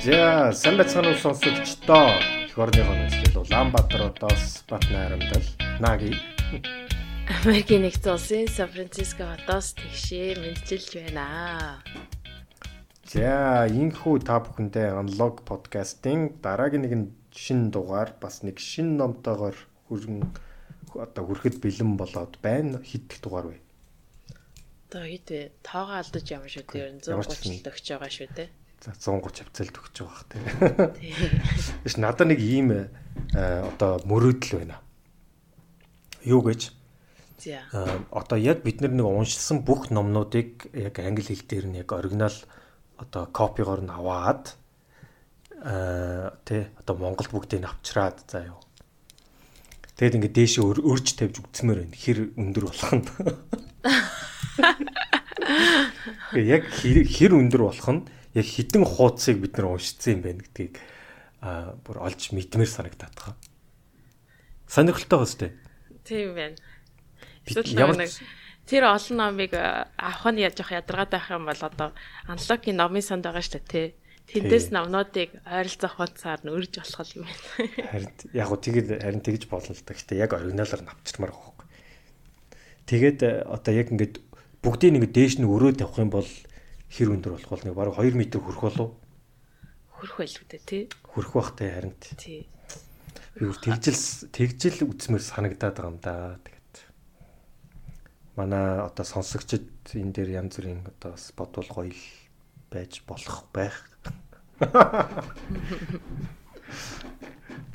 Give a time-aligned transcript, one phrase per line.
[0.00, 2.08] За, сайн байцгаана уу сонсогчдоо.
[2.48, 5.44] Эх орныхоо нөхцөл Улаанбаатар одоос Бат найрамдал
[5.76, 6.16] Наги
[7.28, 11.84] Америкийн нэгдсэн улсын Сан Франциско хотоос тэгшээ мэдчилж байна.
[13.04, 17.04] За, инхүү та бүхэндээ Unlock podcast-ийн дараагийн нэгэн
[17.36, 19.56] шинэ дугаар бас нэг шинэ номтойгоор
[19.92, 20.24] хүрэн
[20.96, 22.80] одоо хүрэхэд бэлэн болоод байна.
[22.80, 23.60] Хидэх дугаар вэ?
[24.88, 25.52] Одоо хэд вэ?
[25.60, 27.04] Тоогоо алдаж ямар шүү дээ.
[27.04, 28.48] 130 л өгч байгаа шүү дээ.
[28.80, 30.24] За 130 хавцалд өгч байгаа
[30.96, 31.12] тий.
[31.84, 32.88] Биш надад нэг ийм э,
[33.36, 34.80] одоо мөрөөдөл байна.
[36.24, 36.72] Юу гэж?
[37.44, 37.60] За.
[38.08, 42.32] Одоо яг бид нар нэг уншилсан бүх номнуудыг яг англи хэл дээр нь яг оригинал
[42.96, 44.56] одоо копигоор нь аваад
[45.60, 48.64] аа тий одоо Монголд бүгдийг авчраад за юу.
[50.00, 52.00] Тэгэд ингээд дээшээ өрж тавьж үгцмээр байна.
[52.00, 53.04] Хэр өндөр болох нь.
[56.56, 60.74] Яг хэр өндөр болох нь яг хідэн хуудсыг бид нар уншицсан юм байна гэдгийг
[61.42, 63.34] аа бүр олж мэдмээр санагдаад байгаа.
[64.68, 65.46] Сонирхолтой байна сте.
[66.04, 66.56] Тийм байна.
[67.74, 68.12] Ямар нэг
[68.70, 71.88] тэр олон номыг авах нь яаж явах ядаргаатай байх юм бол одоо
[72.30, 73.88] аналогын номын санд байгаа шүү дээ тий.
[74.30, 77.42] Тэндээс номнуудыг ойролцоох хуудасаар нь өрж болох юм байна.
[77.90, 79.90] Харин яг гоо тэгээд харин тэгж болно л да.
[79.98, 81.68] Гэтэ яг оригиналаар навчирмаар байгаа хөөхгүй.
[82.86, 84.14] Тэгээд одоо яг ингээд
[84.62, 86.30] бүгдийг нэг дээш нь өрөө тавих юм бол
[86.90, 88.90] хэр өндөр болох бол нэг бараг 2 м хүрэх болов
[90.00, 90.82] хүрэх байлгүй дээ тий.
[91.04, 92.48] Хүрэх бах те харин тий.
[93.36, 94.00] Бүр тэгжил
[94.32, 96.40] тэгжил үзмэр санагдаад байгаа юм да.
[96.40, 96.76] Тэгээд
[98.40, 101.92] манай одоо сонсогчд энэ дээр янз бүрийн одоо бодвол гоё
[102.72, 103.84] байж болох байх.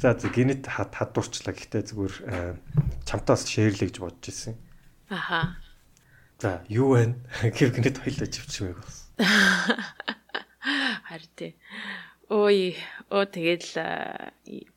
[0.02, 1.54] За за гинэт хадуурчлаа.
[1.54, 2.16] Гэхдээ зүгээр
[3.06, 4.58] чамтаас шеэрлээ гэж бодож ирсэн.
[5.14, 5.62] Аха.
[6.42, 7.14] За юу вэ?
[7.54, 9.05] Гэв гинэт хоёлоо живчмээг бас.
[11.08, 11.56] Харин тий.
[12.30, 12.76] Ой,
[13.14, 13.78] оо тэгэл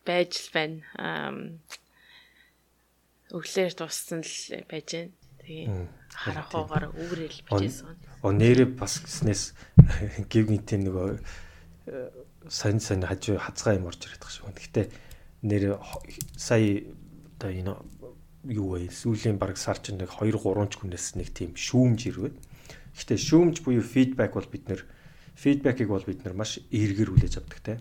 [0.05, 0.79] байж л байна.
[3.33, 4.35] Өглөөр туссан л
[4.69, 5.11] байж байна.
[5.43, 5.65] Тэгээ
[6.13, 7.97] харахаагаар үүрэл бичээсэн.
[8.21, 9.57] Оо нэрээ бас гиснээс
[10.31, 11.09] гів гинтийн нөгөө
[12.47, 14.53] сайн сайн хажуу хацгаа юм орж ирээд шүү.
[14.53, 14.85] Гэхдээ
[15.49, 15.81] нэр
[16.37, 16.85] сая
[17.39, 17.73] одоо энэ
[18.53, 18.93] юу вэ?
[18.93, 22.29] Сүүлийн баг сар чинь нэг 2 3 ч хүнээс нэг тийм шүүмж ирвэ.
[22.99, 24.83] Гэхдээ шүүмж буюу фидбек бол бид нэр
[25.39, 27.79] фидбекийг бол бид нар маш эргэр хүлээж авдаг те.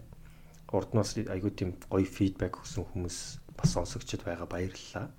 [0.71, 3.19] Урд нь бас айгүй тийм гоё фидбек өгсөн хүмүүс
[3.59, 5.11] бас сонсогчд байгаа баярлалаа.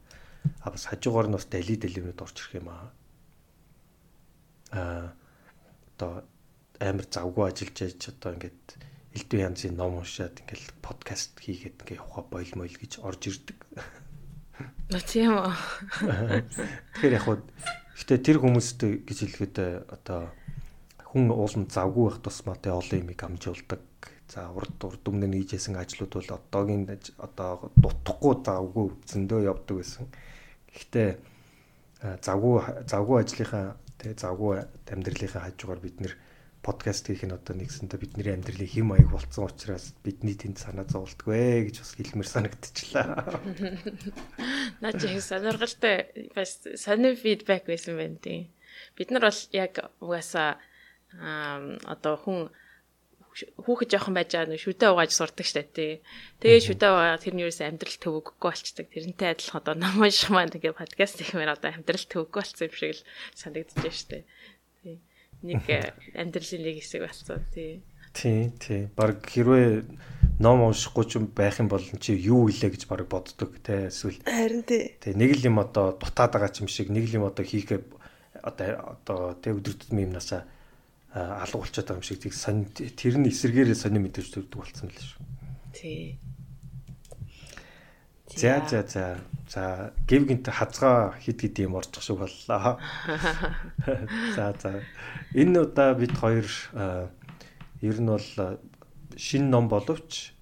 [0.63, 2.87] А бас хажуугаар нь бас дали дэлгүүрүүд орж ирэх юм аа.
[4.71, 5.11] Аа
[5.99, 6.23] одоо
[6.79, 8.63] амар завгүй ажиллаж яж одоо ингээд
[9.19, 13.59] элдв янзын ном уншаад ингээл подкаст хийгээд ингээ явах бойл мойл гэж орж ирдэг.
[15.27, 15.51] Үү.
[16.95, 17.43] Тэгэхээр яг хуу
[17.99, 19.57] гэтээ тэр хүмүүст гэж хэлэхэд
[19.91, 20.31] одоо
[21.11, 23.81] хүн уулын завгүй байх тусмаатай олон юмыг амжуулдаг.
[24.29, 26.85] За урд урд өмнө нийжсэн ажлууд бол одоогийн
[27.17, 30.05] одоо дутхгүй завгүй зөндөө явдаг байсан.
[30.69, 31.09] Гэхдээ
[32.21, 32.55] завгүй
[32.85, 33.65] завгүй ажлынхаа
[33.97, 34.53] тэгээ завгүй
[34.93, 36.13] амьдралынхаа хажуугаар бид нэр
[36.59, 41.71] подкаст хийх нь одоо нэгсэндээ бидний амьдралын хэм маяг болцсон учраас бидний тэнд санаа зовлтгүй
[41.71, 43.39] гэж бас хэлмэр санагдчихлаа.
[44.83, 48.51] Наа чи сонирхолтой бас сонир фидбек байсан байна тийм.
[48.99, 50.59] Бид нар бол яг угаасаа
[51.87, 52.51] одоо хүн
[53.39, 56.03] хүүхэд жоохон байж байгаа нэг шүтээ угааж сурдаг штэ тий.
[56.43, 58.91] Тэгээ шүтээ угаа тэрний юус амьдрал төвөггүй болчдаг.
[58.91, 62.91] Тэрнтэй адилхан одоо ном унших маань ингээ подкаст хиймээр одоо амьдрал төвөггүй болсон юм шиг
[62.99, 63.05] л
[63.37, 64.27] санагдаж штэ
[65.43, 67.81] нэг э, амьдралын нэг хэсэг болсон тий.
[68.13, 68.89] Тий, тий.
[68.95, 69.85] Бараг хэрвээ
[70.39, 74.63] ном уншихгүй ч байх юм бол чи юу илээ гэж бараг боддог те эсвэл харин
[74.63, 74.97] тий.
[74.99, 77.79] Тий, нэг л юм одоо дутаад байгаа ч юм шиг нэг л юм одоо хийхээ
[78.43, 80.43] одоо одоо тэ өдөр тутмын юмнасаа
[81.13, 84.97] алга болчиход байгаа юм шиг тийг сонь тэр нь эсэргээрээ сони мэдээж төрдөг болсон л
[84.97, 85.23] шүү.
[85.73, 86.19] Тий.
[88.35, 89.19] За за за.
[89.49, 92.77] За гів гинт хазгаа хид хид юм орчих шиг боллоо.
[94.35, 94.83] За за.
[95.33, 96.47] Энэ удаа бид хоёр
[97.85, 98.29] ер нь бол
[99.13, 100.33] шин ном боловч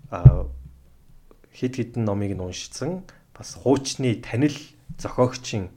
[1.52, 3.04] хид хідэн номыг нь уншицсан
[3.36, 4.56] бас хуучны танил
[4.96, 5.68] зохиогчийн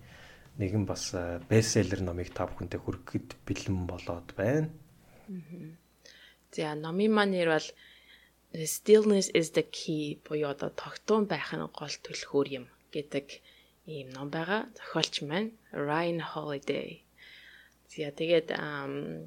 [0.62, 1.10] нэгэн бас
[1.50, 4.70] бестселлер номыг та бүхэнтэй хүргэхэд бэлэн болоод байна.
[6.54, 7.68] За номын маань нэр бол
[8.54, 13.26] stillness is the key буюу одоо тогтун байх нь гол төлхөөр юм гэдэг
[13.90, 14.70] ийм ном байгаа.
[14.78, 17.02] Зохиолч маань Ryan Holiday.
[17.90, 19.26] За тэгээд 2019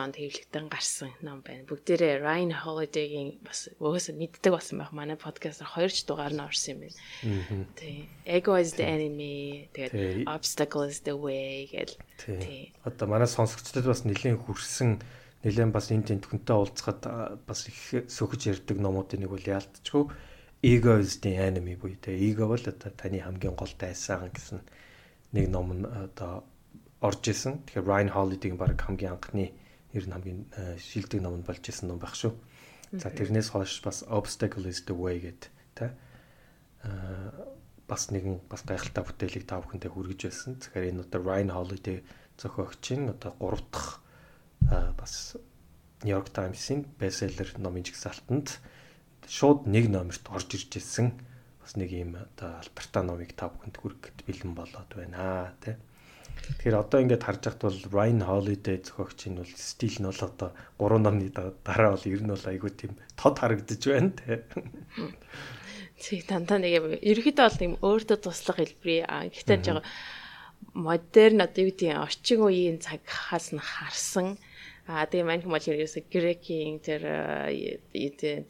[0.00, 1.68] онд хэвлэгдэн гарсан ном байна.
[1.68, 4.96] Бүгдээрээ Ryan Holiday-гийн бас өөөсөө мэддэг болсон байх.
[4.96, 7.68] Манай подкастаар хоёр ч дугаар нь орсон юм байна.
[7.76, 8.08] Тий.
[8.24, 9.68] Ego is the enemy.
[9.76, 12.00] Тэгээд obstacle is the way гэл.
[12.16, 12.72] Тий.
[12.88, 15.04] Одоо манай сонсогчдод бас нэлийн хүрсэн
[15.44, 20.08] нэлээд бас энэ тентхэнтэй уулзахад бас их сөхөж ярддаг номуудын нэг бол яалтчгүй
[20.62, 24.62] Ego is the enemy буюу тэ эго бол одоо таны хамгийн гол дайсан гэсэн
[25.34, 26.46] нэг ном нь одоо
[27.02, 27.66] орж исэн.
[27.66, 29.50] Тэгэхээр Ryan Holiday-гийн баг хамгийн анхны
[29.92, 30.40] нэр нь хамгийн
[30.78, 32.32] шилдэг ном нь болж исэн ном байх шүү.
[32.94, 35.90] За тэрнээс хойш бас Obstacle is the way гэд тэ
[36.86, 37.52] аа
[37.90, 40.56] бас нэгэн бас гайхалтай бүтээлийг та бүхэндээ хүргэж байсан.
[40.62, 41.98] Тэгэхээр энэ одоо Ryan Holiday
[42.40, 44.00] зохиогчийн одоо 3 дахь
[44.96, 45.36] бас
[46.00, 48.58] New York Times-ийн бестселлер номын жигсаалтанд
[49.28, 51.12] шууд нэг номерт орж ирж ирсэн
[51.60, 55.76] бас нэг юм одоо алдартай номыг та бүхэнд хүргэхэд бэлэн болоод байна тий.
[56.42, 61.02] Тэгэхээр одоо ингээд харж байхад бол Ryan Holiday зохиогчийн бол стил нь бол одоо гурван
[61.06, 64.42] номны дараа бол ер нь бол айгүй тийм тод харагдаж байна тий.
[66.02, 69.06] Тэг дандаа нэг юм ерөөхдөө бол юм өөртөө туслах хэлбэрий.
[69.06, 69.86] А гэхдээ жоо
[70.74, 74.38] модерн одоо юу гэдэг орчин үеийн цагаас нь харсан.
[74.90, 77.06] А тэгээ мань хүмүүс ерөөсө грекийн тэр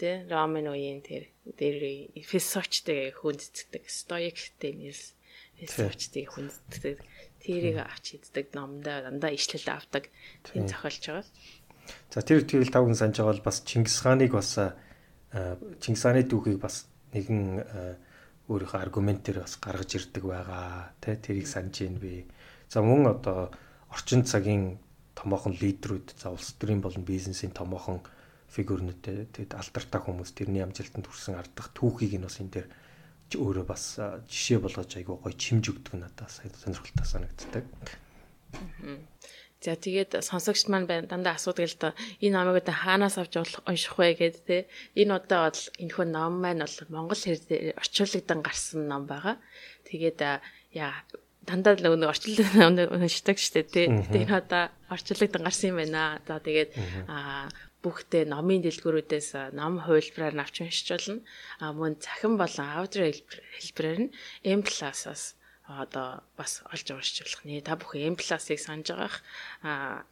[0.00, 1.28] тэ рамен үеийн тэр
[1.60, 5.12] тэр философчтэй хүндэтдэг стоик тэмээс
[5.60, 7.04] философчтэй хүндэтдэг
[7.42, 10.08] тэрийг авч иддэг номдоо дандаа ишлэл авдаг
[10.46, 11.26] тийм зохиолч байгаа.
[12.14, 14.54] За тэр тэгэл тавхан санаж байгаа бол бас Чингис хааныг бас
[15.82, 17.42] Чингис хааны дүүхийг бас нэгэн
[18.46, 20.94] өөрийнхөө аргументээр бас гаргаж ирдэг байгаа.
[21.02, 22.26] Тэ тэрийг санаж ийн би.
[22.70, 23.50] За мөн одоо
[23.90, 24.78] орчин цагийн
[25.14, 28.00] томоохон лидерүүд за улс төрийн болон бизнесийн томоохон
[28.52, 32.68] фигүрнүүдтэй тэгэд алдартай хүмүүс тэрний амжилтанд хүрсэн ардах түүхийг нь бас энэ дээр
[33.36, 33.98] өөрөө бас
[34.28, 37.64] жишээ болгож айгуу гоё чимж өгдөг надад сонирхолтой санагддаг.
[39.62, 43.94] За тэгээд сонсогч маань байна дандаа асуудаг л да энэ номыг одоо хаанаас авч унших
[43.94, 44.66] вэ гэд те
[44.98, 49.38] энэ удаа бол энэ хөө ном маань бол монгол хэлээр орчуулгдан гарсан ном байгаа.
[49.86, 50.18] Тэгээд
[50.74, 51.06] яа
[51.46, 52.50] дандаа л нэг орчлог
[52.90, 53.86] уншдаг штэ тий.
[53.86, 56.18] Гэтэ энэ одоо орчлогдсон гарсан юм байна.
[56.26, 56.70] За тэгээд
[57.06, 57.46] аа
[57.82, 61.20] бүхтээ номын дэлгүүрүүдээс ном хувилбараар авч уншиж болно.
[61.62, 64.12] А мөн цахим болон аудио хэлбэрээр нь
[64.46, 65.34] M+ plus-аас
[65.66, 69.22] одоо бас олж болох нэ та бүхэн M plus-ыг санаж байгаах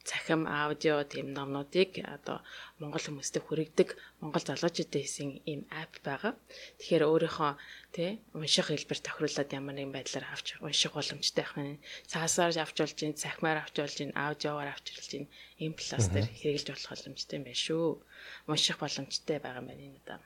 [0.07, 2.39] цахим аудио тийм номнуудыг одоо
[2.79, 6.39] монгол хүмүүстээ хүргэдэг монгол залуучуудын хийсэн ийм апп байгаа.
[6.79, 7.53] Тэгэхээр өөрийнхөө
[7.91, 12.99] тий унших хэлбэр тохируулаад ямар нэгэн байдлаар авч унших боломжтой байх нь цаасаар авч болж
[13.03, 15.27] ин цахимаар авч болж ин аудиогоор авч болж ин
[15.59, 17.99] M plus дээр хэрэгжилж болох боломжтой юм байна шүү.
[18.47, 20.21] Унших боломжтой байгаа юм байна энэ удаа.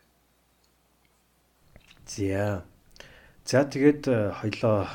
[2.05, 2.69] За.
[3.45, 4.05] За тэгээд
[4.41, 4.89] хоёлоо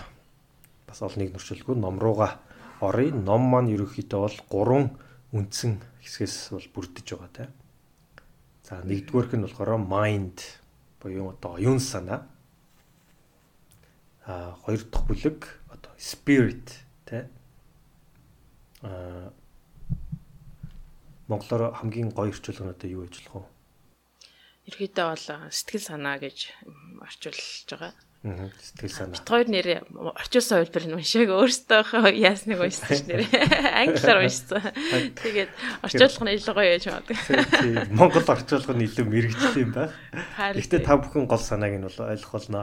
[0.90, 2.42] бас олныг нөрчилгүй ном руугаа
[2.82, 3.14] оръё.
[3.14, 4.86] Ном маань ерөөхдөө бол гурван
[5.30, 7.52] үндсэн хэсгээс бол бүрдэж байгаа тийм.
[8.66, 10.42] За нэгдүгээрх нь болохоор mind
[10.98, 12.26] буюу одоо оюун санаа.
[14.26, 15.40] А хоёр дахь бүлэг
[15.70, 17.30] одоо spirit тийм.
[18.82, 19.32] А
[21.30, 23.46] Монголоор хамгийн гоё орчуулга нь одоо юу болох вэ?
[24.70, 26.38] Ерхийдээ бол сэтгэл санаа гэж
[27.06, 27.94] орчуулж байгаа.
[28.20, 29.16] Сэтгэл санаа.
[29.16, 33.24] Бид хоёр нэр орчуулсан хувилбар нь уншааг өөртөө яасныг уншсан ш нэр.
[33.80, 34.60] Англиар уншсан.
[35.24, 35.52] Тэгээд
[35.88, 37.16] орчуулга нь илүү гоё яж магадгүй.
[37.16, 37.96] Тийм.
[37.96, 39.96] Монгол орчуулга нь илүү мэрэгжил юм байна.
[40.36, 42.62] Гэхдээ та бүхэн гол санааг нь бол ойлгох болно.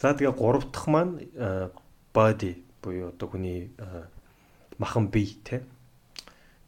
[0.00, 1.28] За тэгээ гурав дахь маань
[2.16, 3.68] body буюу одоо хүний
[4.80, 5.60] махан бие те.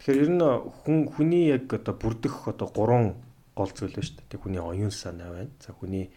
[0.05, 0.45] Тэгэхээр ер нь
[0.85, 3.17] хүн хүний яг одоо бүрдэх одоо гурван
[3.55, 4.43] гол зүйл байна шүү дээ.
[4.43, 5.51] Хүний оюун санаа байна.
[5.63, 6.11] За хүний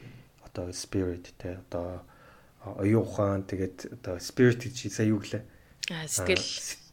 [0.43, 2.01] одоо spirit те одоо
[2.65, 5.43] оюун ухаан тэгээд одоо spirit гэж сая юу гэлээ?
[5.93, 6.45] Аа сэтгэл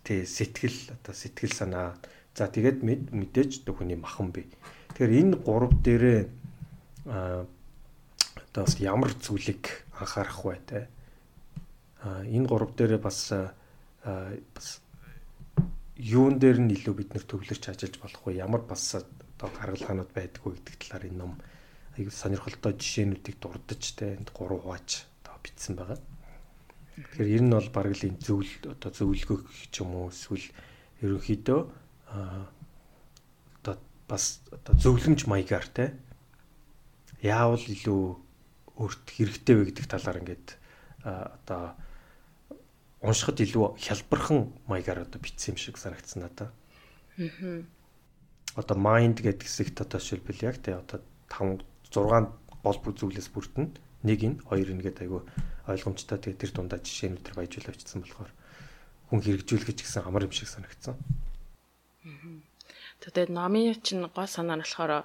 [0.04, 1.96] тий сэтгэл одоо сэтгэл санаа.
[2.36, 4.46] За тэгээд мэдээж хүний махан бий.
[4.92, 6.20] Тэгэхээр энэ гурав дээрээ
[7.08, 7.46] а
[8.52, 10.88] одоо бас ямар зүйлийг анхаарах вэ те?
[12.04, 13.32] А энэ гурав дээрээ бас
[14.04, 14.84] бас
[15.96, 18.44] юун дээр нь илүү бид нэр төвлөрч ажиллаж болох вэ?
[18.44, 18.92] Ямар бас
[19.34, 21.32] одоо гаргалгаанууд байдгүй гэдэг талаар энэ ном
[21.98, 25.98] аюу сонирхолтой жишээнүүдийг дурдж тэ энд гурав хувааж одоо бичсэн байгаа.
[26.94, 29.38] Тэгэхээр ер нь бол бараг л энэ зөвл одоо зөвлөгөө
[29.70, 30.46] ч юм уу эсвэл
[31.02, 31.60] ерөнхийдөө
[33.58, 33.74] одоо
[34.06, 35.98] бас одоо зөвлөмж маягаар те
[37.18, 38.02] яавал илүү
[38.78, 40.46] өөрт хэрэгтэй вэ гэдэг талаар ингээд
[41.02, 41.74] одоо
[43.02, 46.54] уншихад илүү хялбархан маягаар одоо бичсэн юм шиг санагдсан надад.
[47.18, 47.66] Аа
[48.54, 52.30] одоо mind гэдэг хэсэгт одоо жишээлбэл яг тий одоо 5 6
[52.62, 53.75] гол зүйлээс бүрдэн
[54.06, 55.26] нэг нь хоёр нь гэдэг айгу
[55.66, 58.32] ойлгомжтой тэгээ тэр дундаа жишээнүүд төр баяжуул авчихсан болохоор
[59.11, 60.96] хүн хэрэгжүүлэх гэсэн амар юм шиг санагдсан.
[63.00, 65.04] Тэгээд номын чинь гол санаа нь болохоор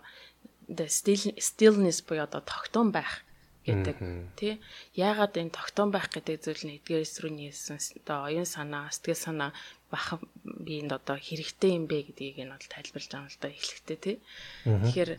[0.70, 3.24] the still stillness буюу одоо тогтун байх
[3.70, 3.96] гэдэг.
[4.36, 4.54] Тий
[4.98, 9.52] яагаад энэ тогтоон байх гэдэг зүйл нь эдгээрс рүү нийлсэн одоо оюун санаа сэтгэл санаа
[9.94, 14.18] бах биенд одоо хэрэгтэй юм бэ гэдгийг нь бол тайлбарлаж байгаа л да эхлэхдээ тий
[14.66, 15.12] тэгэхээр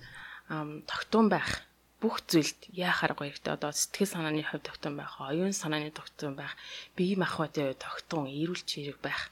[0.91, 6.35] тогтоон байх бүх зүйлд яахаар гоёртой одоо сэтгэл санааны хувьд тогтоон байх оюун санааны тогтоон
[6.35, 6.57] байх
[6.97, 9.29] бие махбодын тогтоон эрүүл чирэг байх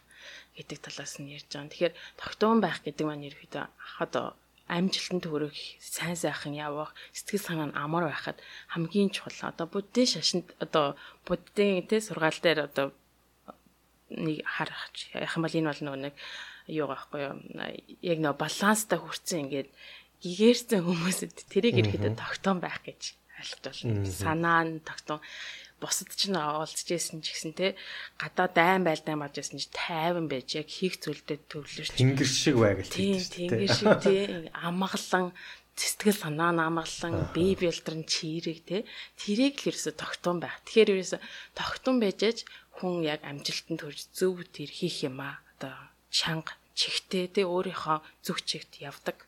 [0.59, 1.71] гэдэг талаас нь ярьж байгаа.
[1.71, 3.65] Тэгэхээр тогтоон байх гэдэг маань ерөөдөө
[4.05, 4.37] одоо
[4.69, 9.51] амжилтанд хүрэх, сайн сайхан явах, сэтгэл санаа нь амар байхад хамгийн чухал.
[9.51, 12.93] Одоо буддийн шашинд одоо буддийн тэ сургаал дээр одоо
[14.13, 16.15] нэг харах яах юм бол энэ бол нөгөө нэг
[16.69, 17.35] юу байхгүй юу?
[18.05, 19.69] Яг нөгөө баланстай хүрсэн ингээд
[20.21, 25.23] гэгэрсэн хүмүүсэд тэрийг ирэхэд тогтоон байх гэж айлтвал санаа нь тогтоон
[25.81, 27.79] бусад ч н олдж байсан ч гэсэн те
[28.19, 32.75] гадаа дайн байлдаан баж байсан ч тайван байж яг хийх зүйлдээ төвлөрч тэнгэр шиг бай
[32.79, 35.33] гэж тийм тэнгэр шиг тий амгалан
[35.79, 38.77] сэтгэл санаа намгалан бие билдрэн чирэг те
[39.15, 40.59] тэрийг л ерөөсө тогтун байх.
[40.67, 41.19] Тэгэхээр ерөөсө
[41.55, 42.39] тогтун байжээж
[42.77, 45.39] хүн яг амжилтанд хүрч зөв тэр хийх юм а.
[45.55, 45.75] Одоо
[46.11, 49.23] чанга чихтэй те өөрийнхөө зүг чигт явдаг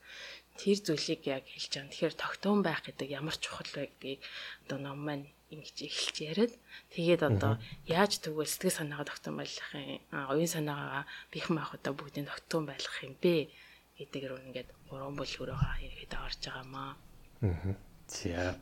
[0.59, 1.91] тэр зүйлийг яг хэлж байгаа.
[1.95, 4.21] Тэгэхээр тогтун байх гэдэг ямар чухал вэ гэдгийг
[4.67, 6.53] одоо ном маань ингэж эхэлж яриад
[6.95, 7.59] тэгээд одоо
[7.91, 11.05] яаж тэгвэл сэтгэл санаагаа тогтоон байлгах юм оюун санаагаа
[11.35, 13.51] бих маахуудаа бүгдийг тогтоон байлгах юм бэ
[13.99, 16.97] гэдэг рүү ингээд гурван бүлгөрөөгөө ихэд орж байгаамаа.
[17.43, 17.75] Аа.
[18.09, 18.57] За.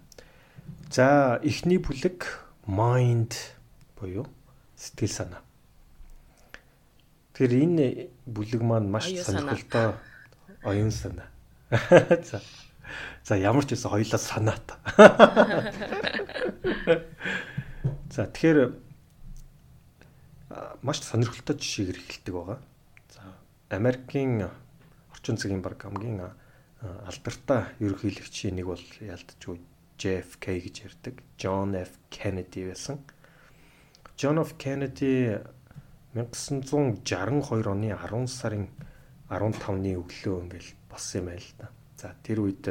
[0.90, 1.06] За
[1.44, 2.26] эхний бүлэг
[2.66, 3.36] mind
[3.96, 4.26] буюу
[4.76, 5.42] сэтгэл санаа.
[7.32, 7.86] Тэгэхээр энэ
[8.26, 9.94] бүлэг маань маш сонирхолтой
[10.64, 11.30] оюун санаа.
[12.28, 12.42] За.
[13.22, 14.74] За ямар ч байсан хоёлаа санаата.
[18.14, 18.72] За тэгэхээр
[20.82, 22.58] маш сонирхолтой жишээгээр эхэлдэг байгаа.
[23.12, 23.22] За
[23.76, 24.48] Америкийн
[25.12, 26.24] орчин цагийн баг хамгийн
[26.80, 29.58] алдартай ерөнхийлөгчийн нэг бол ялдчихгүй
[29.98, 31.14] JFK гэж ярьдаг.
[31.38, 33.02] John F Kennedy байсан.
[34.16, 35.38] John F Kennedy
[36.14, 38.68] 1962 оны 10 сарын
[39.28, 41.68] 15-ны өглөө ингээл болсон юм байл та.
[41.98, 42.64] За тэр үед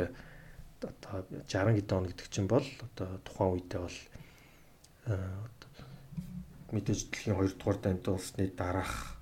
[0.83, 3.99] одоо 60 хэдэн он гэдэг чинь бол одоо тухайн үедээ бол
[6.71, 9.17] мэдээж дэлхийн 2 дугаар дайнд улсны дараах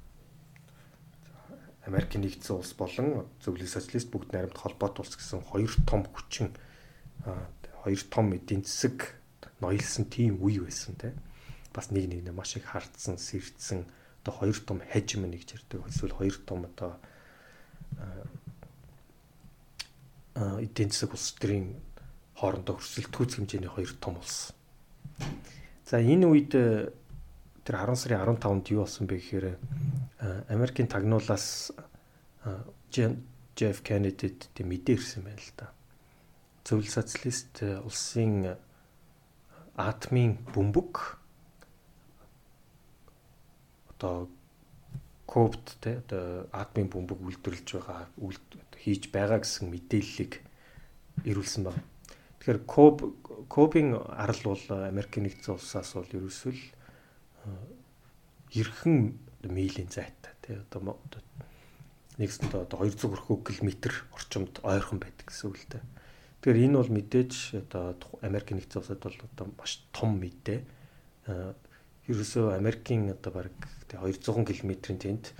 [1.86, 6.50] Америкийн нэгдсэн улс болон зөвлөлт социалист бүгд найрамд холбоот улс гэсэн хоёр том хүчин
[7.86, 9.22] хоёр том эдийн засаг
[9.62, 11.14] ноёлсон тийм үе байсан те.
[11.70, 13.86] Бас нэг нэгнээ маш их хардсан сэрдсэн
[14.26, 15.86] одоо хоёр том хажим нэгж ярьдаг.
[15.86, 16.98] Эсвэл хоёр том одоо
[20.36, 21.80] эдийн засаг улс төрийн
[22.36, 24.52] хоорондоо өрсөлдөхүйц хэмжээний хоёр том улс.
[25.88, 26.92] За энэ үед э,
[27.64, 29.58] тэр 10 сарын 15-нд юу болсон бэ гэхээр э,
[30.52, 31.72] Америкийн тагнуулаас
[33.56, 35.72] Jeff Kennedy-д тийм мэдээ ирсэн байна л да.
[36.68, 38.60] Зөвлөл социалист э, улсын
[39.80, 41.24] атомын бөмбөг
[43.96, 44.28] одоо
[45.24, 48.12] копт те одоо атомын бөмбөг үйлдвэрлэж байгаа
[48.86, 50.46] хийж байгаа гэсэн мэдээллийг
[51.26, 51.82] ирүүлсэн байна.
[52.38, 53.18] Тэгэхээр коб
[53.50, 56.62] кобын арал бол Америкийн нэгдсэн улсаас бол ерөөсөл
[58.54, 59.18] ерхэн
[59.50, 61.02] милийн зайтай тий одоо
[62.22, 63.70] нэгсэндээ одоо 200 хүрхүү км
[64.14, 65.84] орчимд ойрхон байдаг гэсэн үг л дээ.
[66.46, 67.34] Тэгэхээр энэ бол мэдээж
[67.66, 70.62] одоо Америкийн нэгдсэн улсад бол одоо маш том мэдээ.
[72.06, 73.58] Ерөөсөө Америкийн одоо баг
[73.90, 75.34] 200 км-ийн тэнд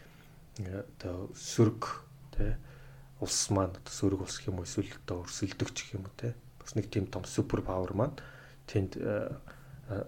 [0.66, 2.02] одоо сөрөг
[2.34, 2.58] тий
[3.26, 6.38] улс маань одоо сөрөг улс гэх юм уу эсвэл одоо өрсөлдөгч гэх юм уу те
[6.62, 8.16] бас нэг тийм том супер павер маань
[8.66, 9.30] тэнд э,
[9.90, 10.04] э,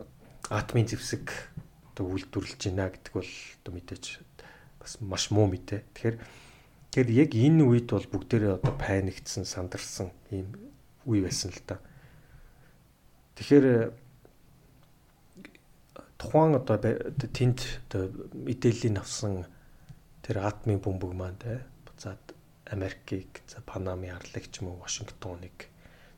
[0.49, 1.29] атомын зэвсэг
[1.93, 3.31] одоо үйлдвэрлэж байна гэдэг бол
[3.61, 4.05] одоо мэдээж
[4.81, 5.85] бас маш муу мэдээ.
[5.93, 6.17] Тэгэхээр
[6.89, 10.49] тэгэхээр яг энэ үед бол бүгдээрээ одоо паниктсан, сандарсан ийм
[11.05, 11.77] үе байсан л да.
[13.37, 13.91] Тэгэхээр э,
[16.17, 17.59] тухайн одоо тэнд
[17.93, 19.45] одоо мэдээллийг авсан
[20.25, 21.61] тэр атомын бөмбөг маань те
[22.69, 25.71] Америкийг за Панамын арлыг ч юм уу Вашингтоныг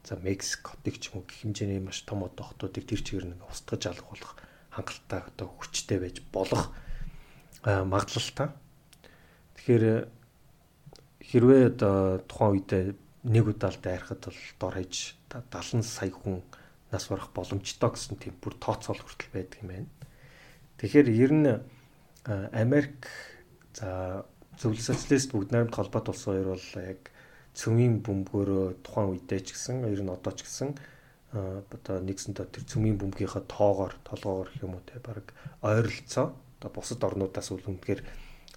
[0.03, 3.86] за Мексикотыг ч юм уу гэх хэмжээний маш том одоо хотуудыг тэр чигээр нэг устгаж
[3.89, 4.34] алгуулах
[4.74, 6.74] хангалттай одоо хүчтэй байж болох
[7.63, 8.50] магадлалтай.
[9.60, 9.86] Тэгэхээр
[11.22, 12.84] хэрвээ одоо тухайн үедээ
[13.27, 16.41] нэг удаал дайрахад бол дор хаяж 70 сая хүн
[16.89, 19.89] нас барах боломжтой гэсэн тийм бүр тооцоол хүртэл байдаг юм байна.
[20.79, 21.48] Тэгэхээр ер нь
[22.25, 23.06] Америк
[23.75, 24.25] за
[24.60, 27.01] зөвлөл социалист бүгд найрамд холбоот улс хоёр бол яг
[27.56, 30.75] цөмийн бөмбөгөөрөө тухайн үедээ ч гэсэн ер нь одоо ч гэсэн
[31.32, 35.32] одоо нэгсэндээ тэр цөмийн бөмбөгийнхаа тоогоор толгоогоор гэх юм уу те баг
[35.63, 38.04] ойролцоо одоо бусад орнуудаас үл үнэхээр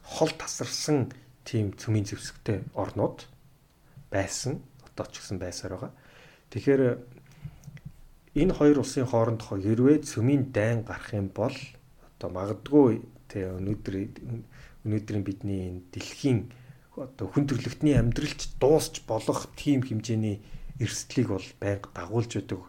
[0.03, 1.15] хол тасарсан
[1.47, 3.23] тийм цөмийн зэвсэгтэй орнууд
[4.11, 5.93] байсан одоо ч гэсэн байсаар байгаа.
[6.51, 6.83] Тэгэхээр
[8.43, 11.55] энэ хоёр улсын хооронд хэрвээ цөмийн дайн гарах юм бол
[12.19, 13.95] одоо магадгүй тэ өнөөдөр
[14.85, 16.51] өнөөдрийн бидний дэлхийн
[16.97, 20.43] одоо хүн төрлөختний амьдралч дуусч болох тийм хэмжээний
[20.83, 22.61] эрсдлийг бол байнга дагуулж байдаг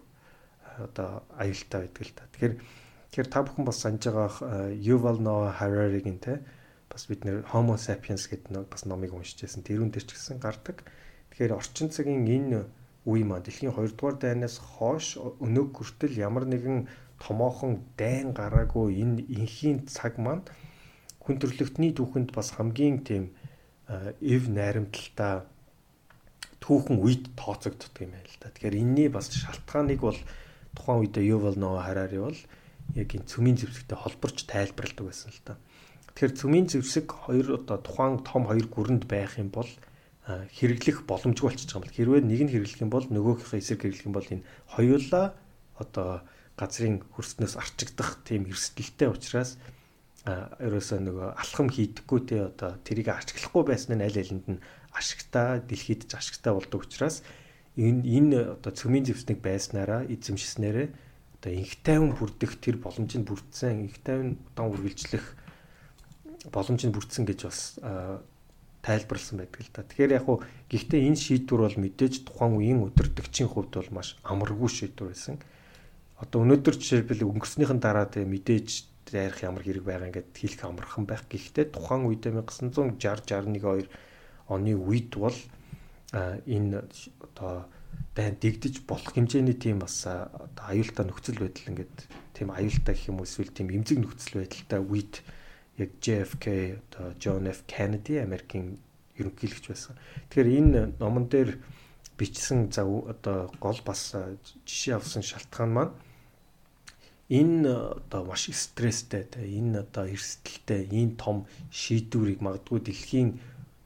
[0.78, 2.24] одоо аюултай байдаг л та.
[2.32, 2.56] Тэгэхээр
[3.12, 6.42] тэгэхээр та бүхэн бас санаж байгаа Yuval Noah Harari-гийн те
[6.90, 9.66] бас бид нэр Homo sapiens гэдэг нэг бас номыг уншижсэн.
[9.66, 10.86] Тэрүүн дээр ч гэсэн гардаг.
[11.34, 12.70] Тэгэхээр орчин цагийн энэ
[13.10, 16.88] үе маань дэлхийн 2 дугаар дайнаас хойш өнөөг хүртэл ямар нэгэн
[17.20, 20.46] томоохон дайн гараагүй энэ инхийн цаг маань
[21.24, 23.32] хүн төрлөختний түүхэнд бас хамгийн тийм
[24.20, 25.44] эв найрамдалтай
[26.64, 28.52] түүхэн үед тооцогддог юм байна л да.
[28.52, 30.20] Тэгэхээр энэний бас шалтгааныг бол
[30.76, 32.40] тухайн үедээ Yuval Noah Harari бол
[32.96, 35.56] яг энэ цөмийн зэвсэгтэй холборч тайлбарладаг байсан л да.
[36.16, 39.68] Тэгэхээр цөмийн зэвсэг хоёр одоо тухайн том хоёр гүрэнд байх юм бол
[40.28, 44.08] хэрэглэх боломжгүй болчихж байгаа юм бол хэрвээ нэг нь хэрэглэх юм бол нөгөөхийнхөө эсрэг хэрэглэх
[44.08, 45.26] юм бол энэ хоёулаа
[45.76, 46.24] одоо
[46.56, 49.60] газрын хөрснөөс арчигдах тийм эрсдэлтэй учраас
[50.24, 54.64] ерөөсөө нөгөө алхам хийдэггүй те одоо тэрийг ашиглахгүй байсан нь аль алинд нь
[54.96, 57.28] ашигтай дэлхийд ч ашигтай болдог учраас
[57.76, 60.88] энэ энэ одоо цөмийн зэвснийг байснараа эзэмшснээрээ
[61.44, 65.26] одоо инх тайван бүрдэх тэр боломжийг бүрдсэн инх тайван удаан үргэлжлэх
[66.56, 67.60] боломжийг бүрдсэн гэж бас
[68.84, 69.84] тайлбарлсан байдаг л та.
[69.84, 70.40] Тэгэхээр яг хуу
[70.72, 75.36] гэхдээ энэ шийдвэр бол мэдээж тухайн үеийн өдөртөгчийн хувьд бол маш амаргүй шийдвэр байсан
[76.20, 81.24] одоо өнөөдөр жишээлбэл өнгөрснийхэн дараа тэ мэдээж ярих ямар хэрэг байгаа ингээд хэлэх амархан байх.
[81.30, 83.88] Гэхдээ тухайн үед 1960 61 2
[84.50, 85.38] оны үед бол
[86.14, 86.84] энэ
[87.22, 87.66] одоо
[88.16, 91.96] дайн дэгдэж болох хэмжээний тийм бас одоо аюултай нөхцөл байдал ингээд
[92.34, 95.26] тийм аюултай гэх юм эсвэл тийм эмзэг нөхцөл байдалтай үед
[95.82, 96.46] яг JFK
[96.78, 98.78] одоо John F Kennedy Америкийн
[99.18, 99.98] ерөнхийлөгч байсан.
[100.30, 101.58] Тэгэхээр энэ номон дээр
[102.18, 104.14] бичсэн за одоо гол бас
[104.66, 105.94] жишээ авсан шалтгаан маань
[107.34, 111.38] энэ одоо маш стресстэй те энэ одоо эрсдэлтэй энэ том
[111.74, 113.30] шийдвэрийг магадгүй дэлхийн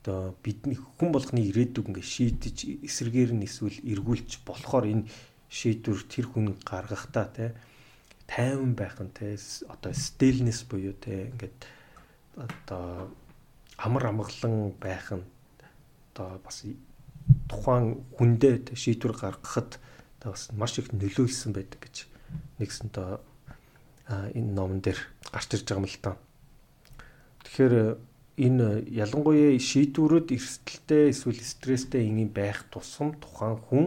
[0.04, 2.58] одоо бидний хүн болгоны ирээдүг ингээ шийдэж
[2.88, 5.08] эсрэгээр нь эсвэл эргүүлж болохоор энэ
[5.48, 7.56] шийдвэр тэр хүн гаргахтаа те
[8.28, 9.40] тайван байх нь те
[9.72, 11.60] одоо стилнес буюу те ингээд
[12.36, 13.12] одоо
[13.80, 15.24] амар амгалан байх нь
[16.12, 16.68] одоо бас
[17.48, 19.80] тухайн хүндээ шийдвэр гаргахад
[20.24, 21.96] бас маш их нөлөөлсөн байдаг гэж
[22.60, 23.24] нэгсэн тоо
[24.10, 25.00] энэ номон дээр
[25.32, 26.12] гарч ирж байгаа юм л та.
[27.44, 27.76] Тэгэхээр
[28.38, 33.86] энэ ялангуяа шийдвэрүүд эрсдэлтэй эсвэл стресстэй ингийн байх тусам тухайн хүн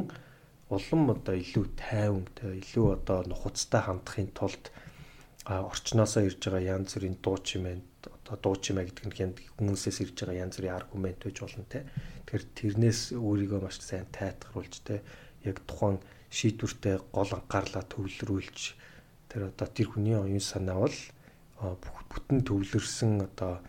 [0.69, 4.65] улам одоо илүү тайван илүү одоо нухацтай хандахын тулд
[5.47, 7.79] орчноосоо ирж байгаа янз бүрийн дуу чимээ
[8.13, 11.87] одоо дуу чимээ гэдэг нь хүмүүсээс ирж байгаа янз бүрийн аргумент байж болно те.
[12.27, 15.03] Тэгэхээр тэрнээс өөрийгөө маш сайн тайтгаруулж те
[15.47, 15.99] яг тухайн
[16.31, 18.80] шийдвэртэй гол анхаарлаа төвлөрүүлж
[19.31, 20.99] тэр одоо тэр хүний оюун санаа бол
[22.11, 23.63] бүтэн төвлөрсөн одоо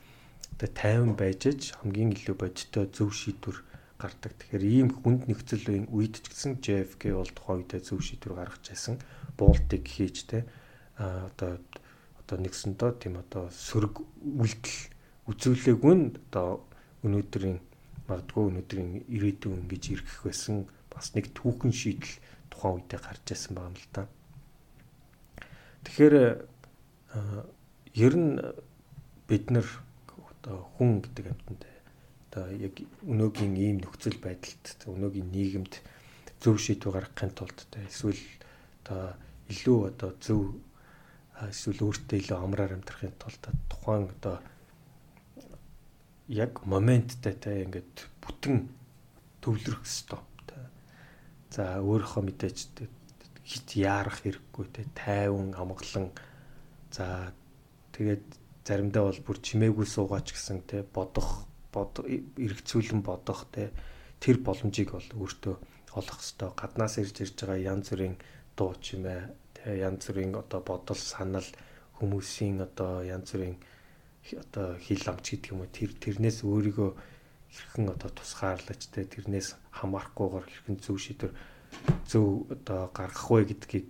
[0.58, 3.58] одоо тайван байж аж хамгийн илүү бодиттой зөв шийдвэр
[4.02, 4.34] гардаг.
[4.42, 8.66] Тэгэхээр ийм хүнд нөхцөл үеийн үед ч гэсэн JFK бол тухайн үедээ зөв шийдвэр гаргаж
[8.74, 8.96] байсан.
[9.38, 10.50] Буултыг хийж те
[10.98, 11.62] а одоо
[12.20, 14.80] одоо нэгсэндөө тийм одоо сөрөг үйлдэл
[15.30, 16.66] үзүүлээгүй нь одоо
[17.06, 17.58] өнөөдрийн
[18.10, 22.18] магадгүй өнөөдрийн ирээдүйн ингэж ирэх байсан бас нэг түүхэн шийдэл
[22.50, 24.10] тухайн үедээ гарч байгаа юм л та.
[25.84, 26.16] Тэгэхээр
[27.98, 28.40] ер нь
[29.28, 29.68] бид нар
[30.16, 31.76] одоо хүн гэдэг амьтантай
[32.30, 35.74] одоо яг өнөөгийн ийм нөхцөл байдалд өнөөгийн нийгэмд
[36.42, 38.24] зөв шийдвэр гаргахын тулд эсвэл
[38.84, 39.16] одоо
[39.52, 40.42] илүү одоо зөв
[41.38, 44.38] эсвэл өөртөө илүү амраар амьдрахын тулд тухайн одоо
[46.30, 48.70] яг моменттай те ингээд бүтэн
[49.42, 50.22] төвлөрөх ёстой
[51.52, 52.58] За өөрийнхөө мэдээж
[53.52, 56.08] хит яарах хэрэггүй те тайван амгалан
[56.96, 57.36] за
[57.92, 58.26] тэгээд
[58.64, 62.00] заримдаа бол бүр чимээгүй суугаач гэсэн те бодох бод
[62.40, 63.76] эргцүүлэн бодох те
[64.24, 65.56] тэр боломжийг бол өөртөө
[66.00, 68.16] олох хэвээр гаднаас ирж ирж байгаа янз бүрийн
[68.56, 69.22] дуу чимээ
[69.56, 71.48] те янз бүрийн одоо бодол санал
[72.00, 73.58] хүмүүсийн одоо янз бүрийн
[74.44, 75.76] одоо хил амч гэдэг юм уу?
[75.76, 76.92] Тэр тэрнээс өөрийгөө
[77.52, 81.34] хэрхэн одоо тусгаарлаж те тэрнээс хамаарахгүйгээр хэрхэн зөв шийдвэр
[82.08, 83.90] зөв одоо гаргах вэ гэдгийг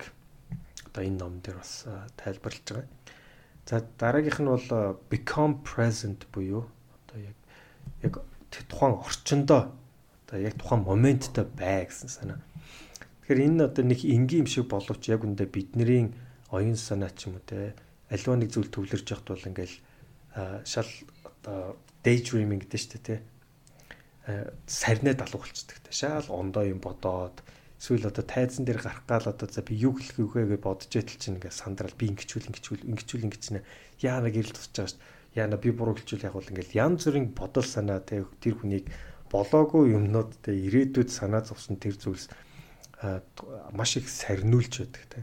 [0.91, 1.85] одоо энэ ном дээр бас
[2.17, 2.87] тайлбарлаж байгаа.
[3.65, 6.67] За дараагийнх нь бол become present буюу
[7.07, 7.37] одоо яг
[8.03, 8.13] яг
[8.51, 9.71] тухайн орчиндоо
[10.27, 12.39] одоо яг тухайн моменттой бай гэсэн санаа.
[13.21, 16.11] Тэгэхээр энэ одоо нэг энгийн юм шиг боловч яг үндэ бидний
[16.51, 17.73] оюун санаа ч юм уу те
[18.11, 19.75] аливаа нэг зүйл төвлөрж яхад бол ингээл
[20.67, 20.91] шал
[21.23, 23.15] одоо daydreaming гэдэг шүү дээ те
[24.67, 27.39] сарнаа далуу болцдог те шал ондоо юм бодоод
[27.81, 31.17] эсвэл одоо тайзан дээр гарах гал одоо за би юу хэлэх үгээ гэж бодож байтал
[31.17, 33.65] чинь ингээд сандрал би ингэчүүл ингэчүүл ингэчүүл ингэчнэ.
[34.05, 35.01] Яана гэрэл тусч байгаа шүү.
[35.01, 38.91] Дээ яана би буруу хэлчихвэл яг бол ингээд янз бүрийн бодол санаа те тэр хүнийг
[39.31, 42.27] болоогүй юмнууд те ирээдүйд санаа зовсон тэр зүйлс
[43.71, 45.19] маш их сарниулж байдаг те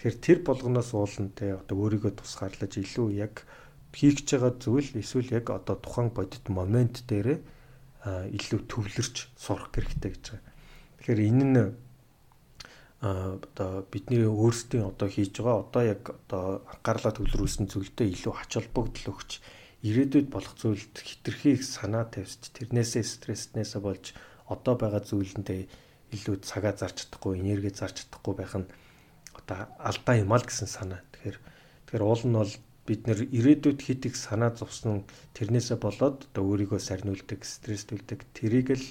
[0.00, 3.44] тэгэхээр тэр болгоноос уулна те одоо өөрийгөө тусгаарлаж илүү яг
[3.92, 7.44] хийх гэж байгаа зүйл эсвэл яг одоо тухайн бодит момент дээр
[8.32, 10.52] илүү төвлөрч сурах хэрэгтэй гэж байгаа.
[11.04, 11.58] Тэгэхээр энэ нь
[13.00, 19.16] одоо бидний өөрсдийн одоо хийж байгаа одоо яг одоо анхаарлаа төвлөрүүлсэн зүйлдээ илүү ач холбогдол
[19.16, 19.40] өгч
[19.88, 24.12] ирээдүйд болох зүйлд хитрхийг санаа тавьж тэрнээсээ стресснээсээ болж
[24.52, 25.60] одоо байгаа зүйлэндээ
[26.12, 28.68] илүү цагаа зарч чадахгүй энерги зарч чадахгүй байх нь
[29.32, 31.00] одоо алдаа юм аа гэсэн санаа.
[31.16, 31.38] Тэгэхээр
[31.88, 35.08] тэгэхээр уул нь бол бид нэр ирээдүйд хит их санаа зовсон
[35.38, 38.86] тэрнээсээ болоод одоо өөрийгөө сарниулдаг, стресстүүлдэг тэрийг л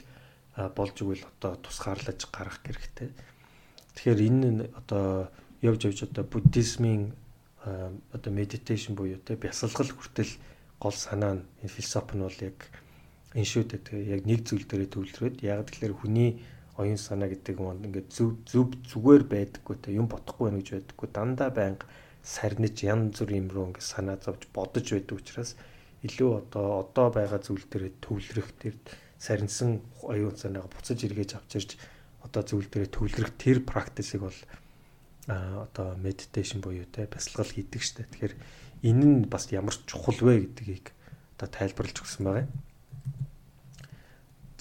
[0.74, 3.10] болж игэл одоо тусгаарлаж гаргах хэрэгтэй.
[4.00, 5.28] Тэгэхээр энэ одоо
[5.60, 7.12] явж явж одоо буддизмын
[8.16, 10.40] одоо медитейшн буюу те бясалгал хүртэл
[10.80, 12.58] гол санаа нь энэ философи нь бол яг
[13.36, 13.84] энэ шүү дээ.
[13.84, 16.40] Тэгээ яг нэг зүйл дээрээ төвлөрөөд яг тэгэхээр хүний
[16.80, 21.10] оюун санаа гэдэг юм ингээд зөв зөв зүгээр байдаггүй те юм бодохгүй байна гэж байдаггүй
[21.12, 21.84] дандаа байнга
[22.24, 25.60] сарниж янз бүр юм руу ингээд санаа зовж бодож байдаг учраас
[26.08, 28.80] илүү одоо одоо байгаа зүйл дээрээ төвлөрөх тэр
[29.20, 31.72] сарнсан оюун санаагаа буцаж эргэж авч ирж
[32.30, 34.40] одоо зүйл дээр төвлөрөх тэр практисыг бол
[35.26, 38.06] одоо медитейшн буюу те бясалгал хийдэг штэ.
[38.06, 38.34] Тэгэхээр
[38.86, 40.94] энэ нь бас ямар чухал вэ гэдгийг
[41.38, 42.54] одоо тайлбарлаж өгсөн байгаа юм.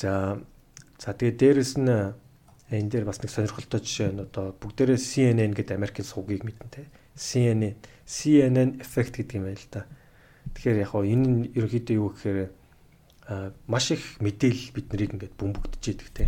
[0.00, 0.40] За
[0.96, 1.92] за тэгээ дээрэс нь
[2.72, 6.88] энэ дээр бас нэг сонирхолтой жишээ нь одоо бүгдээрээ CNN гэдэг Америкийн сувгийг мэднэ те.
[7.16, 7.76] CNN
[8.08, 9.84] CNN effect гэдэг юм байл та.
[10.56, 12.40] Тэгэхээр яг энэ нь ерөөхдөө юу гэхээр
[13.68, 16.24] маш их мэдээлэл бид нарыг ингээд бөмбөгдөж идэг те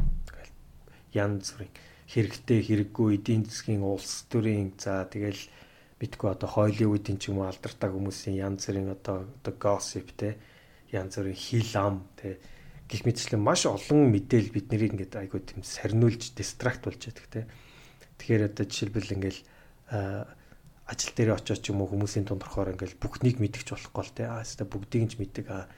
[1.15, 1.75] янз бүрийн
[2.11, 5.43] хэрэгтэй хэрэггүй эдийн засгийн улс төрийн за тэгэл
[6.01, 10.41] битгүй одоо Холливуудын ч юм уу алдартай хүмүүсийн янз бүрийн одоо одоо gossip те
[10.93, 12.39] янз бүрийн хил ам те.
[12.91, 17.47] Гих мэтчлэн маш олон мэдээлэл бид нарыг ингээд айгуу тийм сарниулж дистракт болж яадаг те.
[18.19, 19.41] Тэгэхээр одоо жишээлбэл ингээл
[20.91, 24.27] ажил дээр очиод ч юм уу хүмүүсийн дундорхоор ингээл бүхнийг мэдгэж болохгүй л те.
[24.27, 25.47] Аа хэвээ бүгдийг нь ч мэддэг.
[25.47, 25.71] Аа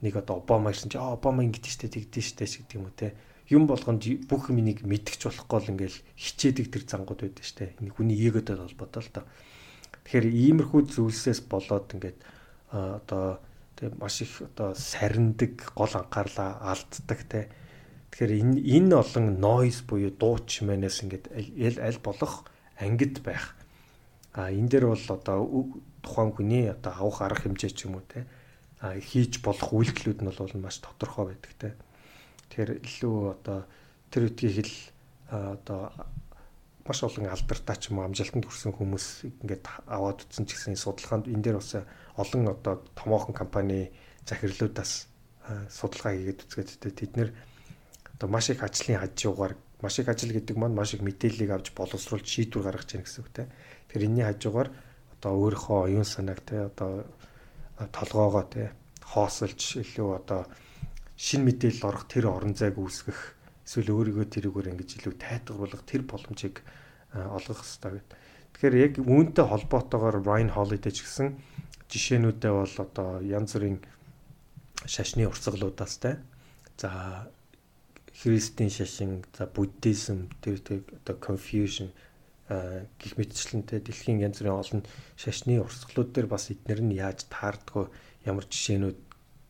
[0.00, 3.12] нэг одоо Обама гэсэн чи Обама ингэдэж штэ тэгдэж штэ гэдэг юм уу те
[3.50, 7.76] юм болгонд бүх юмыг мэдгэж болохгүй л ингээл хичээдэг тэр зангууд байдаг штэ.
[7.80, 9.24] Энэ хүний эготой холбоотой л доо.
[10.04, 12.18] Тэгэхээр иймэрхүү зүйлсээс болоод ингээд
[12.72, 13.40] одоо
[13.76, 17.52] тэг маш их одоо сарндаг гол анхаарлаа алддаг те.
[18.12, 21.24] Тэгэхээр энэ энэ олон noise буюу дууч мэнэс ингээд
[21.84, 22.48] аль болох
[22.80, 23.52] ангид байх.
[24.32, 25.38] А энэ дээр бол одоо
[26.00, 28.24] тухайн хүний одоо авах арга хэмжээ ч юм уу те.
[28.80, 31.68] А хийж болох үйлдэлүүд нь бол маш тодорхой байдаг те.
[32.50, 33.58] Тэгэхээр илүү одоо
[34.12, 34.74] тэр үтгийг хэл
[35.30, 35.92] одоо
[36.84, 39.06] маш олон алдартай ч юм уу амжилтанд хүрсэн хүмүүс
[39.40, 41.80] ингээд аваад утсан ч гэсэн судалгаанд энэ дээр бас
[42.20, 43.88] олон одоо томоохон компани
[44.28, 45.08] захирлуудаас
[45.72, 47.30] судалгаа хийгээд үзгээд тэд нэр
[48.14, 52.24] одоо маш их ажлын хажуугаар маш их ажил гэдэг маань маш их мэдээллийг авч боловсруулж
[52.24, 53.48] шийдвэр гаргаж яах гэсэн үг те.
[53.88, 54.68] Тэгэхээр энэний хажуугаар
[55.20, 57.04] одоо өөрийнхөө оюун санааг те одоо
[57.92, 58.72] толгоогоо те
[59.04, 60.48] хоосолж илүү одоо
[61.16, 63.20] шин мэдээлэл орох тэр орон зайг үүсгэх
[63.64, 66.60] эсвэл өөрийгөө тэрүүгээр ингэж илүү тайтгаруулах тэр боломжийг
[67.14, 68.18] олгох хэрэгтэй гэдэг.
[68.54, 71.38] Тэгэхээр яг үүнтэй холбоотойгоор Ryan Holiday ч гэсэн
[71.88, 73.78] жишээнүүдээ бол одоо янз бүрийн
[74.86, 76.18] шашны урсгалуудаас те.
[76.78, 77.30] За
[78.20, 81.90] христийн шашин, за буддизм, тэр тэр одоо confusion
[82.46, 84.82] гих мэтчлэнтэй дэлхийн янз бүрийн олон
[85.16, 87.88] шашны урсгалууд дээр бас эднэр нь яаж таардггүй
[88.28, 88.98] ямар жишээнүүд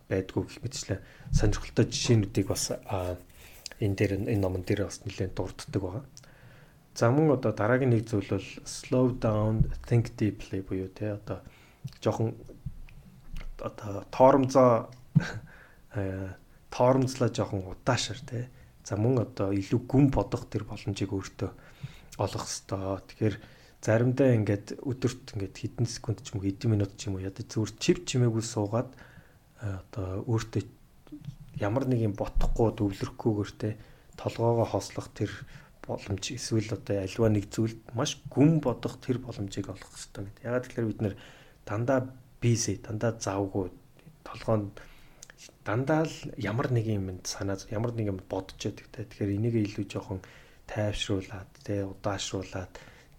[0.09, 1.01] байдгүй гэх мэтчлэн
[1.33, 2.73] сонирхолтой жишээнүүдийг бас
[3.81, 6.05] энэ дээр энэ номон дээр бас нэлээд дурддаг байгаа.
[6.95, 11.43] За мөн одоо дараагийн нэг зүйл бол slow down think deeply буюу те одоо
[11.99, 12.39] жоохон
[13.59, 14.91] одоо тоормзоо
[16.75, 18.49] тоормзлаа жоохон удаашар те.
[18.85, 21.51] За мөн одоо илүү гүн бодох тэр боломжийг өөртөө
[22.23, 23.03] олох хэвээр.
[23.09, 23.37] Тэгэхээр
[23.83, 27.45] заримдаа ингээд өдөрт ингээд хэдэн секунд ч юм уу хэдэн минут ч юм уу ядаж
[27.51, 28.91] зүгээр чив чимээгүй суугаад
[29.65, 30.63] одоо өөртөө
[31.61, 33.69] ямар нэг юм ботохгүй дөвлөрөхгүйгээр те
[34.19, 35.31] толгоогоо хослох тэр
[35.87, 40.45] боломж эсвэл одоо альва нэг зүйлд маш гүн бодох тэр боломжийг олох хэрэгтэй гэдэг.
[40.45, 41.15] Ягаад гэвэл бид нэр
[41.69, 42.01] дандаа
[42.41, 43.69] бизээ дандаа завгүй
[44.25, 44.81] толгоонд
[45.65, 49.05] дандаа л ямар нэг юм санаа ямар нэг юм бодож байдаг те.
[49.05, 50.21] Тэгэхээр энийг илүү жоохон
[50.67, 52.73] тайвшруулад те удаашруулад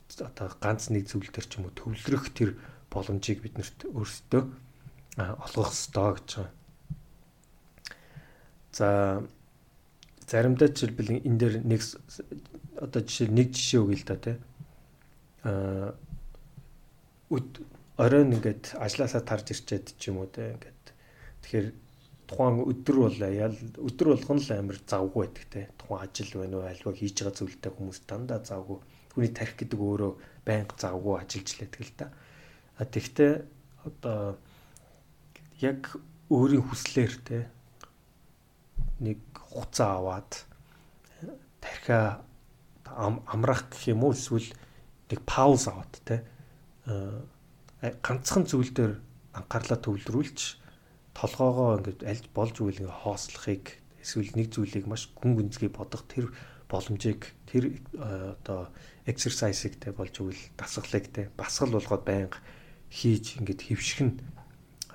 [0.09, 2.57] одоо ганц нэг зүйл төр ч юм уу төвлөрөх тэр
[2.89, 4.64] боломжийг биднэрт өөрсдөө
[5.17, 6.51] олгох ёстой гэж байна.
[8.75, 9.27] За за
[10.27, 11.81] заримдаа жишээлбэл энэ дээр нэг
[12.81, 14.37] одоо жишээ нэг жишээ өгье л да тий.
[15.43, 15.95] Аа
[17.97, 20.83] оройн ингээд ажилласаа тарж ирчээд ч юм уу тий ингээд
[21.41, 21.67] тэгэхээр
[22.27, 26.67] тухайн өдөр бол ял өдөр болгон л амар завгүй байдаг те тухайн ажил байна уу
[26.67, 28.77] альва хийж байгаа зүйлтэй хүмүүс дандаа завгүй
[29.15, 30.11] хүний тарих гэдэг өөрөө
[30.43, 32.05] байнга завгүй ажиллаж лээдэг л да
[32.75, 33.31] а тэгтээ
[33.87, 34.35] одоо
[35.61, 35.95] яг
[36.29, 37.37] өөрийн хүслээр те
[38.99, 40.31] нэг хуцаа аваад
[41.61, 42.23] тархиа
[43.31, 44.49] амрах гэх юм уу эсвэл
[45.11, 46.23] нэг пауз аваад те
[47.81, 48.93] ганцхан зүйл дээр
[49.35, 50.39] анхаарлаа төвлөрүүлж
[51.15, 53.65] толгоогоо ингээд альж болж үйл ингээ хоослохыг
[54.03, 56.31] эсвэл нэг зүйлийг маш гүн гүнзгий бодох тэр
[56.69, 58.69] боломжийг тэр э, одоо
[59.05, 62.39] exercise-ыг те болж үйл дасгалыг те басгал болгоод байнга
[62.89, 64.34] хийж ингээд э,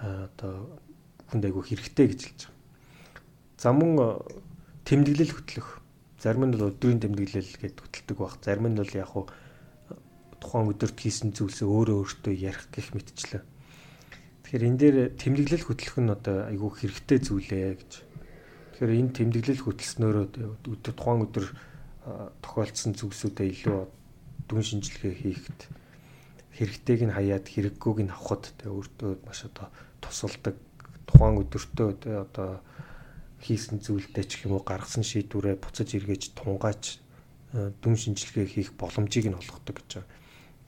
[0.01, 0.81] одоо
[1.31, 2.59] хүнд айгу хэрэгтэй гэж хэлж байгаа.
[3.61, 3.93] За мөн
[4.89, 5.85] тэмдэглэл хөтлөх.
[6.17, 8.41] Зарим нь бол өдрийн тэмдэглэл гэдээ хөтэлдэг баг.
[8.41, 9.29] Зарим нь бол яг хуу
[10.41, 13.45] тухайн өдөрт хийсэн зүйлсээ өөрөө өөртөө ярих гэх мэтчлээ.
[14.45, 17.93] Тэгэхээр энэ дээр тэмдэглэл хөтлөх нь одоо айгүй хэрэгтэй зүйлээ гэж.
[18.81, 20.25] Тэгэхээр энэ тэмдэглэл хөтлснөөрөө
[20.65, 21.47] өдөр тухайн өдөр
[22.41, 23.79] тохиолдсон зүйлсүүдэд илүү
[24.49, 25.61] дүн шинжилгээ хийхэд
[26.57, 29.67] хэрэгтэйг нь хаяад хэрэггүйг нь авахд тэгээ өөртөө маш одоо
[30.03, 30.57] тусалдаг
[31.07, 32.51] тухайн өдөртөө тэгээ одоо
[33.41, 37.01] хийсэн зүйлдээ ч юм уу гаргасан шийдвэрээ буцаж эргэж тунгааж
[37.53, 40.11] дүн шинжилгээ хийх боломжийг нь олгодог гэж байна.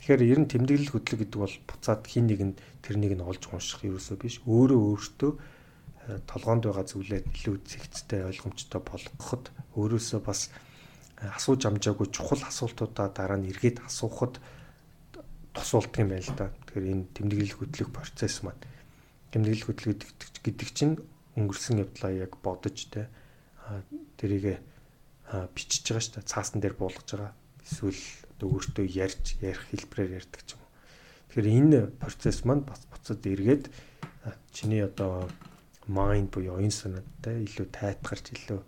[0.03, 3.87] Тэгэхээр ер нь тэмдэглэл хөдлөг гэдэг бол буцаад хин нэг нь тэрнийг нь олж унших
[3.87, 4.43] ерөөсөө биш.
[4.43, 10.51] Өөрөө өөртөө э, толгоонд байгаа зүйлээ илүү зэгцтэй ойлгомжтой болгоход өөрөөсөө бас
[11.23, 14.43] э, асууж амжаагүй чухал асуултуудаа дараа нь эргээд асуухад
[15.53, 16.51] тусуулдаг юм байна л да.
[16.67, 18.61] Тэгэхээр энэ тэмдэглэл хөдлөх процесс маань
[19.33, 19.97] тэмдэглэл хөдлөх
[20.45, 20.97] гэдэг чинь
[21.37, 23.09] өнгөрсөн явдлаа яг бодож те
[24.17, 24.61] тэрийг
[25.55, 26.33] бичиж байгаа шүү дээ.
[26.33, 27.33] Цаасан дээр буулгаж байгаа.
[27.65, 28.03] Эсвэл
[28.37, 30.71] одоо өөртөө ярьж ярих хэлбэрээр ярьдаг ч юм уу.
[31.33, 33.65] Тэгэхээр энэ процесс маань бас буцаад эргээд
[34.53, 35.31] чиний одоо
[35.89, 38.61] mind буюу оюун санаатай илүү тайтгарч илүү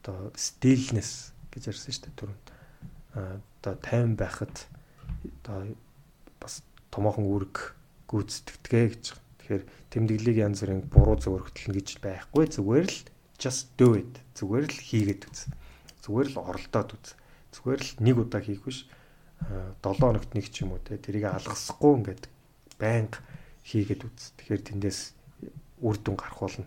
[0.00, 2.46] одоо stillness гэж ярьсан шүү дээ түрүүнд.
[3.14, 4.54] Одоо тайван байхад
[5.44, 5.76] одоо
[6.40, 7.56] бас томоохон үүрэг
[8.10, 9.04] гүйцэтгэдгээ гэж.
[9.44, 12.98] Тэгэхээр тэмдэглэлийг янз бүрийн буруу зөв өргөтөлнө гэж байхгүй зүгээр л
[13.38, 14.10] just do it.
[14.34, 15.40] Зүгээр л хийгээд үз.
[16.02, 17.06] Зүгээр л оролдоод үз.
[17.54, 18.88] Зүгээр л нэг удаа хийх биш
[19.82, 22.24] 7 хоногт нэг ч юм уу те тэрийг алгасахгүй ингээд
[22.76, 23.20] байнга
[23.64, 24.36] хийгээд үз.
[24.36, 25.00] Тэгэхээр тэндээс
[25.80, 26.66] үр дүн гарах болно.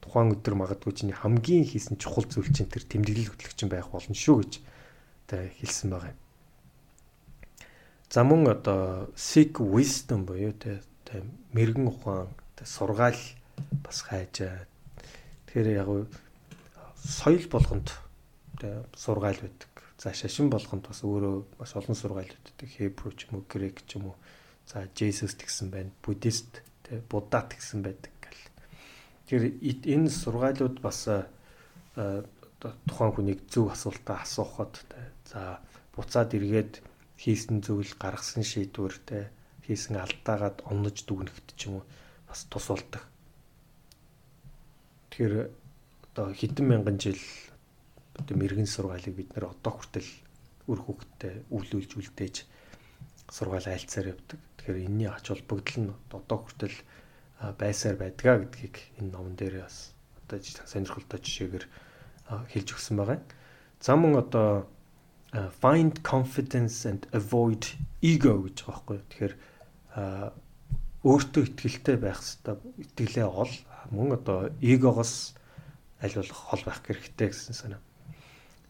[0.00, 4.36] Тухайн өдөр магадгүй чинь хамгийн хийсэн чухал зүйл чинь тэр тэмдэглэл хөтлөгч байх болно шүү
[4.46, 4.52] гэж
[5.26, 6.20] тэ хэлсэн байгаа юм.
[8.10, 10.80] За мөн одоо seek wisdom буюу тэ
[11.52, 12.28] мэрэгэн ухаан
[12.62, 13.18] сургаал
[13.82, 14.66] бас хайжаа.
[15.46, 15.88] Тэгэхээр яг
[16.96, 17.92] соёл болгонд
[18.60, 23.48] тэ сургаал байдаг За шашин болгонд бас өөрөө маш олон сургаалууддаг Hebrew ч юм уу
[23.48, 24.16] Грек ч юм уу.
[24.68, 25.90] За Jesus гэсэн байна.
[26.04, 28.44] Буддист тэ Буддат гэсэн байдаг гэл.
[29.24, 29.44] Тэгэхээр
[29.88, 31.08] энэ сургаалууд бас
[31.96, 34.84] тухайн хүнийг зөв асуултаа асуухад
[35.32, 35.64] за
[35.96, 36.84] буцаад эргээд
[37.16, 39.18] хийсэн зүйл гаргасан шийдвэр тэ
[39.64, 41.84] хийсэн алдаагаад оннож дүгнэхт ч юм уу
[42.28, 43.02] бас тус болдог.
[45.10, 45.34] Тэгэхээр
[46.12, 47.20] одоо хэдэн мянган жил
[48.14, 50.10] одоо мэрэгэн сургаалыг бид нэр одоо хүртэл
[50.68, 52.36] үр хөвгтөд өвлүүлж үлдээж
[53.32, 54.40] сургаал айлцаар явдаг.
[54.60, 56.76] Тэгэхээр энэний ач холбогдол нь одоо хүртэл
[57.58, 59.92] байсаар байдгаа гэдгийг энэ номон дээр бас
[60.24, 61.64] одоо сонирхолтой жишээгээр
[62.52, 63.20] хэлж өгсөн байгаа.
[63.80, 64.66] За мөн одоо
[65.60, 67.66] find confidence and avoid
[68.00, 68.98] ego гэж байгаа байхгүй.
[69.10, 69.34] Тэгэхээр
[71.06, 72.56] өөртөө ихтэй байх хэрэгтэй.
[72.82, 73.52] Итгэлээ ол
[73.90, 75.36] мөн одоо эгогоос
[76.02, 77.80] аль болох хол байх хэрэгтэй гэсэн санаа.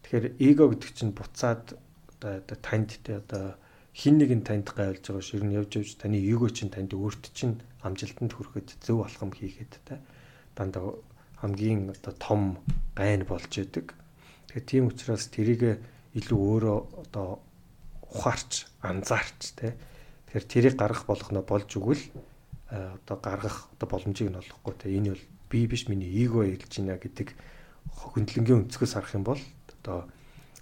[0.03, 1.75] Тэгэхээр эго гэдэг чинь буцаад
[2.21, 3.57] одоо танд те одоо
[3.93, 7.33] хин нэг нь танд гайвлж байгаа шир нь явж явж таны эго чинь танд өөрт
[7.33, 9.99] чинь амжилтанд хүрэхэд зөв алхам хийгээд те
[10.55, 10.95] дандаа
[11.41, 12.41] хамгийн одоо том
[12.95, 13.93] гайн болж идэг.
[14.47, 15.81] Тэгэхээр тийм учраас тэрийг
[16.19, 17.39] илүү өөрөө одоо
[18.01, 19.77] ухаарч анзаарч те
[20.27, 22.03] тэгэхээр тэрийг гаргах болгоно болж өгвөл
[22.69, 26.99] одоо гаргах одоо боломжийг нь олохгүй те энэ бол би биш миний эго хэлж байна
[26.99, 27.29] гэдэг
[27.95, 29.41] хөндлөнгийн өнцгөөс харах юм бол
[29.79, 30.09] одоо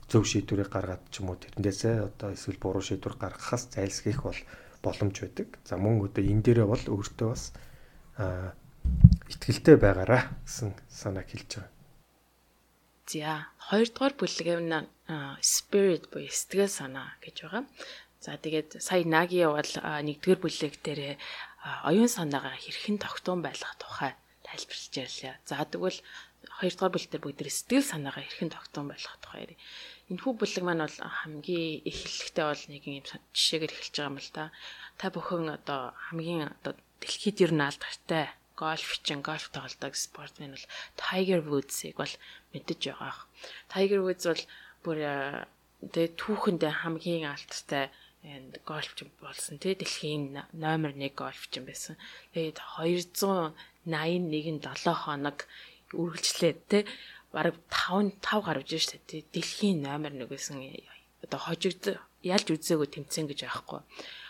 [0.10, 4.40] зөв шийдвэрийг гаргаад ч юм уу тэрнээсээ одоо эсвэл буруу шийдвэр гаргахаас зайлсхийх бол
[4.86, 5.58] боломж байдаг.
[5.66, 7.44] За мөн одоо энэ дээрээ бол өөртөө бас
[8.22, 8.54] аа
[9.26, 11.74] ихтгэлтэй байгаараа гэсэн санааг хэлж байгаа.
[13.10, 14.95] За хоёрдугаар бүлэг нь
[15.42, 17.64] spirit буюу сэтгэл санаа гэж байгаа.
[18.26, 21.22] За тэгээд сая наги бол нэгдүгээр бүлэг дээр
[21.86, 25.36] оюун санаагаа хэрхэн тогтун байлгах тухай тайлбарлаж ярьлаа.
[25.46, 26.02] За тэгвэл
[26.58, 29.60] хоёрдугаар бүлэг дээр бүгд сэтгэл санаагаа хэрхэн тогтоон байлгах тухай ярив.
[30.10, 34.46] Энэхүү бүлэг маань бол хамгийн эхлэлтэй бол нэг юм жишээгээр эхэлж байгаа юм л да.
[34.98, 40.66] Та бүхэн одоо хамгийн одоо дэлхийд ер нь алдартай гольфчин, гольф тоглодог спортсмен бол
[40.96, 42.14] Tiger Woods-ыг бол
[42.54, 43.28] мэдэж байгаа.
[43.68, 44.44] Tiger Woods бол
[44.86, 45.00] бүр
[45.82, 47.90] тэгээ түүхэндээ хамгийн алдартай
[48.22, 51.98] энд гольфчин болсон тий дэлхийн номер 1 гольфчин байсан.
[52.34, 55.50] Тэгээд 281 7 хоног
[55.94, 56.84] үргэлжлээд тий
[57.34, 60.58] бараг 5 5 гарч иж штэ тий дэлхийн номер 1 байсан
[61.26, 63.82] одоо хожигд ялж үзээгүй тэмцэн гэж аахгүй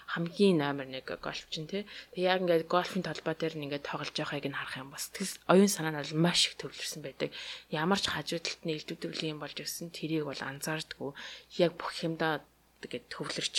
[0.05, 4.57] хамгийн номер 1 гольфчин тий тэг яг ингээд гольфын талбай дээр ингээд тоглож байгааг нь
[4.57, 5.09] харах юм бас.
[5.09, 7.29] Тэгс оюун санаа нь бол маш их төвлөрсөн байдаг.
[7.73, 11.11] Ямар ч хажуу талд нь илдвэдэг юм болж ирсэн тэрийг бол анзаардггүй
[11.57, 12.45] яг бүх юмдаа
[12.85, 13.55] тэгээд төвлөрч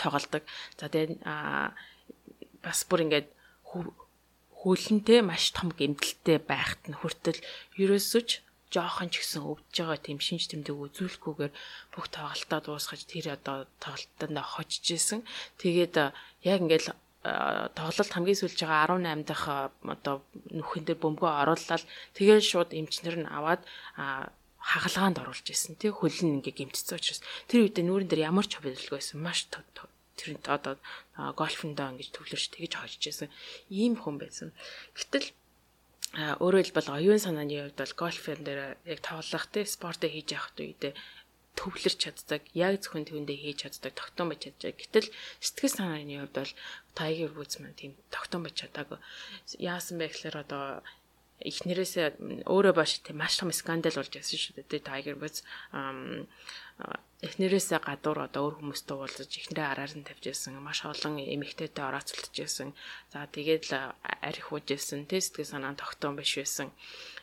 [0.00, 0.42] тоглодог.
[0.80, 1.20] За тэгээд
[2.64, 3.28] бас бүр ингээд
[4.64, 7.40] хөлнтэй маш том гэмтэлтэй байхад нь хүртэл
[7.76, 8.43] ерөөсөж
[8.74, 11.52] жоохон ч гэсэн өвдөж байгаа тийм шинж тэмдэг үзүүлэхгүйгээр
[11.94, 15.20] бүх тоглолтоо дуусгаж тэр одоо тоглолтод хожиж исэн.
[15.62, 15.94] Тэгээд
[16.42, 16.90] яг ингээд
[17.24, 19.48] тоглолт хамгийн сүүлж байгаа 18 дахь
[19.80, 20.14] одоо
[20.52, 21.84] нүхэн дээр бөмбөгөө оруулаад
[22.18, 23.62] тэгээд шууд эмчнэр нь аваад
[24.60, 28.96] хагалгаанд оруулж исэн тий хөлн ингээ гимтцсэн учраас тэр үед нүүрэн дээр ямар ч хөвөлгүй
[28.96, 29.48] байсан маш
[30.16, 30.74] тэр одоо
[31.16, 33.28] гольфондоо ингэж төвлөрч тэгж хожиж исэн
[33.68, 34.48] ийм хүн байсан.
[34.96, 35.32] Гэтэл
[36.14, 40.94] өөрөөр хэлбэл оюун санааны хувьд бол гольфын дээр яг тоглох тий спортыг хийж явах үедээ
[41.58, 44.74] төвлөрч чаддаг, яг зөвхөн түүндээ хийж чаддаг, тогтоон байж чаддаг.
[44.74, 46.52] Гэтэл сэтгэл санааны хувьд бол
[46.98, 48.98] Tiger Woods маань тийм тогтоон байж чадаагүй.
[49.62, 50.82] Яасан бэ гэхээр одоо
[51.44, 52.06] эхнэрээсээ
[52.48, 54.80] өөрөө баш тийм маш том скандал болж байсан шүү дээ.
[54.80, 55.44] Tiger Woods
[57.24, 60.56] эхнэрээсээ гадуур одоо өөр хүмүүстэй уулзаж эхнэрээ араар нь тавьж байсан.
[60.58, 62.68] Маш олон эмэгтэйтэй орооцолтож байсан.
[63.12, 65.04] За тэгээд л арх хууж байсан.
[65.04, 66.68] Тэ сэтгэл санаа тогтоон биш байсан.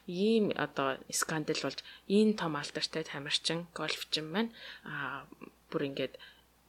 [0.06, 4.52] Ийм одоо скандал болж ийм том алдартай тамирчин, гольфчин маань
[4.86, 5.26] аа
[5.70, 6.14] бүр ингээд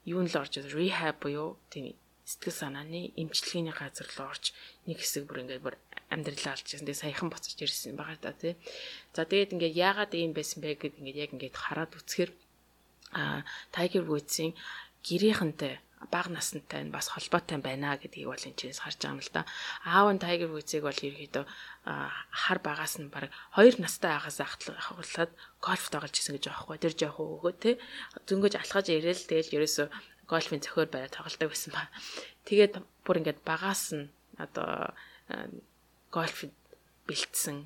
[0.09, 1.95] юу нь л орж rehab буюу тийм
[2.33, 4.57] сэтгэл санааны эмчилгээний газар руу орж
[4.89, 5.77] нэг хэсэг бүр ингээд бүр
[6.13, 6.89] амьдралаа алж байсан.
[6.89, 8.57] Тэгээ саяхан буцаж ирсэн байгаа да тий.
[9.17, 12.31] За тэгээд ингээд яагаад ийм байсан бэ гэд ингээд яг ингээд хараад үцхээр
[13.13, 14.57] а Tiger Woods-ийн
[15.05, 15.77] гэрийнхэнтэй
[16.11, 19.47] бага насантай нь бас холбоотой байна гэдгийг бол энэ чинээс харж байгаа юм л да.
[19.87, 21.45] Аав нь Tiger Woods-ыг бол ерөөдөө
[22.43, 25.31] хар багаас нь баг 2 настай байхаас ахуулаад
[25.63, 26.77] гольф тоглож исэн гэж байхгүй.
[26.83, 27.71] Тэр жоох өгөө те.
[28.27, 29.87] Зөнгөж алхаж ирээл тэгэл ерөөсөө
[30.33, 31.83] гольфын зохиор барай тоглодог байсан ба.
[32.49, 34.09] Тэгээд бүр ингээд багаас нь
[34.45, 34.97] одоо
[36.17, 36.39] гольф
[37.09, 37.59] бэлдсэн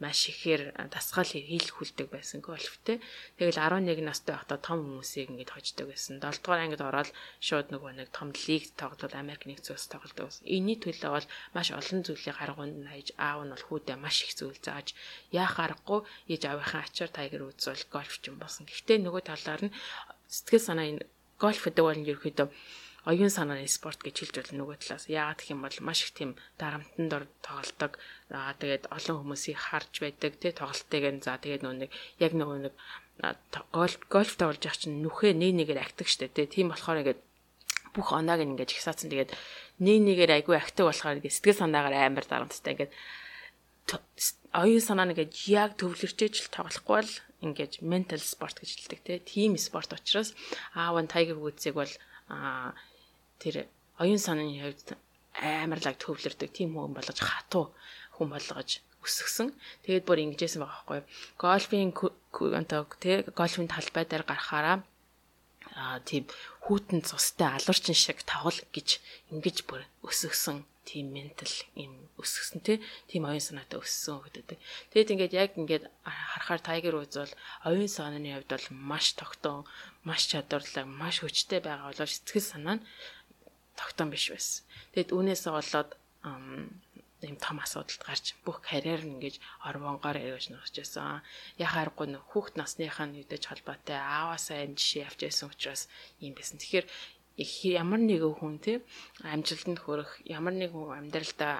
[0.00, 0.62] маш ихээр
[0.92, 3.00] дасгал хийх хүлдэг байсан гольфтэй.
[3.36, 6.20] Тэгэл 11 настай байхдаа том хүмүүсийг ингэж хождог байсан.
[6.20, 7.10] 7 дугаар ангид ороод
[7.40, 10.44] шууд нөгөө нэг том лиг тоглоод Америк нэгдсэн улс тоглодог байсан.
[10.44, 14.32] Энийний төлөө бол маш олон зүйлийг гаргуунд нь хайж аав нь бол хүүдээ маш их
[14.36, 14.92] зүйл зааж
[15.32, 16.00] яах аргагүй
[16.32, 18.64] ээж аавынхаа ачаар тайгер үзвэл гольфчин болсон.
[18.68, 19.76] Гэхдээ нөгөө талаар нь
[20.28, 21.04] сэтгэл санаа энэ
[21.40, 22.48] гольф гэдэг бол ерөөхдөө
[23.06, 25.06] оюун санааны спорт гэж хэлж болно нөгөө талаас.
[25.06, 27.92] Яагаад гэх юм бол маш их тийм дарамтанд ор тоглолдог.
[28.34, 32.58] Аа тэгээд олон хүмүүсийг харж байдаг тий тоглолтыг нь за тэгээд нөгөө нэг яг нөгөө
[32.66, 32.74] нэг
[33.70, 36.50] гольф гольф тоглож явах чинь нүхээ нэг нэгээр агтдаг штэ тий.
[36.50, 37.20] Тийм болохоор ингээд
[37.94, 39.30] бүх оноог ингээд ихсаацсан тэгээд
[39.86, 42.92] нэг нэгээр айгүй агтдаг болохоор ингээд сэтгэл санаагаар амар дарамттай ингээд
[44.50, 47.12] оюун санаа нэгээд яг төвлөрчээж л тоглохгүй бол
[47.44, 49.14] ингээд ментал спорт гэж хэлдэг те.
[49.20, 50.32] Тим спорт учраас
[50.72, 51.92] аав нь Tiger Woods-ыг бол
[53.42, 53.68] тэр
[54.00, 54.96] оюун санааны хувьд
[55.36, 57.76] амарлаг төвлөрдөг тийм хүн болгож хатуу
[58.16, 59.52] хүн болгож өсгсөн.
[59.84, 61.00] Тэгээд бүр ингэжсэн байгаа байхгүй.
[61.36, 61.92] Гольфийн
[62.58, 64.82] онтог тий гольфийн талбай дээр гарахаараа
[65.76, 66.24] аа тийм
[66.64, 68.88] хүүтэн цустай алуурчин шиг тавгал гэж
[69.30, 72.78] ингэж бүр өсгсөн тийм ментал юм өсгсөн тий
[73.10, 74.56] тийм оюун санаатай өссөн гэдэг.
[74.94, 77.34] Тэгэд ингээд яг ингээд харахаар Tiger Woods бол
[77.66, 79.66] оюун санааны хувьд бол маш тогтоон,
[80.06, 82.86] маш чадварлаг, маш хүчтэй байгаа боловч сэтгэл санаа нь
[83.74, 84.62] тогтоон биш байсан.
[84.94, 85.90] Тэгэд үүнээсээ болоод
[87.24, 91.24] ийм том асуудалд гарч бүх карьер нь ингэж орвонгоор эргэж нөхж байсан.
[91.56, 95.82] Яхааргүй нөх хүүхд насныхаа үедэж холбоотой ааваасаа энэ жишээ авч байсан учраас
[96.20, 96.60] ийм байсан.
[96.60, 96.86] Тэгэхээр
[97.36, 98.72] ямар нэгэн хүн те
[99.20, 101.54] амжилтанд хүрэх ямар нэгэн амьдралдаа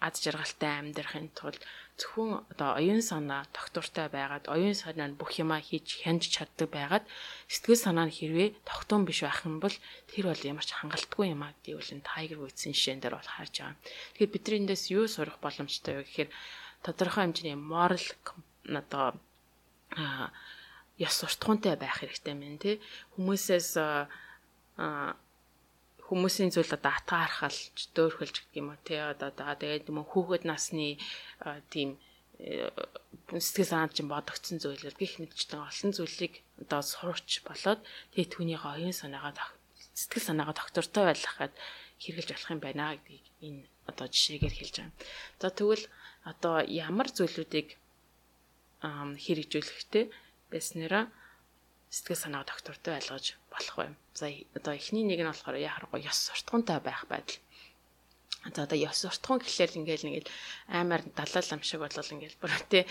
[0.00, 1.60] ад жаргалтай амьдрахын тулд
[2.00, 7.04] зөвхөн одоо оюун санаа тогтвортой байгаад оюун санаа нь бүх юмаа хийж хянж чаддаг байгаад
[7.52, 9.76] сэтгэл санаа нь хэрвээ тогтоон биш байх юм бол
[10.08, 13.30] тэр бол ямар ч хангалтгүй юм а гэдгийг бол энэ Tiger Woods-ийн жишээн дээр бол
[13.36, 13.76] харж байгаа.
[14.16, 16.30] Тэгэхээр бидний эндээс юу сурах боломжтой вэ гэхээр
[16.80, 18.00] тодорхой хэмжээний moral
[18.64, 19.20] одоо
[20.96, 22.74] ёс суртахуунтай байх хэрэгтэй мэн тий
[23.20, 23.76] хүмүүсээс
[26.06, 30.98] хүмүүсийн зүйл одоо атгаархалж дөөрхөлж гэх юм уу тий одоо тэгээд юм хүүхэд насны
[31.70, 32.00] тийм
[32.42, 32.66] э,
[33.30, 37.80] сэтгэл санаанд чинь бодогдсон зүйлэр гих мэдчтэй олон зүйлийг одоо сурч болоод
[38.16, 39.54] тэгээд түүний оюун санаагаа
[39.94, 41.54] сэтгэл санаагаа доктортой байлгахад
[42.02, 44.96] хэрэгжилж болох юм байна гэдгийг энэ одоо жишээгээр хэлж байгаа.
[45.40, 45.84] За тэгвэл
[46.24, 47.68] одоо ямар зүйлүүдийг
[48.80, 50.04] хэрэгжүүлэхтэй
[50.50, 51.04] байснараа
[51.90, 53.94] сэтгэл санаа доктортой байлгаж болох байм.
[54.14, 57.42] За одоо эхний нэг нь болохоор яхахгүй ёс суртахуунтай байх байдал.
[58.54, 60.26] За одоо ёс суртахуун гэхлээр ингээл нэг
[60.70, 62.86] амар далаал ам шиг болол ингээл бүр тий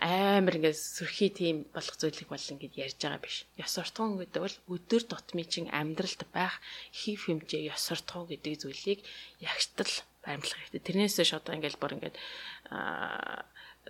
[0.00, 3.46] амар ингээд сүрхий тийм болох зүйлийг бол ингээд ярьж байгаа биш.
[3.60, 6.58] Ёс суртахуун гэдэг бол өдөр тутмын чин амьдралд байх
[6.90, 9.04] хив хэмжээ ёс суртахуун гэдэг зүйлийг
[9.44, 9.92] ягштал
[10.24, 10.82] баримтлах хэрэгтэй.
[10.82, 12.16] Тэрнээс ш одоо ингээл бүр ингээд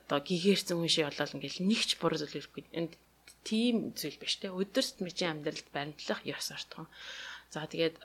[0.02, 2.44] одоо гигээрсэн хүн шиг болол ингээл нэгч буруу зүйл.
[2.76, 2.92] Энд
[3.48, 6.88] тийм зүйл биш те өдөрт мөчийн амьдралд баримтлах ёс суртахуун.
[7.48, 7.96] За тэгээд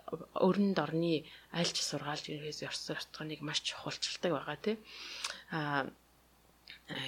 [0.48, 4.72] өрөнд орны айлч сургаалж ерөөс ёс суртахууныг маш чухалчилдаг байгаа те.
[5.52, 5.92] Аа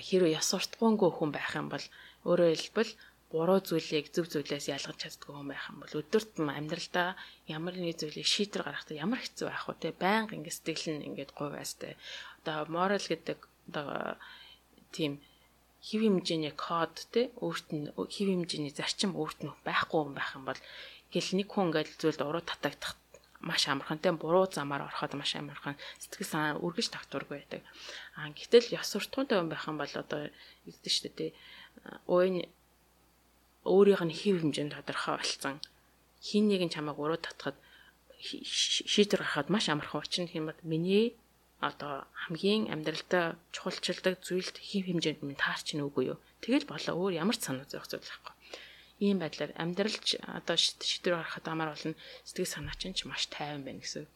[0.07, 1.85] хэрвээ ёс суртахуунгүй хүн байх юм бол
[2.27, 2.91] өөрөөр хэлбэл
[3.31, 7.09] буруу зүйлийг зөв зүйлээс ялгаж чаддгүй хүн байх юм бол өдөрт амьдралдаа
[7.49, 11.31] ямар нэг зүйлийг шийдвэр гаргахдаа ямар хэцүү байх вэ те байнга ингэ сэтгэл нь ингээд
[11.35, 11.93] говьастай
[12.39, 14.15] одоо moral гэдэг одоо
[14.95, 15.19] тийм
[15.87, 20.43] хэв хэмжээний код те өөрт нь хэв хэмжээний зарчим өөрт нь байхгүй юм байх юм
[20.49, 20.61] бол
[21.13, 22.97] гэл нэг хүн ингээд зүйлд уруу татагдах
[23.45, 27.61] маш амархан те буруу замаар ороход маш амархан сэтгэл санаа үргэж тогтворгүй байдаг.
[28.17, 30.21] Аа гэтэл ёс суртахуунтай хүн байх юм бол одоо
[30.65, 31.25] ингэдэж штэ те
[32.09, 32.49] ууны
[33.69, 35.61] өөрийнх нь хэв хэмжээнд тодорхой болсон
[36.25, 37.57] хин нэг нь чамайг уруу татахад
[38.17, 41.13] шийдвэр гаргахад маш амархан учир нь юм бол миний
[41.63, 46.19] одоо хамгийн амьдралдаа чухалчилдаг зүйлд хэв хэмжээнд минь таарч ийн үгүй юу.
[46.43, 48.35] Тэгэл болоо өөр ямар ч санаа зовх зүйл байхгүй.
[48.99, 51.95] Ийм байдлаар амьдралч одоо шийдвэр гаргахад амар болно.
[52.27, 54.07] Сэтгэл санаа чинь ч маш тайван байна гэсэн.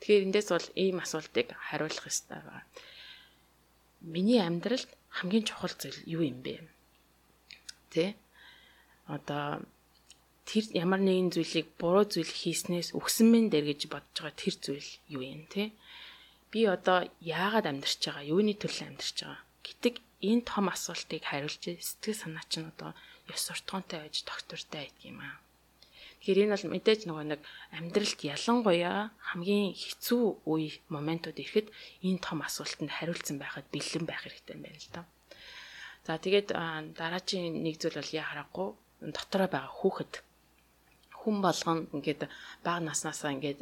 [0.00, 2.64] Тэгэхээр эндээс бол ийм асуултыг хариулах хэрэгтэй байна.
[4.00, 6.64] Миний амьдралд хамгийн чухал зүйл юу юм бэ?
[7.92, 8.16] Тэ?
[9.08, 9.64] Одоо
[10.48, 14.90] тэр ямар нэгэн зүйлийг буруу зүйл хийснээс өгсөн мэн дээр гэж бодож байгаа тэр зүйл
[15.10, 15.72] юу юм те
[16.52, 18.30] би одоо яагаад амьдарч байгаа?
[18.32, 19.46] Юуны төлөө амьдарч байгаа?
[19.66, 22.94] гэтэг энэ том асуултыг хариулж сэтгэл санаа чинь одоо
[23.26, 25.36] ёс суртахуунтай байж доктортай байдаг юм аа.
[26.22, 27.40] Тэгэхээр энэ бол мэдээж нөгөө нэг
[27.78, 31.68] амьдралд ялангуяа хамгийн хэцүү үе моментууд ирэхэд
[32.06, 35.02] энэ том асуултанд хариулсан байхад бэлэн байх хэрэгтэй юм байна л да.
[36.06, 36.48] За тэгээд
[36.98, 38.68] дараагийн нэг зүйл бол яа харахгүй
[39.14, 40.12] дотороо байгаа хүүхэд
[41.20, 42.30] хүн болгон ингээд
[42.62, 43.60] бага наснаасаа ингээд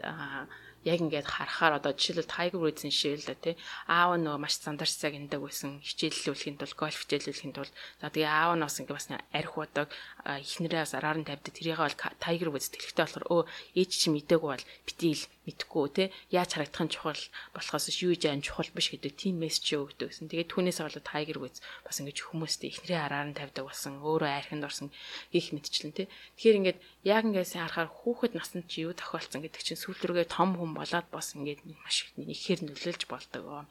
[0.85, 2.61] яг ингээд харахаар одоо жишээлбэл Tiger
[2.93, 3.57] жишээл л тий.
[3.89, 7.73] Аав нөгөө маш зандарч цаг эндэг байсан хичээллүүлэхийн тулд гольф хичээллүүлэхийн тулд.
[8.01, 9.89] За тэгээ аав нь бас ингээд бас арх удаг
[10.25, 11.53] эхнэрээ бас араар нь тавьдаг.
[11.57, 13.43] Тэрийг бол Tiger Woods тэлхтэй болохоор өө
[13.81, 17.23] ээж чи мдээгүй бол битийл мэдхгүй те яаж харагдах нь чухал
[17.53, 20.33] болохоос юу жаан чухал биш гэдэг тийм мессеж өгдөг гэсэн.
[20.33, 24.65] Тэгээд түүнээс болоод Tiger Woods бас ингэж хүмүүст ихнэрээ араар нь тавьдаг болсон, өөрөө айрханд
[24.65, 24.89] орсон
[25.33, 26.09] гих мэдчлэн те.
[26.41, 30.57] Тэгэхээр ингээд яг ингээд сайн харахаар хүүхэд наснд чи юу тохиолдсон гэдэг чинь сүүлрүүгээ том
[30.57, 33.69] хүн болоод бас ингээд маш ихээр нөлөөлж болдог.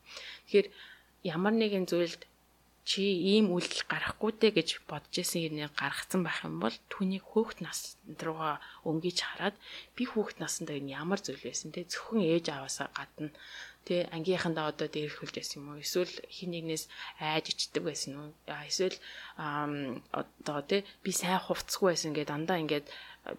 [0.50, 0.68] Тэгэхээр
[1.24, 2.22] ямар нэгэн зүйлд
[2.84, 3.04] чи
[3.34, 7.96] ийм үйлдэл гарахгүй дээ гэж бодож исэн юм гаргацсан байх юм бол түүнийг хөөхт нас
[8.20, 9.56] руугаа өнгөж хараад
[9.96, 11.88] би хөөхт насндаа энэ ямар зүйл байсан те?
[11.88, 13.32] Зөвхөн ээж аваасаа гадна
[13.88, 15.84] тэ ангийнхандаа одоо дээрхүүлж байсан юм уу?
[15.84, 16.92] Эсвэл хин нэгнээс
[17.24, 18.30] айж ичдэг байсан уу?
[18.48, 19.00] Эсвэл
[19.40, 22.88] одоо тэ би сайн хувцсгүй байсан гэдэг дандаа ингээд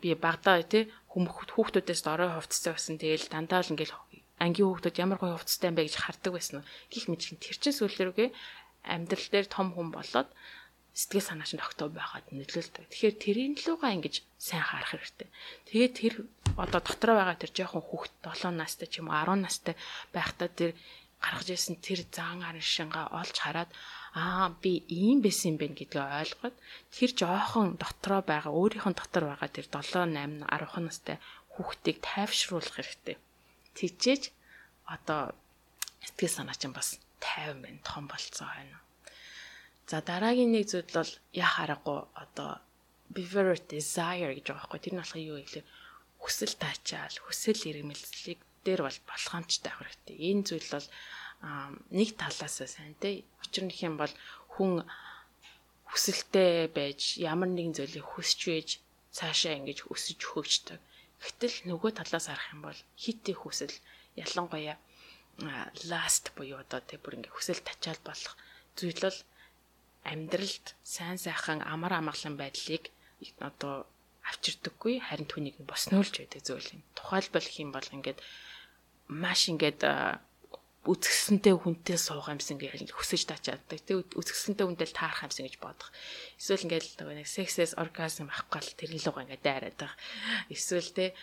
[0.01, 3.93] би багадаа тэ хүүхдүүдээс дорой хувцсан байсан тэгэл дандаа л ингээд
[4.41, 6.69] ангийн хүүхдүүд ямар гоё хувцастай юм бэ гэж хардаг байсан уу?
[6.93, 8.29] Гих мэдлэн тэр чин сүлрүүгээ
[8.85, 10.29] амьдрал дээр том хүн болоод
[10.95, 12.87] сэтгэл санаа чинь тогтоо байгаад нөлөөлдөг.
[12.87, 15.29] Тэгэхээр тэрийн лугаа ингэж сайн харах хэрэгтэй.
[15.67, 16.15] Тэгээд тэр
[16.55, 19.75] одоо дотроо байгаа тэр жоохон хүүхд 7 настай ч юм уу 10 настай
[20.15, 20.71] байхдаа тэр
[21.19, 23.71] гаргаж ирсэн тэр заан арын шингаа олж хараад
[24.15, 26.57] аа би ийм байсан юм байна гэдгээ ойлгоод
[26.95, 31.17] тэр жоохон дотроо байгаа өөрийнх нь дотор байгаа тэр 7 8 10 настай
[31.59, 33.17] хүүхдийг тайвшруулах хэрэгтэй.
[33.75, 34.23] Тэгжээж
[34.95, 35.35] одоо
[36.07, 37.81] сэтгэл санаа чинь бас 50 байна.
[37.89, 38.79] Том болцоо байна.
[39.89, 42.61] За дараагийн нэг зүйл бол яа харахгүй одоо
[43.15, 44.81] behavior desire гэж байгаа байхгүй.
[44.85, 45.69] Тэр нь болохоо юу гэвэл
[46.21, 50.17] хүсэл таачаал, хүсэл эрмэлзлийг дээр бол болгоомжтой авах хэрэгтэй.
[50.33, 50.89] Энэ зүйл бол
[51.93, 53.29] нэг талаасаа сайн те.
[53.45, 54.13] Учир нь юм бол
[54.57, 54.89] хүн
[55.93, 58.69] хүсэлтэй байж ямар нэгэн зүйлийг хүсч байж
[59.13, 60.81] цаашаа ингэж өсөж хөгждөг.
[61.23, 63.75] Гэтэл нөгөө талаас харах юм бол хит их хүсэл
[64.17, 64.77] ялангуяа
[65.91, 68.35] last буюу одоо тэг бүр ингээ хүсэл тачаал болох
[68.79, 69.19] зүйл бол
[70.05, 72.93] амьдралд сайн сайхан амар амгалан байдлыг
[73.41, 73.87] одоо
[74.25, 76.83] авчирдаггүй харин түүнийг боснуулж байдаг зүйл юм.
[76.97, 78.19] Тухайлбал их юм бол ингээд
[79.09, 79.81] маш ингээд
[80.85, 83.81] үзэсгэлэнтэй хүнтэй суух юмсан гэж хүсэж тачаадаг.
[83.81, 85.89] Тэг үзэсгэлэнтэй хүнтэй л таарах юмсан гэж бодох.
[86.37, 89.97] Эсвэл ингээд нэг сексэс оргазм авахгүй л тэр илүү ингээд дайраад байгаа.
[90.53, 91.17] Эсвэл те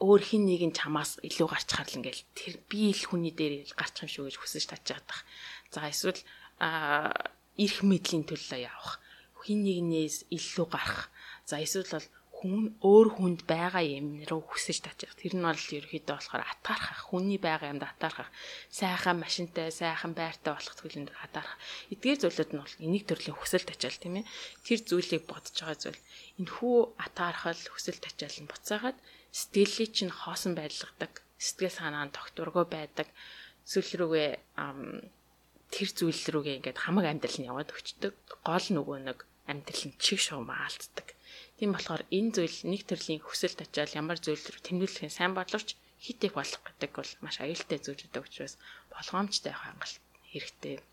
[0.00, 4.04] өөр хин нэг нь чамаас илүү гарч харлаа ингээл тэр би л хүний дээр гарчих
[4.04, 5.18] юм шүү гэж хүсэж тачаадаг.
[5.72, 6.20] За эсвэл
[7.56, 9.00] эрх мэдлийн төлөө явах.
[9.46, 11.08] Хин нэгнээс илүү гарах.
[11.48, 12.08] За эсвэл бол
[12.46, 15.10] хүн өөр хүнд байгаа юм руу хүсэж тачих.
[15.18, 18.30] Тэр нь бол ерөөхдөө болохоор атаархах, хүний байгаа юмд атаархах,
[18.70, 21.58] сайхан машинтай, сайхан байртай болох зүйлэнд атаархах.
[21.90, 24.30] Эдгээр зүйлүүд нь бол энийг төрлийн хүсэл тачаал тийм ээ.
[24.62, 26.02] Тэр зүйлийг бодож байгаа зүйл.
[26.38, 28.98] Энэхүү атаархал, хүсэл тачаал нь буцаагаад
[29.34, 33.10] сэтгэлийг чинь хоосон байлгадаг, сэтгэл санаа нь тогтворгоо байдаг.
[33.66, 34.30] Зүйл рүүгээ
[35.74, 38.14] тэр зүйл рүүгээ ингээд хамаг амьдрал нь яваад өчтдөг.
[38.46, 39.18] Гол нөгөө нэг
[39.50, 41.15] амьдрал нь чиг шуумаа алддаг
[41.56, 45.72] Тийм болохоор энэ зүйл нэг төрлийн хүсэл тачаал ямар зүйл рүү тэмдэглэхийн сайн боловч
[46.04, 48.60] хит их болох гэдэг бол маш аюултай зүйлүүд учраас
[48.92, 50.84] болгоомжтой хангалт хэрэгтэй.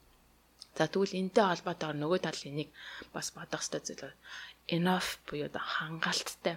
[0.79, 2.69] За тэгвэл энэтэй холбоотойгоор нөгөө талын нэг
[3.11, 4.15] бас бодох хэрэгтэй зүйл
[4.71, 6.55] enough буюу хангалттай.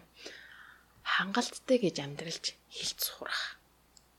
[1.02, 3.58] Хангалттай гэж амьдралж хилц сурах.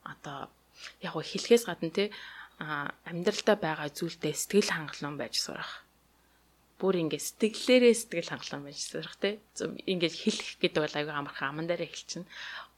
[0.03, 0.51] Одоо
[0.99, 2.11] яг го хэлхээс гадна те
[2.59, 5.86] амьдралдаа байгаа зүйлдээ сэтгэл хангалуун байж сурах
[6.77, 9.41] бүр ингээд сэтгэлээрээ сэтгэл хангалуун байж сурах те.
[9.89, 12.29] Ингээд хэлэх гэдэг бол аюу амархан аман дээр хэлчихнэ.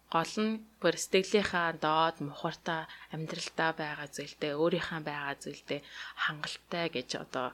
[0.10, 5.80] Гол нь бүр сэтгэлийнхаа доод мухартаа амьдралдаа байгаа зүйлдээ өөрийнхөө байгаа зүйлдээ
[6.26, 7.54] хангалттай гэж одоо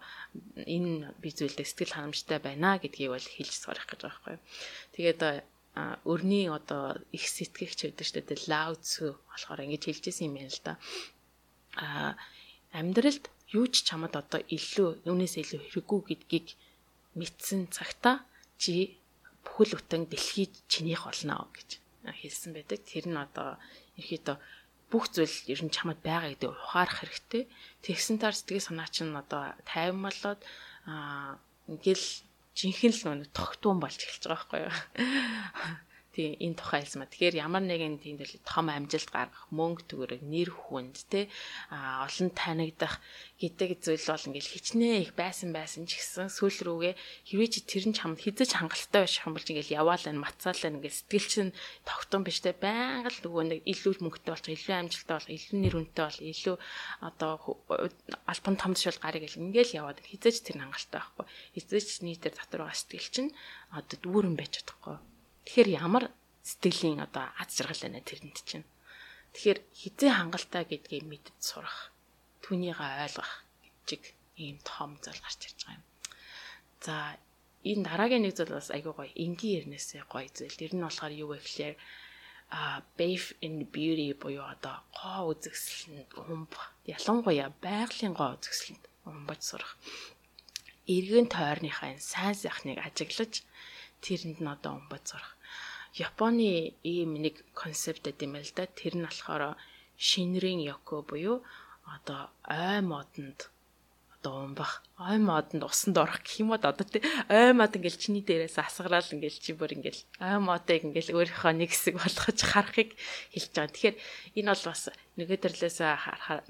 [0.55, 4.37] энэ би зүйлдээ сэтгэл ханамжтай байна гэдгийг бол хэлж сурах гэж байгаа байхгүй.
[4.95, 5.21] Тэгээд
[6.07, 10.63] өрний одоо их сэтгэгч гэдэг чинь тэ лау цү болохоор ингэж хэлжсэн юм байна л
[10.63, 10.73] да.
[11.75, 12.15] А
[12.71, 16.47] амьдралд юу ч чамд одоо илүү юунаас илүү хэрэггүй гэдгийг
[17.15, 18.11] мэдсэн цагта
[18.61, 18.99] чи
[19.45, 21.69] бүхэл бүтэн дэлхийд чинийх болно гэж
[22.03, 22.79] хэлсэн байдаг.
[22.83, 23.55] Тэр нь одоо
[23.97, 24.37] ерөөдөө
[24.91, 27.43] бүх зүйл ер нь чамд байгаа гэдэг ухаарах хэрэгтэй.
[27.81, 30.41] Тэгсэн таар сэтгэл санаа чинь одоо тайван болоод
[31.71, 32.05] ингээл
[32.53, 34.73] жинхэнэ л нөгөө тогтуун болж эхэлж байгаа байхгүй юу.
[36.15, 37.11] Тий энэ тухай хэлсмаа.
[37.11, 41.27] Тэгэхээр ямар нэгэн тийм л том амжилт гаргах, мөнгө төгрөг, нэр хүнд тий
[41.67, 43.03] а олон танигдах
[43.35, 46.93] гэдэг зүйл бол ингээл хичнээн их байсан байсан ч гэсэн сүүл рүүгээ
[47.27, 50.99] хэрвээ чи тэр нь чамд хизэж хангалттай байх юм бол ингээл яваал энэ мацаалаа ингээл
[51.03, 51.51] сэтгэл чинь
[51.83, 52.55] тогтсон биш те.
[52.55, 56.55] Байнга л нөгөө нэг илүү мөнгөтэй болж илүү амжилттай бол илүү нэр хүнтэй бол илүү
[57.03, 57.31] одоо
[58.23, 61.25] альбан том тушаал гарыг ингээл яваад хизэж тэр хангалттай байхгүй.
[61.59, 63.35] Хизэж нийтээр дотор байгаа сэтгэл чинь
[63.75, 64.95] одоо дүүрэн байж чадахгүй
[65.45, 66.11] Тэгэхээр ямар
[66.43, 68.65] сэтгэлийн одоо аз жаргал байна тэрэнд чинь.
[69.33, 71.93] Тэгэхээр хизээ хангалттай гэдгийг мэдд сурах,
[72.43, 73.45] түүнийг ойлгох
[73.85, 75.83] гэж ийм том зүйл гарч ирж байгаа юм.
[76.85, 76.95] За
[77.65, 80.59] энэ дараагийн нэг зүйл бас айгүй гоё энгийн ярнээсээ гоё зүйл.
[80.59, 81.75] Тэр нь болохоор юу вэ гэхээр
[82.53, 86.53] а beef in beauty буюу одоо гоо үзэгсэлэнд humb
[86.85, 89.73] ялангуяа байгалийн гоо үзэгсэлэнд humбаж сурах.
[90.85, 93.41] Иргэн тойрныхаа сайн сайхныг ажиглаж
[94.03, 95.34] тэрэнд нь одоо умбад сурах.
[95.95, 98.67] Японы ийм нэг концепт гэдэг юм л да.
[98.67, 99.55] Тэр нь болохоор
[99.95, 101.39] шинрийн yoko буюу
[101.87, 103.47] одоо ой модонд
[104.19, 108.23] одоо умбах ой модонд усанд орох гэх юм уу одоо тий ой мод ингээл чиний
[108.25, 112.91] дээрээс асгараал ингээл чи бүр ингээл ой модыг ингээл өөрийнхөө нэг хэсэг болгож харахыг
[113.31, 113.71] хэлж байгаа.
[113.71, 113.97] Тэгэхээр
[114.35, 114.83] энэ бол бас
[115.15, 116.41] нөгөө төрлөөс харахаар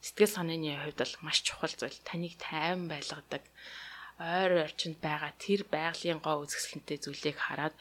[0.00, 1.98] сэтгэл санааны хувьд бол маш чухал зүйл.
[2.08, 3.44] Таныг тайван байлгадаг
[4.20, 7.74] ойр орчинд байгаа тэр байгалийн гоо үзэсгэлэнтэй зүйлийг хараад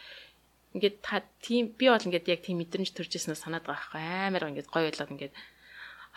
[0.76, 4.04] ингээд та тийм би бол ингээд яг тийм мэдрэмж төржсэнээ санаад байгаа байхгүй.
[4.30, 5.36] Амар ингээд гоё болоод ингээд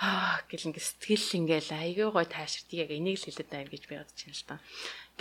[0.01, 3.95] аа гэл ингээд сэтгэл ингээд айгүй гоё тааширдаг яг энийг л хэлээд байна гэж би
[3.97, 4.57] бодож байна л та.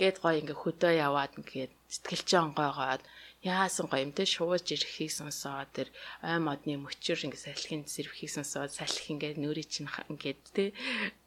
[0.00, 3.02] Гээд гоё ингээд хөдөө яваад ингээд сэтгэл чинь онгойгоод
[3.42, 5.88] яасан гоё юм те шууж ирэхийг сонсоод тэр
[6.22, 10.64] ой модны мөчөр ингээд салхинд сэрвхийг сонсоод салхи ингээд нүрий чинь ингээд те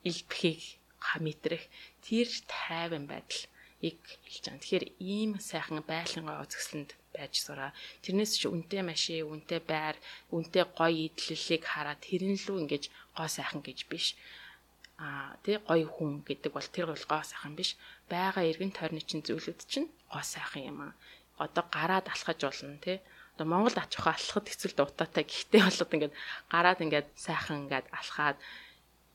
[0.09, 0.61] илбхийг
[1.07, 1.63] хамитрэх
[2.05, 3.43] тэр тайван байдал
[3.83, 4.61] ийг хэлж байгаа.
[4.61, 7.71] Тэгэхээр ийм сайхан байлангаа үзэсгэлэнд байж сураа.
[8.03, 9.95] Тэрнээс чи үнтэй машин, үнтэй байр,
[10.35, 12.83] үнтэй гоё идэллийг хараад тэрэн лүү ингэж
[13.15, 14.15] гоо сайхан гэж биш.
[14.99, 17.75] Аа тий гоё хүн гэдэг бол тэр бол гоо сайхан биш.
[18.11, 20.93] Бага эргэн тойрны чинь зүйлүүд чинь гоо сайхан юм аа.
[21.35, 23.03] Одоо гараад алхаж болно тий.
[23.35, 25.27] Одоо Монголд очих алхахад хэцүү дутаатай.
[25.27, 26.15] Гэхдээ болоод ингээд
[26.47, 28.39] гараад ингээд сайхан ингээд алхаад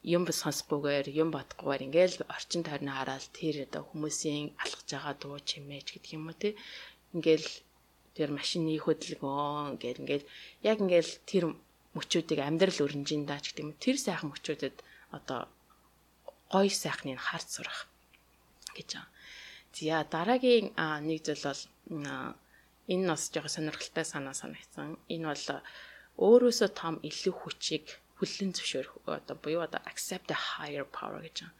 [0.02, 5.86] юм сонсохгүйгээр юм бодохгүйгээр ингээл орчин тойрноо хараад тэр одоо хүмүүсийн алхаж байгаа дуу чимээж
[5.92, 6.56] гэдэг юм уу те
[7.16, 7.48] ингээл
[8.16, 10.26] тэр машины хөдөлгөөн гэл ингээл
[10.70, 11.44] яг ингээл тэр
[11.96, 14.76] мөчүүдийг амьдрал өрнжин даач гэдэг юм тэр сайхан мөчүүдэд
[15.16, 15.40] одоо
[16.52, 17.80] гой сайхныг харж сурах
[18.76, 19.10] гэж байна.
[19.76, 20.66] За дараагийн
[21.06, 21.60] нэг зүйл бол
[22.90, 24.98] Энэ бас жоохон сонирхолтой санаа санагдсан.
[25.14, 25.62] Энэ бол
[26.26, 27.86] өөрөөсөө том илүү хүчийг
[28.20, 31.56] хүлэн зөвшөөрөх одоо буюу одоо accept a higher power гэж байна.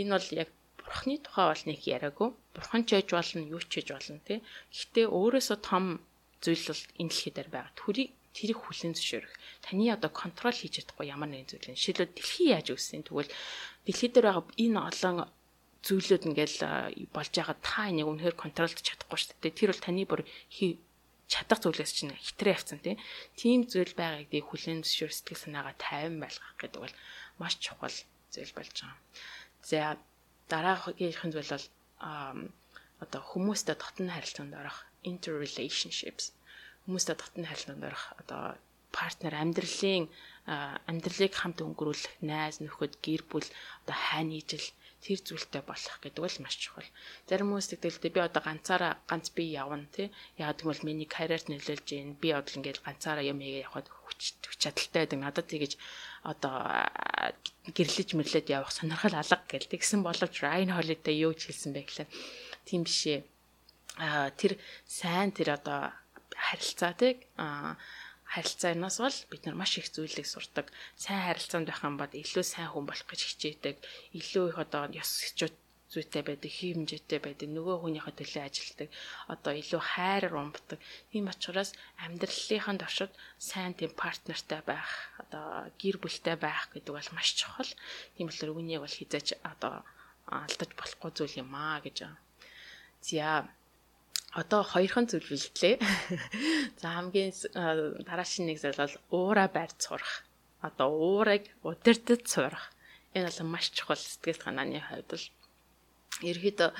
[0.00, 0.48] Энэ бол яг
[0.80, 2.28] бурхны тухай бол нэг яриаггүй.
[2.56, 4.40] Бурхан ч яж болно, юу ч яж болно тий.
[4.72, 6.00] Гэхдээ өөрөөсөө том
[6.40, 7.76] зүйл бол энэ дэлхий дээр байгаа.
[7.76, 9.34] Төрийг тэрийг хүлэн зөвшөөрөх.
[9.60, 11.76] Таны одоо контрол хийж чадахгүй ямар нэгэн зүйл.
[11.76, 13.30] Жишээлбэл дэлхий яаж үүссэн тэгвэл
[13.84, 15.16] дэлхий дээр байгаа энэ олон
[15.82, 16.58] зүйлүүд ингээл
[17.14, 19.58] болж байгаа та энийг үнэхээр контролдож чадахгүй шүү дээ.
[19.58, 20.22] Тэр бол таны бүр
[21.28, 22.80] чадах зүйлээс чинь хитрээ авцсан
[23.36, 26.96] тийм зүйл байгааг ди хүлэн зөвшөөр сэтгэл санаагаа тайван байлгах гэдэг бол
[27.40, 27.96] маш чухал
[28.32, 28.98] зүйл болж байгаа.
[29.70, 29.78] За
[30.48, 31.66] дараагийнх нь зүйл бол
[33.04, 36.32] одоо хүмүүстэй дотны харилцаанд орох interrelationships
[36.88, 38.42] хүмүүстэй дотны харилцаанд орох одоо
[38.96, 40.08] партнер амьдралын
[40.88, 43.46] амьдралыг хамт өнгөрүүлэх найз нөхөд гэр бүл
[43.84, 44.64] одоо хань ижил
[44.98, 46.88] тэр зүйлтэй болох гэдэг бол маш чухал.
[47.30, 50.10] Зарим хүмүүс тэгдэлтэй би одоо ганцаараа ганц би явна тий.
[50.36, 55.06] Яг гэвэл миний карьерт нөлөөлж гин би одоо ингээд ганцаараа юм яа явахад хүч чадaltaй
[55.06, 55.18] байдаг.
[55.22, 55.72] Надад тэгэж
[56.26, 56.54] одоо
[57.70, 62.10] гэрлэж мэрлээд явах сонирхол алга гэл тэгсэн боловч Ryan Holiday юу ч хэлсэн гэхлээр
[62.66, 63.22] тийм бишээ.
[64.02, 65.94] Аа тэр сайн тэр одоо
[66.34, 67.78] харилцаа тий аа
[68.34, 70.66] харилцаанаас бол бид нар маш их зүйлийг сурдаг.
[70.96, 73.76] Сайн харилцаанд байх юм бол илүү сайн хүн болох гэж хичээдэг.
[74.18, 75.54] Илүү их одоо ёс зүйчүүд
[75.88, 78.88] зүйтэй байдаг, хэмжээтэй байдаг, нөгөө хүнийхээ төлөө ажилтдаг,
[79.32, 80.78] одоо илүү хайраар умбдаг.
[81.08, 81.72] Тийм учраас
[82.04, 87.72] амьдралынхаа туршид сайн тийм партнертай байх, одоо гэр бүлтэй байх гэдэг бол маш чухал.
[88.20, 89.80] Тийм болохоор үнийг бол хизээч одоо
[90.28, 92.04] алдаж болохгүй зүйл юм аа гэж.
[93.00, 93.48] За
[94.38, 95.76] одоо хоёрхан зүйл бэлтлээ.
[96.80, 97.34] За хамгийн
[98.06, 100.22] дараагийн нэг зүйл бол уура барьж сурах.
[100.62, 102.70] Одоо уурыг удирдах сурах.
[103.14, 105.26] Энэ бол маш чухал сэтгэл санааны хувьд л
[106.22, 106.70] ерөөдөө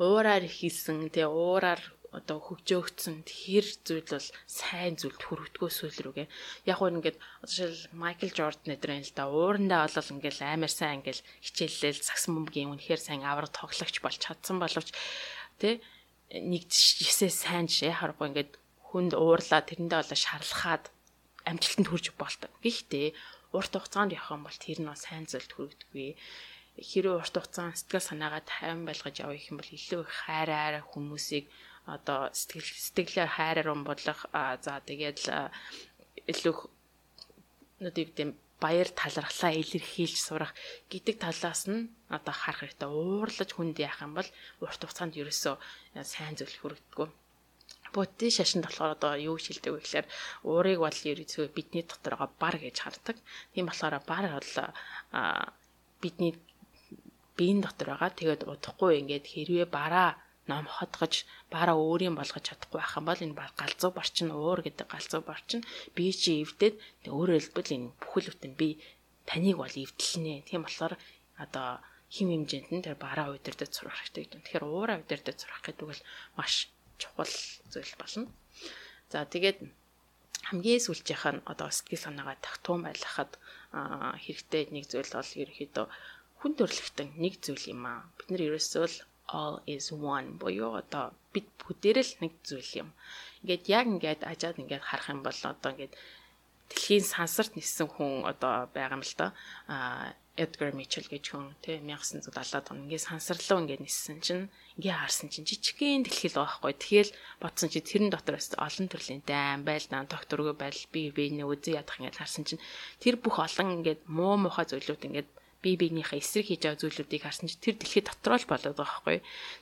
[0.00, 1.80] уураар хийсэн тэгээ уураар
[2.12, 6.28] одоо хөгжөөгдсөн тэр зүйл бол сайн зүйлд хүрэгдгөө сүүл рүүгээ.
[6.68, 7.16] Яг гоо ингээд
[7.48, 12.68] жишээл Майкл Жордан өдрийн л да уурандаа болол ингээд амар сайн ингээд хичээллэл сакс бөмбөгийн
[12.76, 14.92] үнэхээр сайн авраг тоглогч болж чадсан боловч
[15.56, 15.80] тэ
[16.32, 18.52] нэгдчихсээ сайн жишээ харахгүй ингээд
[18.88, 20.84] хүнд уурлаа тэрэндээ болоо шарлахаад
[21.44, 22.50] амжилтанд хүрч болдог.
[22.64, 23.12] Гэхдээ
[23.52, 26.10] урт хугацаанд явах юм бол тэр нь сайн зүйлд хүрэгдэггүй.
[26.80, 31.44] Хэрэв урт хугацаанд сэтгэл санаагаа тайван байлгаж явах юм бол илүү их хайраар хүмүүсийг
[31.84, 34.20] одоо сэтгэл сэтгэлээр хайраар умбодлох
[34.64, 35.20] за тэгээд
[36.32, 36.56] илүү
[37.82, 38.30] нүдийг дэм
[38.62, 40.52] баяр талархлаа илэрхийлж сурах
[40.92, 42.88] гэдэг талаас нь одоо харах хэрэгтэй.
[42.88, 44.28] Уурлаж хүнд яах юм бол
[44.64, 45.54] урт хугацаанд ерөөсөө
[46.12, 47.08] сайн зүйл хүрэгдэггүй.
[47.94, 50.06] Буддийн шашинд болохоор одоо юу шилдэг вэ гэхээр
[50.48, 53.16] уурыг бол ерөөсөө бидний дотор байгаа бар гэж хардаг.
[53.52, 54.52] Тийм болохоор бар бол
[56.02, 56.32] бидний
[57.36, 58.10] биеийн дотор байгаа.
[58.18, 60.10] Тэгээд удахгүй ингээд хэрвээ бараа
[60.50, 61.14] ном хотгож
[61.54, 65.60] бараа өөрийн болгож чадахгүй байх юм бол энэ галзуу борчин уур гэдэг галзуу борчин
[65.94, 66.74] би чи эвдээд
[67.06, 68.68] өөрөөр хэлбэл энэ бүхэл бүтэн би
[69.28, 70.42] таныг бол эвдэлнэ.
[70.48, 70.94] Тийм болохоор
[71.44, 71.68] одоо
[72.14, 74.40] хим хэмжээнд нь тэр бараа удирдах сурах хэрэгтэй гэдэг.
[74.42, 76.02] Тэгэхээр уураа удирдах сурах гэдэг бол
[76.36, 76.54] маш
[77.00, 77.34] чухал
[77.72, 78.26] зүйл болно.
[79.12, 79.58] За тэгээд
[80.48, 83.32] хамгийн сүүлчийнх нь одоо сэтгэл санаагаа тагтуун байлгахад
[84.24, 85.86] хэрэгтэй нэг зүйл бол ерөөхдөө
[86.40, 88.02] хүн төрлөختөн нэг зүйл юм аа.
[88.18, 88.96] Бид нар ерөөсөө л
[89.32, 92.88] all is one буюу одоо бид бүгдээрээ л нэг зүйл юм.
[93.42, 95.94] Ингээд яг ингээд ажаад ингээд харах юм бол одоо ингээд
[96.68, 99.26] дэлхийн сансарт нисэн хүн одоо байгаа юм л да.
[99.68, 104.48] А Edgar Mitchell гэж хүн тий 1970-аад он ингээд сансарлуу ингээд ниссэн чинь
[104.80, 106.72] ингээ харсан чинь жижигхэн дэлхий л байхгүй.
[106.72, 111.44] Тэгэл бодсон чи тэрэн дотор бас олон төрлийн дайм байл дан докторгүй байл би биенээ
[111.44, 112.64] үзэн ядах ингээд харсан чинь
[112.96, 115.28] тэр бүх олон ингээд муу муухай зүйлүүд ингээд
[115.62, 119.18] бие биенийхээ эсрэг хийж байгаа зүйлүүдийг харсан чи тэр дэлхий дотроо л болоод байгаа байхгүй.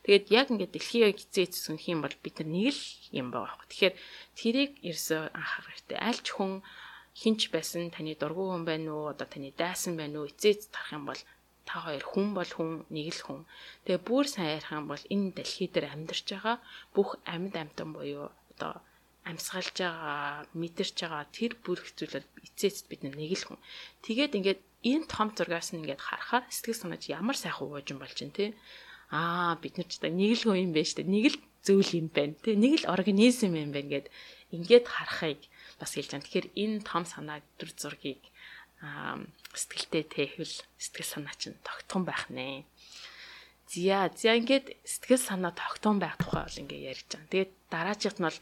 [0.09, 2.83] Тэгээд яг ингээд дэлхийг эцээ эцсэн юм бол бид нар нэг л
[3.21, 3.69] юм байгаа байхгүй.
[3.69, 3.95] Тэгэхээр
[4.41, 5.99] тэрийг ерөөсөө анхаарах хэрэгтэй.
[6.01, 6.53] Аль ч хүн
[7.21, 10.97] хинч байсан таны дургүй хүн байна уу одоо таны дайсан байна уу эцээ эц тарах
[10.97, 11.23] юм бол
[11.69, 13.41] та хоёр хүн бол хүн нэг л хүн.
[13.85, 16.57] Тэгээ бүр сайн ярих юм бол энэ дэлхий дээр амьдарч байгаа
[16.97, 18.81] бүх амьд амьтан буюу одоо
[19.29, 23.61] амьсгалж байгаа, мэдэрч байгаа тэр бүх зүйлүүд эцээцэд бид нэг л хүн.
[24.05, 28.37] Тэгээд ингээд энэ том зургаас нь ингээд харахаар сэтгэл санаач ямар сайхан уужин болж байна
[28.37, 28.47] те.
[29.13, 31.05] Аа бид нар ч нэг л юм байна штэ.
[31.05, 32.57] Нэг л зүйл юм байна те.
[32.57, 34.07] Нэг л организм юм байна гэд
[34.57, 35.41] ингээд харахыг
[35.77, 36.25] бас хэлж байна.
[36.25, 38.25] Тэгэхээр энэ том санаа төр зургийг
[39.53, 42.65] сэтгэлтэй тэхвэл сэтгэл санаа чинь тогтхон байх нэ.
[43.69, 47.29] Зя зя ингээд сэтгэл санаа тогтхон байх тухай бол ингээд ярьж байгаа.
[47.29, 48.39] Тэгээд дараачихт нь бол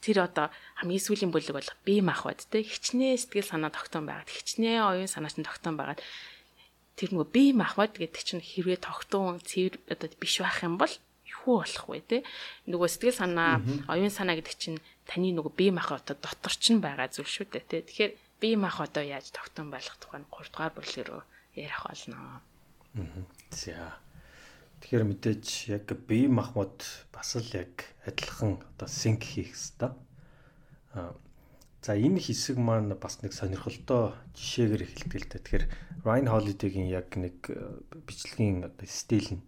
[0.00, 2.62] тэр одоо хамгийн сүүлийн бүлэг бол бие махбод те.
[2.62, 6.00] Хичнээн сэтгэл санаа тогтоон байгаад хичнээн оюун санаач нь тогтоон байгаад
[6.96, 10.92] тэр нөгөө бие махбод гэдэг чинь хэрвээ тогтоон цэвэр одоо биш байх юм бол
[11.46, 12.18] хүү болох вэ те?
[12.70, 17.12] Нөгөө сэтгэл санаа оюун санаа гэдэг чинь таны нөгөө бие махбод дотор ч нь байгаа
[17.12, 17.84] зүйл шүү дээ те.
[17.84, 21.22] Тэгэхээр бие мах одоо яаж тогтун байлгах тухай 3 дугаар бүлгэрөө
[21.56, 22.40] ярих болно.
[23.50, 23.96] За.
[24.80, 29.56] Тэгэхээр мэдээж яг бие махбод бас л яг адилхан одоо синк хийх.
[30.92, 31.16] Аа
[31.86, 35.38] За энэ хэсэг маань бас нэг сонирхолтой жишээгээр эхэлдэг л дээ.
[35.38, 35.64] Тэгэхээр
[36.02, 37.38] Ryan Holiday-гийн яг нэг
[38.10, 39.46] бичлэгийн одоо стил нь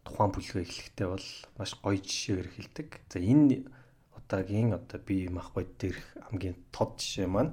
[0.00, 1.28] тухайн бүлгээ эхлэхдээ бол
[1.60, 2.88] маш гоё жишээгээр эхэлдэг.
[3.12, 3.68] За энэ
[4.16, 7.52] удаагийн одоо би мах бод дээрх хамгийн тод жишээ маань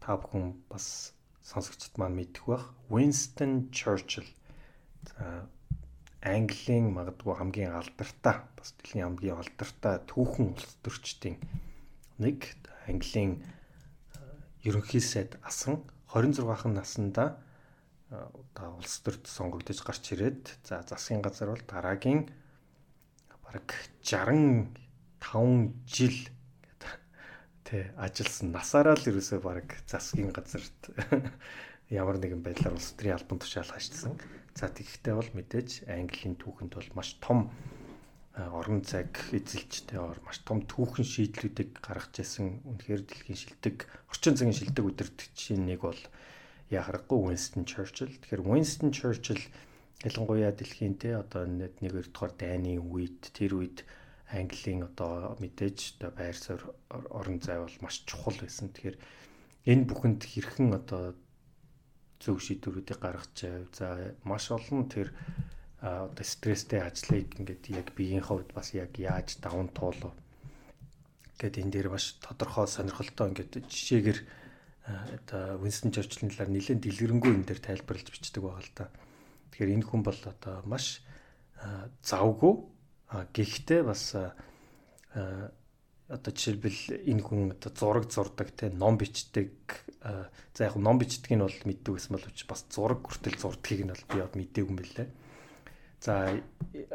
[0.00, 1.12] та бүхэн бас
[1.44, 4.24] сонсогчд маань мэдэх бах Winston Churchill.
[5.10, 5.48] За
[6.22, 11.42] Английн магадгүй хамгийн алдартай бас дэлхийн хамгийн алдартай түүхэн улс төрчдийн
[12.22, 12.46] нэг
[12.86, 13.42] Английн
[14.62, 15.82] ерөнхий сайд асан
[16.14, 17.42] 26хан наснда
[18.12, 22.30] одоо улс төрд сонгогдож гарч ирээд за засгийн газар бол дараагийн
[23.42, 23.74] бараг
[24.06, 24.70] 65
[25.86, 26.18] жил
[27.64, 30.92] тий ажилласан насаараа л ерөөсөө бараг засгийн газарт
[31.90, 34.20] ямар нэгэн байдлаар улс төрийн албан тушаал хашсан.
[34.54, 37.48] За тэгэхдээ бол мэдээж Английн түүхэнд бол маш том
[38.36, 43.76] орон цаг эзэлжтэй ор маш том түүхэн шийдлүүдийг гаргаж ирсэн үнэхээр дэлхийн шилдэг
[44.08, 46.00] орчин цагийн шилдэг үдирдэгчийн нэг бол
[46.72, 48.08] яхахгүй Winston Churchill.
[48.08, 49.44] Тэгэхээр Winston Churchill
[50.00, 53.84] ялангуяа дэлхийн те одоо 1 2 дугаар дайны үед тэр үед
[54.32, 58.72] Английн одоо мэдээж одоо байр суурь орон зай бол маш чухал байсан.
[58.72, 58.96] Тэгэхээр
[59.68, 61.12] энэ бүхэнд хэрхэн одоо
[62.22, 63.66] зөв шийдвэрүүдийг гаргаж байв.
[63.74, 65.10] За маш олон тэр
[65.82, 70.14] одоо стресстэй ажлыг ингээд яг биеийн хувьд бас яг яаж даван туулав
[71.42, 74.18] гэд энэ дээр маш тодорхой сонирхолтой ингээд жишээгээр
[74.86, 78.86] одоо Winston Churchill-ийн талаар нэлээд дэлгэрэнгүй энэ дээр тайлбарлаж бичдэг байгаа л да.
[79.50, 81.02] Тэгэхээр энэ хүн бол одоо маш
[82.06, 82.54] завгүй
[83.34, 84.14] гэхдээ бас
[86.12, 89.56] одоо жишээлбэл энэ хүн одоо зураг зурдаг те ном бичдэг
[90.52, 94.04] за яг ном бичдэг нь бол мэддэг гэсэн боловч бас зураг хүртэл зурдгийг нь бол
[94.12, 95.08] би бод мэдээгүй юм билээ.
[96.04, 96.36] За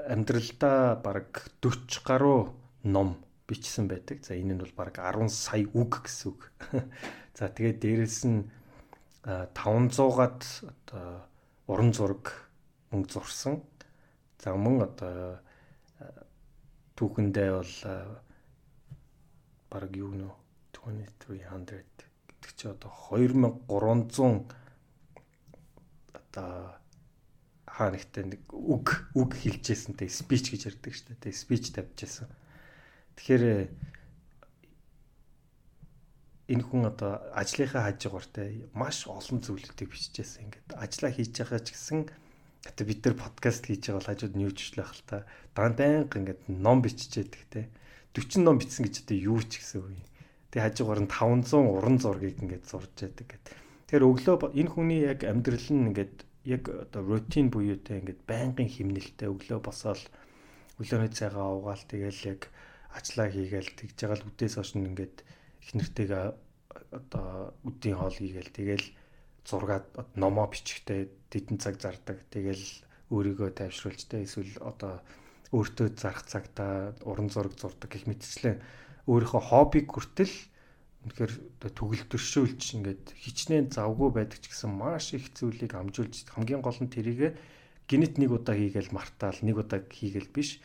[0.06, 2.54] амьдралдаа баг 40 гаруй
[2.86, 3.18] ном
[3.50, 4.22] бичсэн байдаг.
[4.22, 6.52] За энэ нь бол баг 10 сая үг гэсэн үг.
[7.38, 8.46] За тэгээд дээрэс нь
[9.26, 11.26] 500-аад одоо
[11.66, 12.52] уран зураг
[12.94, 13.66] мөнгө зурсан.
[14.38, 15.42] За мөн одоо
[17.00, 17.74] түүхэндээ бол
[19.78, 20.34] баг юу нөө
[20.74, 24.50] 2300 гэдэг чи одоо 2300
[26.14, 26.78] одоо
[27.78, 31.30] хаа нэгтээ нэг үг үг хэлжсэнтэй спич гэж ярьдаг шүү дээ.
[31.30, 32.26] Спич тавьжсэн.
[33.22, 33.70] Тэгэхээр
[36.48, 40.50] энэ хүн одоо ажлынхаа хажуугартай маш олон зүйлүүдийг бичижсэн.
[40.50, 42.00] Ингээд ажиллаа хийж байгаа ч гэсэн
[42.66, 45.28] одоо бид нар подкаст хийж байгаа бол хажууд нь юу ч байх л та.
[45.54, 47.62] Даан байнга ингээд ном бичижээдэг те.
[48.18, 50.02] 40 ном бичсэн гэж одоо юу ч гэсэн үе.
[50.50, 53.54] Тэгээ хажуугаар нь 500 уран зургийг ингээд зурж яадаг гэдэг.
[53.86, 56.16] Тэгэхээр өглөө энэ хүний яг амьдрал нь ингээд
[56.50, 60.02] яг одоо рутин буюу те ингээд байнгын химнэлтэй өглөө босоод
[60.80, 62.42] өглөөний цайгаа уугаал тэгэл яг
[62.96, 65.16] ажиллаа хийгээл тэгж байгаа л үдээс хойш ингээд
[65.62, 66.26] их нэртэйгээ
[66.96, 68.88] одоо үдийн хоол хийгээл тэгэл
[69.44, 72.66] зургаад номоо бичихтэй дидэн цаг зардаг тэгэл
[73.12, 75.04] өөрийгөө тайвшруулж те эсвэл одоо
[75.56, 78.60] өөртөө зарах цагтаа уран зураг зурдаг гэх мэтчлэн
[79.08, 80.36] өөрийнхөө хоббиг хүртэл
[81.08, 81.34] үнэхээр
[81.64, 87.40] төгөлдөршөөлж ингээд хичнээн завгүй байдаг ч гэсэн маш их зүйлийг амжуулж хамгийн гол нь тэрийг
[87.88, 90.60] гинет нэг удаа хийгээл мартаал нэг удаа хийгээл биш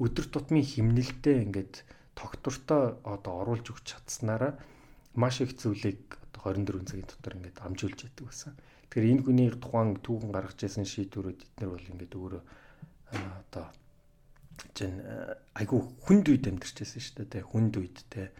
[0.00, 1.74] өдөр тутмын химнэлтэд ингээд
[2.16, 4.56] тогтвортой одоо оруулж өгч чадсанараа
[5.12, 6.00] маш их зүйлийг
[6.40, 8.56] 24 цагийн дотор ингээд амжуулж яддаг байсан.
[8.88, 12.42] Тэгэхээр энэ хүний тухайн түүхэн гаргаж ирсэн шийдвэрүүд эднэр бол ингээд өөрөө
[13.12, 13.66] одоо
[14.72, 15.02] чинь
[15.58, 17.42] айгүй хүнд үед амьдарч байсан шүү дээ.
[17.42, 18.30] Хүнд үед те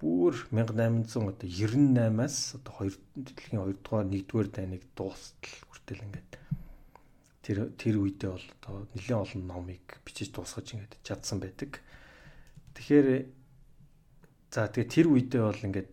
[0.00, 6.32] бүр 1800 одоо 98-аас одоо 2 дэлхийн 2 дугаар 1 дугаар дайныг дуустал хүртэл ингээд
[7.40, 11.80] тэр тэр үедээ бол одоо нэлээд олон номыг бичиж дуусгаж ингээд чадсан байдаг.
[12.76, 13.08] Тэгэхээр
[14.52, 15.90] за тэгээ тэр үедээ бол ингээд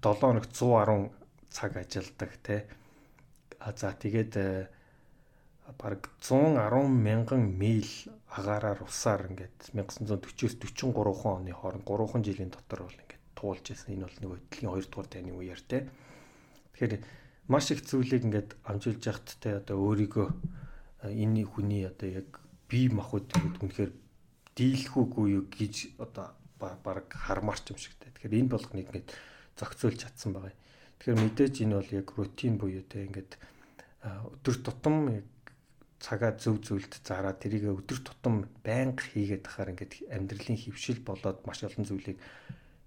[0.00, 1.12] 7 хоног 110
[1.50, 2.56] цаг ажилладаг те.
[3.60, 4.32] А за тэгээд
[5.76, 12.96] бараг 110 мянган миль агаараар усаар ингээд 1940-с 43 оны хооронд 3 жилийн дотор бол
[12.96, 13.94] ингээд туулж байсан.
[13.94, 15.88] Энэ бол нэг дэлхийн 2 дугаар дайны үеэр те.
[16.72, 17.04] Тэгэхээр
[17.48, 20.28] маш их зүйлийг ингээд амжуулж яхад те одоо өөрийгөө
[21.04, 23.92] энэ хүний одоо яг бие махбод гэдэг үнэхээр
[24.56, 28.12] дийлэхүүгүй юу гэж одоо баг хармаарч юм шигтэй.
[28.12, 29.08] Тэгэхээр энэ болгоныг ингээд
[29.56, 30.52] зохицуулж чадсан байгаа.
[30.98, 33.38] Тэгэхээр мэдээж энэ бол яг рутин буюу те ингээд
[34.02, 35.22] өдөр тутам
[35.98, 41.66] цагаа зөв зөвлөлд зараа тэрийг өдөр тутам байнга хийгээд тахаар ингээд амьдралын хөвшил болоод маш
[41.66, 42.18] олон зүйлийг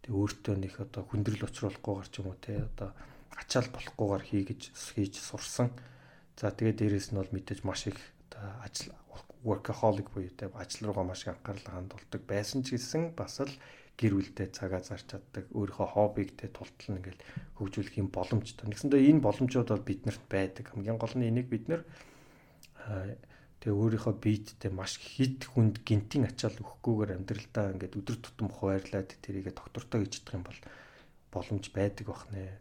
[0.02, 2.90] тэг өөртөө нэг одоо хүндрэл учруулахгүйгээр ч юм уу те одоо
[3.36, 4.62] ачаал болохгүйгээр хийгэж
[4.96, 5.70] хийж сурсан.
[6.40, 8.00] За тэгээд дээрэс нь бол мэдээж маш их
[8.32, 8.96] одоо ажил
[9.44, 13.54] workaholic буюу те ажил руугаа маш их анхаарал хандуулдаг байсан ч гэсэн бас л
[14.00, 17.22] гэр бүлдээ цагаа зарч чаддаг өөрийнхөө хоббиг те тултал ингээл
[17.60, 18.66] хөгжүүлэх юм боломжтой.
[18.72, 20.66] Нэгсэндээ энэ боломжууд бол биднэрт байдаг.
[20.72, 21.82] Хамгийн гол нь энийг бид нэр
[23.62, 29.54] тэгээ өөрийнхөө биедтэй маш хид хүнд гинтийн ачаал өгөхгүйгээр амьдралдаа ингээд өдөр тутам хуваарлаад тэрийгэ
[29.54, 30.60] доктортой гэж чадах юм бол
[31.30, 32.58] боломж байдаг бах нэ.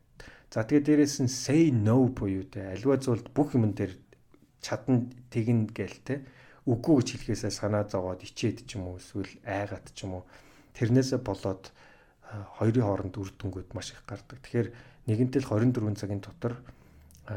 [0.52, 3.96] За тэгээ дээрэс нь say no буюу те аливаа зүйлд бүх юм дээр
[4.60, 6.14] чадна тэгнэ гээл те
[6.68, 10.24] үгүй гэж хэлэхээсээ санаа зовоод ичээд ч юм уу эсвэл айгаад ч юм уу
[10.76, 11.72] тэрнээсээ болоод
[12.60, 14.38] хоёрын хооронд үр дүнгууд маш их гардаг.
[14.44, 14.68] Тэгэхээр
[15.08, 16.60] нэгэнтэл 24 цагийн дотор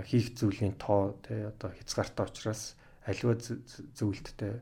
[0.07, 2.73] хийх зүйлийн тоо тий одоо хязгаартай учраас
[3.05, 4.53] аливаа зөвлөлттэй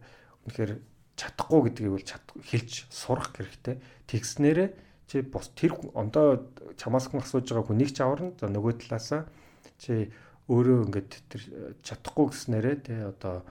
[0.47, 0.71] үнэхээр
[1.15, 2.07] чадахгүй гэдгийг бол
[2.49, 3.79] хэлж сурах хэрэгтэй.
[4.09, 4.69] Тэгснээрээ
[5.07, 8.33] чи бос тэр ондоо чамаас хүн асууж байгаа хүнийг ч аварна.
[8.39, 9.29] За нөгөө талаасаа
[9.77, 10.09] чи
[10.49, 11.43] өөрөө ингээд тэр
[11.85, 13.45] чадахгүй гэснээрээ тий одоо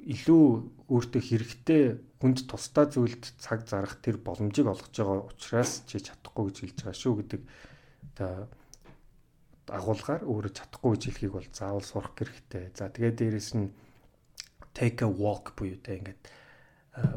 [0.00, 0.44] илүү
[0.90, 1.82] өөртөө хэрэгтэй
[2.18, 6.98] хүнд тусдаа зүйлд цаг зарах тэр боломжийг олгож байгаа учраас чи чадахгүй гэж хэлж байгаа
[6.98, 7.42] шүү гэдэг
[8.16, 8.48] одоо
[9.68, 12.72] агуулгаар өөрөө чадахгүй гэж хэлхийг бол заавал сурах хэрэгтэй.
[12.76, 13.72] За тэгээд дээрэс нь
[14.76, 16.22] take a walk буюу тэ ингээд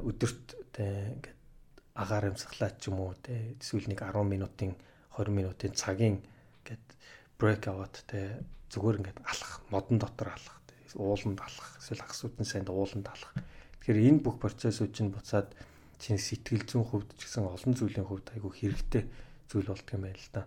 [0.07, 0.85] өдөрт тэ
[1.17, 1.39] ингээд
[1.97, 4.71] агаар амсгалаа ч юм уу тэ эсвэл нэг 10 минутын
[5.17, 6.23] 20 минутын цагийн
[6.63, 6.85] ингээд
[7.41, 8.39] break out тэ
[8.71, 10.57] зүгээр ингээд алах модон дотор алах
[10.95, 13.33] ууланд алах эсвэл хагасуудын санд ууланд алах.
[13.81, 15.53] Тэгэхээр энэ бүх процессыг чинь буцаад
[16.01, 19.03] чинь сэтгэл зүйн хувьд ч гэсэн олон зүйлийн хувьд айгүй хэрэгтэй
[19.51, 20.41] зүйл болдго юм байна л да.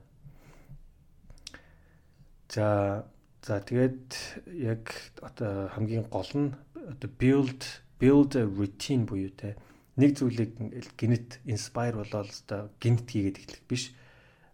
[2.51, 3.07] За
[3.47, 4.05] за тэгээд
[4.51, 4.85] яг
[5.23, 7.63] одоо хамгийн гол нь одоо build
[8.03, 9.57] build a routine буюу те
[9.97, 10.59] нэг зүйлийг
[10.99, 13.85] гинт inspire болоод одоо гинт хийгээд эхлэх биш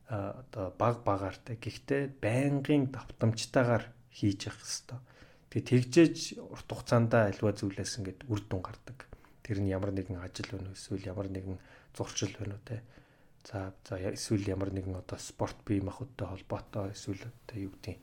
[0.07, 5.01] одоо баг багаар те гэхдээ байнгын давтамжтайгаар хийж явах хэрэгтэй
[5.57, 6.17] Тэгээ тэгжээж
[6.53, 9.09] урт хугацаанд альва зүйлээс ингээд үр дүн гардаг.
[9.41, 11.57] Тэр нь ямар нэгэн ажил байна уу эсвэл ямар нэгэн
[11.97, 12.85] зурчил байна уу те.
[13.47, 17.97] За за эсвэл ямар нэгэн одоо спорт бие махбодтой холбоотой эсвэл одоо юу гэдэг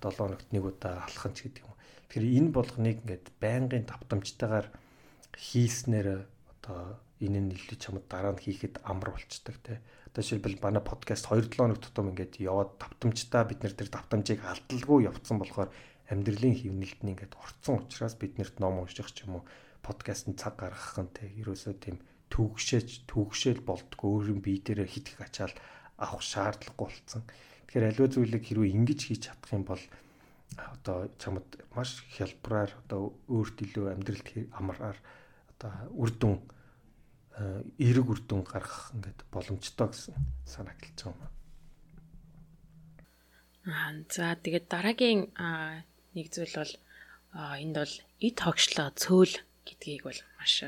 [0.00, 1.76] 7 хоногт нэг удаа алхах ч гэдэг юм.
[2.08, 4.72] Тэгэхээр энэ болгоныг ингээд байнгын давтамжтайгаар
[5.36, 9.84] хийснээр одоо энэ нь илүү чамд дараа нь хийхэд амар болцдог те.
[10.08, 15.04] Одоо жишээлбэл манай подкаст 2-7 хоног тутам ингээд яваад давтамжтай бид нар тэр давтамжийг алдалгүй
[15.04, 15.68] явцсан болохоор
[16.08, 19.44] амьдралын хөвнөлт нь ингээд орцсон учраас биднэрт ном унших ч юм уу
[19.84, 22.00] подкастт цаг гаргах нь те ерөөсөө тийм
[22.36, 25.54] төгшөөж төгшөөл болдгоо өөрийн бие дээр хит их ачаал
[25.96, 27.24] авах шаардлагагүй болсон.
[27.64, 29.80] Тэгэхээр аливаа зүйлийг хэрвээ ингэж хийж чадах юм бол
[30.54, 34.98] одоо чамд маш хялбараар одоо өөрт илүү амьдралд амраар
[35.56, 36.36] одоо үр дүн
[37.80, 41.32] эерэг үр дүн гаргах ингээд боломжтой гэсэн санаа гэлж байгаа юм.
[43.66, 45.20] Аа за тэгээд дараагийн
[46.16, 46.74] нэг зүйл бол
[47.60, 49.34] энд бол эд хогшлоо цөөл
[49.68, 50.64] гэдгийг бол маш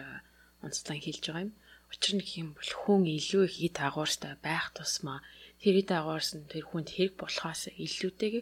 [0.64, 1.52] онцлон хэлж байгаа юм.
[1.92, 5.20] Учир нь юм бол хүн илүү их эд агуурстай байх тусмаа
[5.62, 8.34] тэр эд агуурс нь тэр хүнд хэрэг болохоос илүүтэйг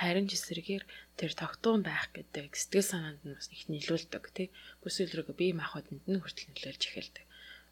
[0.00, 0.84] харин ч эсрэгээр
[1.18, 4.48] тэр тогтуун байх гэдэг сэтгэл санаанд нь бас их нөлөөлдөг тий.
[4.82, 7.24] Бүсэл рүү бие махбодонд нь хүртэл нөлөөлж эхэлдэг.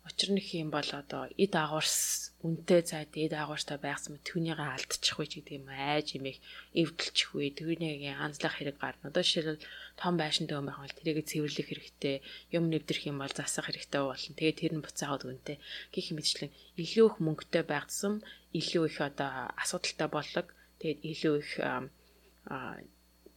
[0.08, 5.20] Учир нь юм бол одоо эд агуурс үнтэй цайд эд агуурстай байхсан мэт түүнийгээ алдчих
[5.20, 6.40] үе гэдэг юм айж имэх
[6.72, 9.12] эвдэлчих үе түүнийг анзлах хэрэг гарна.
[9.12, 9.66] Одоо жишээлбэл
[10.00, 12.16] том байшинтай юм байх бол тэрийг цэвэрлэх хэрэгтэй,
[12.56, 14.32] юм нэвтрэх юм бол засах хэрэгтэй болно.
[14.38, 15.56] Тэгээ тэр нь буцаагаад үнтэй.
[15.92, 16.50] Гэх мэтчлэн
[16.80, 18.24] илүү их мөнгөтэй байгдсан,
[18.56, 20.46] илүү их одоо асуудалтай боллог.
[20.80, 22.80] Тэгээд илүү их аа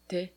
[0.07, 0.31] тэ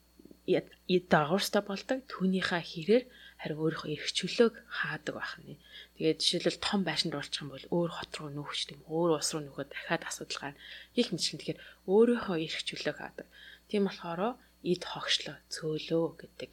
[0.51, 2.03] эд агуурстай болдог.
[2.11, 3.05] Түүнийхээ хэрээр
[3.41, 5.61] харин өөрийнхөө эрх чөлөөг хаадаг байх нь.
[5.99, 9.43] Тэгээд жишээлбэл том байшинд орчих юм бол өөр хот руу нүүхч тийм өөр ус руу
[9.45, 10.62] нөхөд дахиад асуудал гарна.
[10.97, 11.61] Их мэт чинь тэгэхээр
[11.91, 13.26] өөрийнхөө эрх чөлөөг хаадаг.
[13.68, 16.53] Тийм болохоор эд хогшлоо цөөлөө гэдэг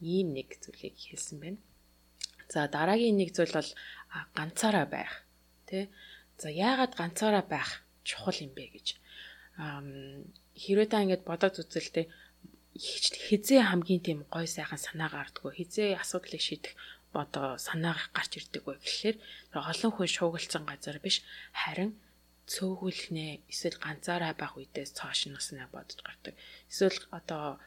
[0.00, 1.60] ийм нэг зүйлийг хэлсэн байна.
[2.48, 3.70] За дараагийн нэг зүйл бол
[4.34, 5.12] ганцаараа байх.
[5.68, 5.92] Тэ?
[6.40, 8.86] За яагаад ганцаараа байх чухал юм бэ гэж.
[10.56, 12.08] Хэрвээ та ингэж бодоод үзэлтэй
[12.76, 16.74] хизээ хамгийн тийм гой сайхан санаа гардггүй хизээ асуудлыг шийдэх
[17.12, 19.16] одоо санаа гарч ирдэг вэ гэхлээр
[19.70, 21.16] олон хүн шуугилсан газар биш
[21.50, 21.90] харин
[22.50, 26.34] цөөгүүлнэ эсвэл ганцаараа байх үедээс цааш наснаа бодож гардаг.
[26.70, 27.58] Эсвэл одоо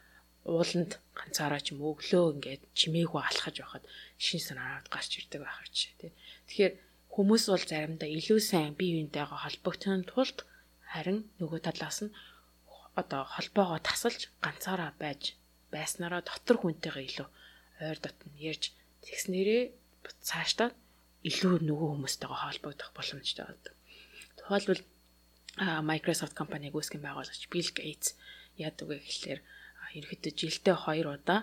[0.44, 3.84] ууланд ганцаараа ч юм өглөө ингээд чимээгүй алхаж байхад
[4.24, 6.12] шин санаад гарч ирдэг байх ч тий.
[6.48, 6.74] Тэгэхээр
[7.12, 10.38] хүмүүс бол заримдаа илүү сайн бие биентэйгээ холбогдсон тулд
[10.92, 12.14] харин нөгөө талаас нь
[13.00, 15.22] одоо холбоогоо тасалж ганцаараа байж
[15.74, 17.28] байснараа дотор хүнтэйгээ илүү
[17.86, 18.70] ойр дотн ярьж
[19.04, 19.62] тэгснээрээ
[20.28, 20.70] цаашдаа
[21.28, 23.74] илүү нөгөө хүмүүстэйгээ холбогдох боломжтой байдаг.
[24.38, 24.82] Тухайлбал
[25.90, 28.18] Microsoft компаниг үүсгэн байгуулагч Bill Gates
[28.58, 29.40] яадаг вэ гэхлээр
[29.98, 31.40] ерөөхдөө жилдээ 2 удаа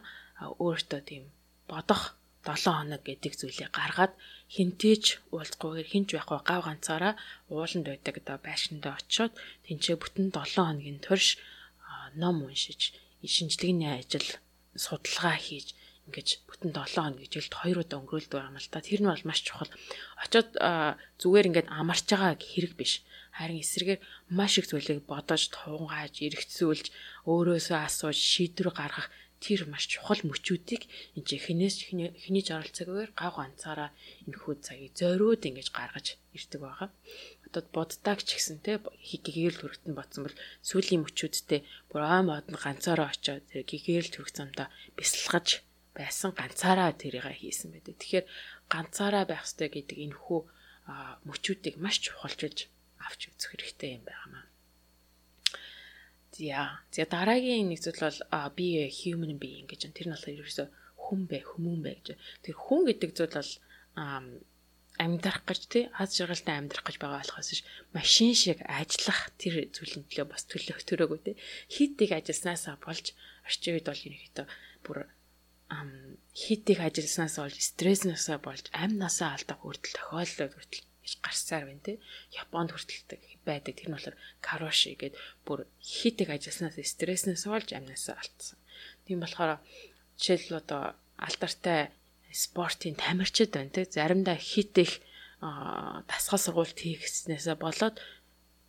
[0.60, 1.24] өөртөө тийм
[1.68, 2.16] бодох
[2.46, 4.14] 7 хоног гэдэг зүйлийг гаргаад
[4.56, 7.14] хинтээч уулзахгүйгээр хинч байхгүй гав ганцаараа
[7.54, 9.34] ууланд байдаг одоо байшиндаа очиод
[9.66, 11.28] тэнцээ бүтэн 7 хоногийн турш
[12.22, 12.82] ном уншиж
[13.36, 14.28] шинжилгээний ажил
[14.84, 15.68] судалгаа хийж
[16.08, 18.82] ингэж бүтэн 7 хоног жилд 2 удаа өнгөрүүлдэг юм л та.
[18.82, 19.72] Тэр нь бол маш чухал.
[20.24, 20.50] Очоод
[21.22, 23.06] зүгээр ингээд амарч байгаа хэрэг биш.
[23.32, 24.04] Харин эсрэгээр
[24.36, 26.86] маш их зүйлийг бодож, тунгааж, эргэцүүлж,
[27.32, 29.08] өөрөөсөө асууж, шийдвэр гаргах
[29.44, 30.84] тэр маш чухал мөчүүдийг
[31.18, 33.90] энэ чи хинээс хиний жаргалцаагаар гав ганцаараа
[34.30, 36.90] энэ хүү цагийг зориуд ингэж гаргаж ирдэг байгаа.
[37.50, 42.62] Одоо боддаг ч гэсэн те гэгэрэл төрөгтөн батсан бол сүүлийн мөчүүдтэй бүр ой мод нь
[42.64, 45.66] ганцаараа очиод тэр гэгэрэл төрөх замдаа бясалгаж
[45.98, 47.98] байсан ганцаараа тэрийг хийсэн байдаг.
[47.98, 48.26] Тэгэхээр
[48.72, 50.40] ганцаараа байх хэрэгтэй гэдэг энэ хүү
[51.28, 52.60] мөчүүдийг маш чухалчилж
[53.06, 54.51] авч үзэх хэрэгтэй юм байна.
[56.32, 56.80] За.
[56.92, 58.20] За дараагийн нэг зүйл бол
[58.56, 60.66] би human being гэж тэр нь болохоор ерөөсө
[61.04, 62.08] хүн бэ, хүмүүн бэ гэж.
[62.44, 63.52] Тэр хүн гэдэг зүйл бол
[65.02, 67.66] амьдрах гэж тий аз жаргалтай амьдрах гэж байгаа болохоос ш
[67.96, 71.36] машин шиг ажиллах тэр зүйлийн төлөө бас төлөх төрөөгүй тий
[71.74, 73.16] хит их ажилласнасаа болж
[73.48, 74.46] орчин үед бол ерөнхийдөө
[74.86, 74.98] бүр
[76.38, 82.00] хит их ажилласнаас болж стресснээсээ болж амнасаа алдах хүртэл тохиолдол хүртэл гэж гарсаар байна те.
[82.32, 83.76] Японд хүртэл байдаг.
[83.76, 88.58] Тэр нь болохоор кароши гэдэг бүр хит их ажилласнаас стресснээс болж амнасаа алдсан.
[89.06, 89.60] Тийм болохоор
[90.22, 91.92] жишээл одоо алдартай
[92.32, 93.86] спортын тамирчид байна те.
[93.86, 95.02] Заримдаа хит их
[95.42, 97.98] дасгал сургуульд хийхснээсээ болоод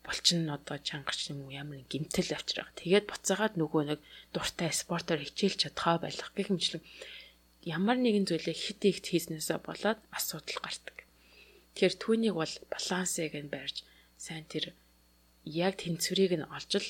[0.03, 2.66] булчин одоо чангач юм уу ямар нэг гимтэл авчраа.
[2.80, 4.01] Тэгээд буцаагаад нөгөө нэг
[4.35, 6.83] дуртай спортоор хичээлж чадхаа байх гэх мэтлэг
[7.62, 11.01] ямар нэгэн зүйлийг хит ихт хийснээсээ болоод асуудал гардаг.
[11.75, 13.77] Тэгэхээр түүнийг бол балансыг нь барьж
[14.20, 14.77] сайн тэр
[15.45, 16.89] яг тэнцвэрийг нь олж л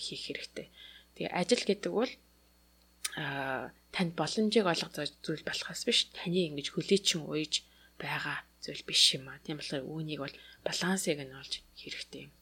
[0.00, 0.66] хийх хэрэгтэй.
[1.14, 2.12] Тэгээ ажил гэдэг бол
[3.14, 4.90] а танд боломжийг олгох
[5.22, 7.62] зүйл болохоос биш таны ингэж хүлээчин уйж
[8.00, 9.38] байгаа зүйл биш юм а.
[9.44, 12.32] Тийм болохоор үүнийг бол балансыг нь олж хэрэгтэй юм.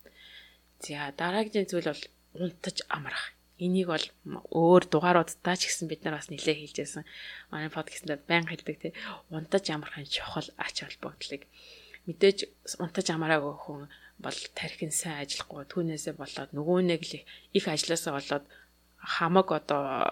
[0.80, 2.04] За дараагийн зүйл бол
[2.40, 3.36] унтаж амрах.
[3.62, 4.06] Энийг бол
[4.50, 7.06] өөр дугааруудтай ч гэсэн бид нар бас нэлээд хэлжсэн.
[7.54, 8.92] Манай подкастэд баян хэлдэг тий.
[9.30, 11.46] Унтаж амрахын чухал ач холбогдлыг
[12.06, 12.38] мэдээж
[12.82, 13.82] унтаж амраагүй хүн
[14.18, 17.14] бол тархин сайн ажиллахгүй түүнээсээ болоод нөгөө нэг л
[17.54, 18.44] их ажилласаа болоод
[18.98, 20.06] хамаг одоо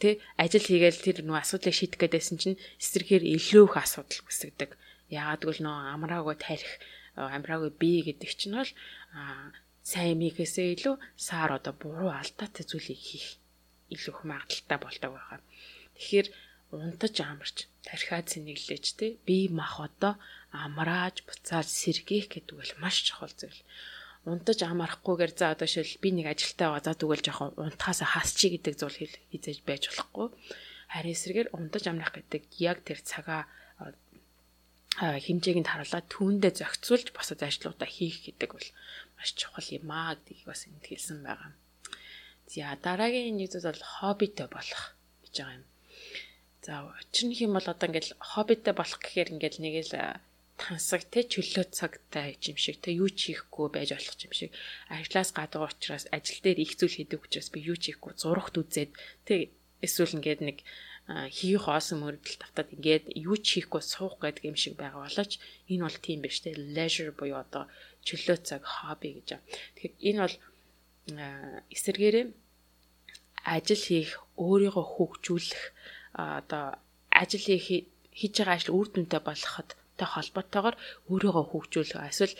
[0.00, 4.70] тий ажил хийгээл тэр нөгөө асуудлыг шийдэх гэдээсэн чинь эсрэгээр илүү их асуудал үүсгдэг.
[5.12, 6.72] Яагаад гэвэл нөгөө амраагүй тарих
[7.16, 8.72] амраагүй бие гэдэг чинь бол
[9.90, 10.94] сайн хийхээсээ илүү
[11.26, 13.28] саар одоо буруу алдаатай зүйлийг хийх
[13.94, 15.40] илүү их магадaltaй болдог байгаа.
[15.96, 16.28] Тэгэхээр
[16.76, 17.56] унтаж амарч
[17.88, 20.20] тархиад сэнэглэж тий бие мах одоо
[20.52, 23.60] амрааж буцааж сэргийх гэдэг бол маш чухал зүйл.
[24.28, 28.74] Унтаж амарахгүйгээр за одоо шил би нэг ажилтаа байгаа за тэгвэл жоохон унтахаас хасчи гэдэг
[28.76, 28.98] зүйл
[29.32, 30.28] хийж байж болохгүй.
[30.92, 33.48] Харин эсрэгээр унтаж амрах гэдэг яг тэр цагаа
[34.98, 38.68] хэмжээг нь харуулаад түүндээ зохицуулж босод ажлуудаа хийх гэдэг бол
[39.14, 41.54] маш чухал юм аа гэдгийг бас энд хэлсэн байгаа.
[42.50, 44.84] За дараагийн нэг зүйл бол хоббитэй болох
[45.22, 45.66] гэж байгаа юм.
[46.66, 49.94] За өчнөх юм бол одоо ингээл хоббитэй болох гэхээр ингээл нэг л
[50.58, 54.50] тансаг те чөлөө цагтай юм шиг те юу ч хийхгүй байж болох юм шиг
[54.90, 58.90] ажлаас гадуур учраас ажил дээр их зүйл хийдэг учраас би юу ч хийхгүй зурагт үзээд
[59.22, 59.54] те
[59.86, 60.58] эсвэл ингээд нэг
[61.08, 65.40] хийх хоосон мөрөдөл тавтаад ингээд юу ч хийхгүй суух гэдэг юм шиг байгаа болооч.
[65.72, 66.52] Энэ бол тийм биш те.
[66.52, 67.64] Leisure буюу одоо
[68.04, 69.40] чөлөө цаг хобби гэж.
[69.72, 70.36] Тэгэхээр энэ бол
[71.72, 72.26] эсэргээрээ
[73.48, 75.62] ажил хийх, өөрийгөө хөгжүүлэх
[76.12, 76.76] одоо
[77.08, 80.76] ажил хийж байгаа ажил үр дүнтэй болоход та холбоотойгоор
[81.08, 82.36] өөрийгөө хөгжүүлэх эсвэл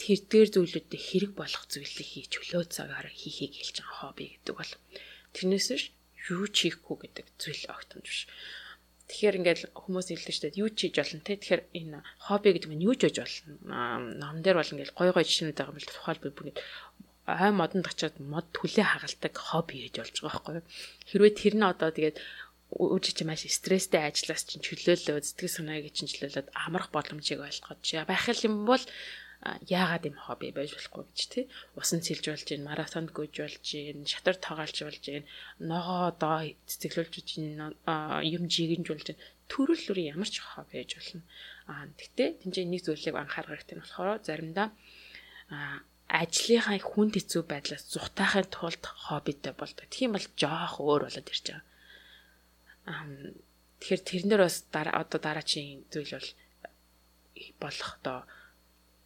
[0.00, 4.72] тэр дээр зүйлүүдэд хэрэг болох зүйлийг хийж чөлөө цагаар хийхийг хэлж байгаа хобби гэдэг бол.
[5.36, 5.68] Тэрнээс
[6.28, 8.28] юу ч хийхгүй гэдэг зүйл огтомж биш.
[9.08, 11.40] Тэгэхээр ингээд хүмүүс хэлдэг шүү дээ юу ч хийж болно те.
[11.40, 14.12] Тэгэхээр энэ хобби гэдэг нь юу ч хийж болно.
[14.20, 16.58] Ном дээр бол ингээд гой гой жишээнүүд байгаа юм л тухайлбал бүгд
[17.26, 20.62] ай модонд очиод мод түлээ хагалдаг хобби хийж болж байгаа байхгүй.
[21.10, 22.18] Хэрвээ тэр нь одоо тэгээд
[22.70, 28.62] үжиж маш стресстэй ажиллаас чинь чөлөөлөө сэтгэл санааг чинь чөлөөлөд амрах боломжийг ойлгоод байх юм
[28.62, 28.82] бол
[29.40, 31.44] яагаад юм хобби байж болохгүй гэж тий
[31.80, 35.24] усан цэлж болж гин марафонд гүйж болж гин шатар тоглож болж гин
[35.58, 37.44] ногоо доо цэцэглүүлж гин
[38.36, 41.22] юм жигэнж болж гин төрөл бүрийн ямар ч хобби байж болно
[41.72, 44.68] аа гэтээ тэнцээ нэг зүйлийг анхаарах хэрэгтэй нь болохоор заримдаа
[46.10, 49.86] ажлынхаа хүнд хэцүү байдлаас зүхтаахын тулд хоббитэй болдог.
[49.94, 51.64] Тийм бол жоох өөр болоод ирж байгаа.
[52.90, 53.10] Ам
[53.78, 56.28] тэгэхээр тэрнэр бас дараа одоо дараачийн зүйл бол
[57.62, 58.20] болох доо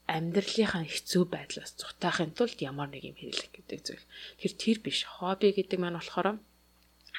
[0.06, 4.06] амьдралынхаа хэцүү байдлаас зүхтаахын тулд ямар нэг юм хэрэглэх гэдэг зүйл.
[4.40, 4.98] Тэр тэр биш.
[5.08, 6.36] Хобби гэдэг маань болохоор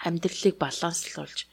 [0.06, 1.50] амьдралыг баланслуулж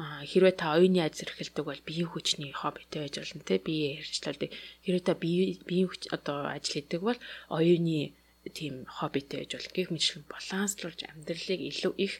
[0.00, 4.50] хэрвээ та оюуны ажил эрхэлдэг бол биеийн хүчний хоббитэй байж болно те биеэ хэрэгжлүүлдэг.
[4.84, 7.20] Хэрвээ та биеийн хүч одоо ажил хийдэг бол
[7.52, 8.16] оюуны
[8.56, 9.76] тийм хоббитэй байж болно.
[9.76, 12.14] Гэх мэтлэн баланслуулж амьдралыг илүү их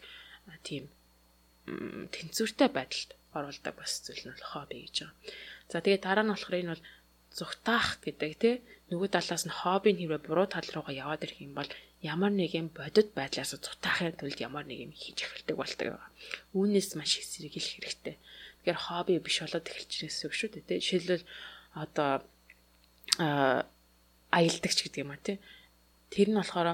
[0.68, 0.92] тийм
[2.12, 5.16] тэнцвэртэй байдалд оруулдаг бас зүйл нь хобби гэж байгаа.
[5.72, 6.84] За тэгээ дараа нь болохоор энэ бол
[7.38, 8.54] зүгтаах гэдэг тий
[8.90, 11.70] нөгөө талаас нь хоббийн хэрвээ буруу тал руугаа яваад ирэх юм бол
[12.02, 16.10] ямар нэгэн бодит байдлаас зүгтаахын тулд ямар нэг юм хийж эхэлдэг болдог байгаа.
[16.58, 18.16] Үүнээс маш их сэргийлэх хэрэгтэй.
[18.18, 20.78] Тэгэхээр хобби биш болоод эхэлж ирсэн үг шүү дээ тий.
[20.82, 21.24] Жишээлбэл
[21.78, 22.10] одоо
[23.22, 23.64] а
[24.34, 25.38] аялдагч гэдэг юм а тий.
[26.10, 26.68] Тэр нь болохоор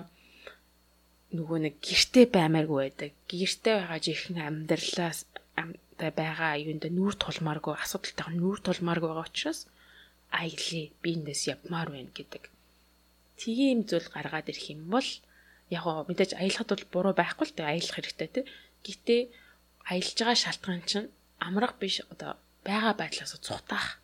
[1.37, 3.11] нөгөө нэг гэрте баймааргүй байдаг.
[3.29, 5.29] Гэрте байгаа жихэн амьдралаас
[5.99, 9.69] байгаа юунд нүүр тулмааргүй асуудалтай нүүр тулмааргүй байгаа учраас
[10.31, 12.45] аялье би эндээс явмаар байна гэдэг.
[13.41, 15.09] Тийм зүйл гаргаад ирэх юм бол
[15.71, 18.45] яг гоо мэдээж аялахад бол буруу байхгүй л дээ аялах хэрэгтэй тий.
[18.85, 19.17] Гэтэ
[19.91, 21.09] аялж байгаа шалтгаан чинь
[21.47, 24.03] амрах биш одоо байгаа байдлаас цухтаах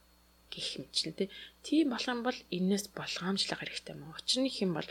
[0.52, 1.28] гэх чинь тий.
[1.66, 4.14] Тийм болох юм бол энэс болгоомжлох хэрэгтэй мөн.
[4.16, 4.88] Учир нь их юм бол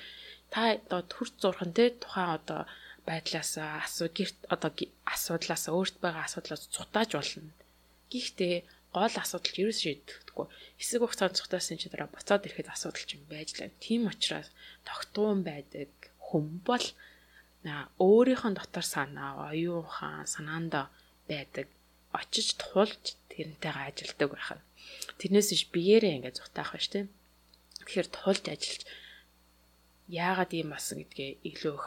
[0.53, 2.61] та одоо төр зурхан тий тухайн одоо
[3.07, 4.71] байдлаас асуу гэрт одоо
[5.13, 7.51] асуудлаас өөрт байгаа асуудлаас цутааж болно.
[8.11, 8.55] Гэхдээ
[8.93, 10.47] гол асуудал юу шийдэгдэхгүй.
[10.79, 13.73] Хэсэг хугацаанд цухтаасан чи дараа буцаад ирэхэд асуудал чинь байж лээ.
[13.83, 14.49] Тийм учраас
[14.87, 15.89] тогтуун байдаг
[16.21, 16.85] хүм бол
[17.65, 20.73] өөрийнхөө дотор санаа, оюухан санаанд
[21.29, 21.67] байдаг
[22.11, 24.65] очиж тулж тэрнтэйгээ ажилдаг байх нь.
[25.19, 27.05] Тэрнээс иш биеэрээ ингээд зүхтаах байж тээ.
[27.87, 28.83] Тэгэхээр тулж ажиллаж
[30.07, 31.85] яагаад ийм басан гэдгээ илүү их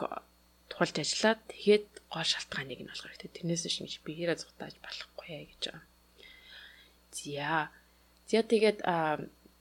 [0.73, 3.31] тулж ажиллаад тэгээд гол шалтгааныг нь олох хэрэгтэй.
[3.37, 5.85] Тэрнээс иш биеэрээ зүхтааж болохгүй гэж байгаа.
[7.17, 7.69] За.
[8.29, 8.79] За тэгээд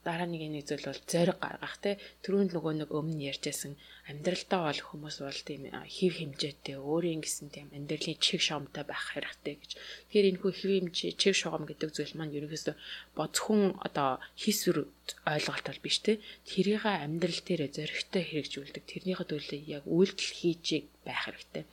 [0.07, 3.75] дараа нэг нэг зүйл бол зориг гаргах те түрүүнд нөгөө нэг өмнө ярьжсэн
[4.07, 9.55] амьдралдаа бол хүмүүс бол тийм хев хэмжээтэй өөрийн гэсэн тийм амьдралын чиг шугамтай байх хэрэгтэй
[9.59, 9.71] гэж.
[9.75, 12.75] Тэгэхээр энэ хүү хев хэмжээ чиг шугам гэдэг зүйл маань ерөөсөө
[13.19, 14.87] боцхон одоо хис үр
[15.27, 21.27] ойлголт бол биш те тэрийг амьдрал дээр зоригтой хэрэгжүүлдэг тэрнийхээ төлөө яг үйлдэл хийж байх
[21.27, 21.65] хэрэгтэй.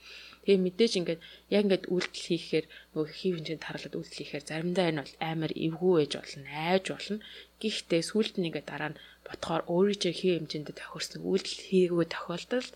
[0.43, 1.21] Тэгээ мэдээж ингээд
[1.55, 5.93] яг ингээд үйлдэл хийхээр нөгөө хив хэмжээнд тарлаад үйлдэл хийхээр заримдаа энэ бол амар эвгүй
[6.03, 7.17] ээж болно, айж болно.
[7.63, 12.73] Гэхдээ сүулт нь ингээд дараа нь ботхоор өөрийнхөө хив хэмжээнд тохирсон үйлдэл хийгээгүй тохиолдолд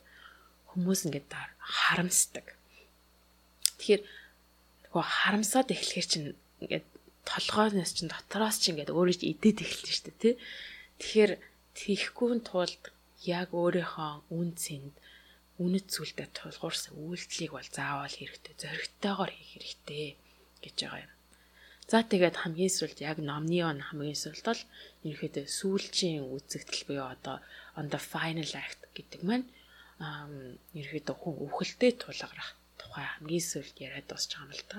[0.72, 1.28] хүмүүс ингээд
[1.60, 2.46] харамсдаг.
[3.76, 4.02] Тэгэхээр
[4.88, 6.28] нөгөө харамсаад эхлэхэр чинь
[6.64, 6.88] ингээд
[7.28, 10.36] толгойноос чинь дотроос чинь ингээд өөрөө ч идээд эхэлнэ шүү дээ тий.
[11.04, 11.32] Тэгэхээр
[11.76, 12.84] тийхгүй тулд
[13.28, 14.96] яг өөрийнхөө үн цэнд
[15.64, 20.06] үнэт зүйлдээ тулгуурсан үйлдэлийг бол заавал хэрэгтэй зоригтойгоор хийх хэрэгтэй
[20.64, 21.14] гэж байгаа юм.
[21.88, 24.64] За тэгээд хамгийн сүүлд яг номны он хамгийн сүүлд бол
[25.08, 27.38] ерөөхдөө сүүлчийн үзэгдэл буюу одоо
[27.80, 29.48] on the final act гэдэг маань
[30.78, 34.78] ерөөхдөө хүн өвхөлтэй тулгарах тухай хамгийн сүүлд яриад дуусч байгаа юм л та.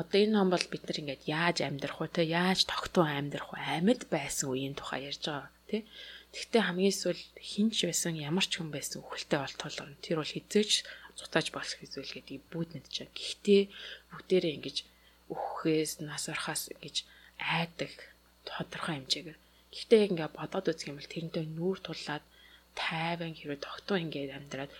[0.00, 3.60] Одоо энэ ном бол бид нар ингээд яаж амьдрах вэ те яаж тогтун амьдрах вэ
[3.78, 5.82] амьд байсан үеийн тухай ярьж байгаа тий
[6.30, 9.98] Тэгтээ хамгийн эсвэл хинч байсан ямар ч хүн байсан үхэлтэй бол тулгарна.
[10.04, 10.72] Тэр бол хизээч
[11.18, 13.10] зутааж болох зүйл гэдэг бүгд мэдчихэв.
[13.10, 13.62] Гэхдээ
[14.14, 14.76] бүгдээрээ ингэж
[15.34, 16.96] үххээс нас орхаас ингэж
[17.38, 17.92] айдаг
[18.46, 19.38] тодорхой хэмжээгээр.
[19.74, 22.24] Гэхдээ яг ингээ бодоод үзэх юм бол тэрнтэй нүүр тулаад
[22.78, 24.72] тайван хэрэг тогтун ингээд амьдраад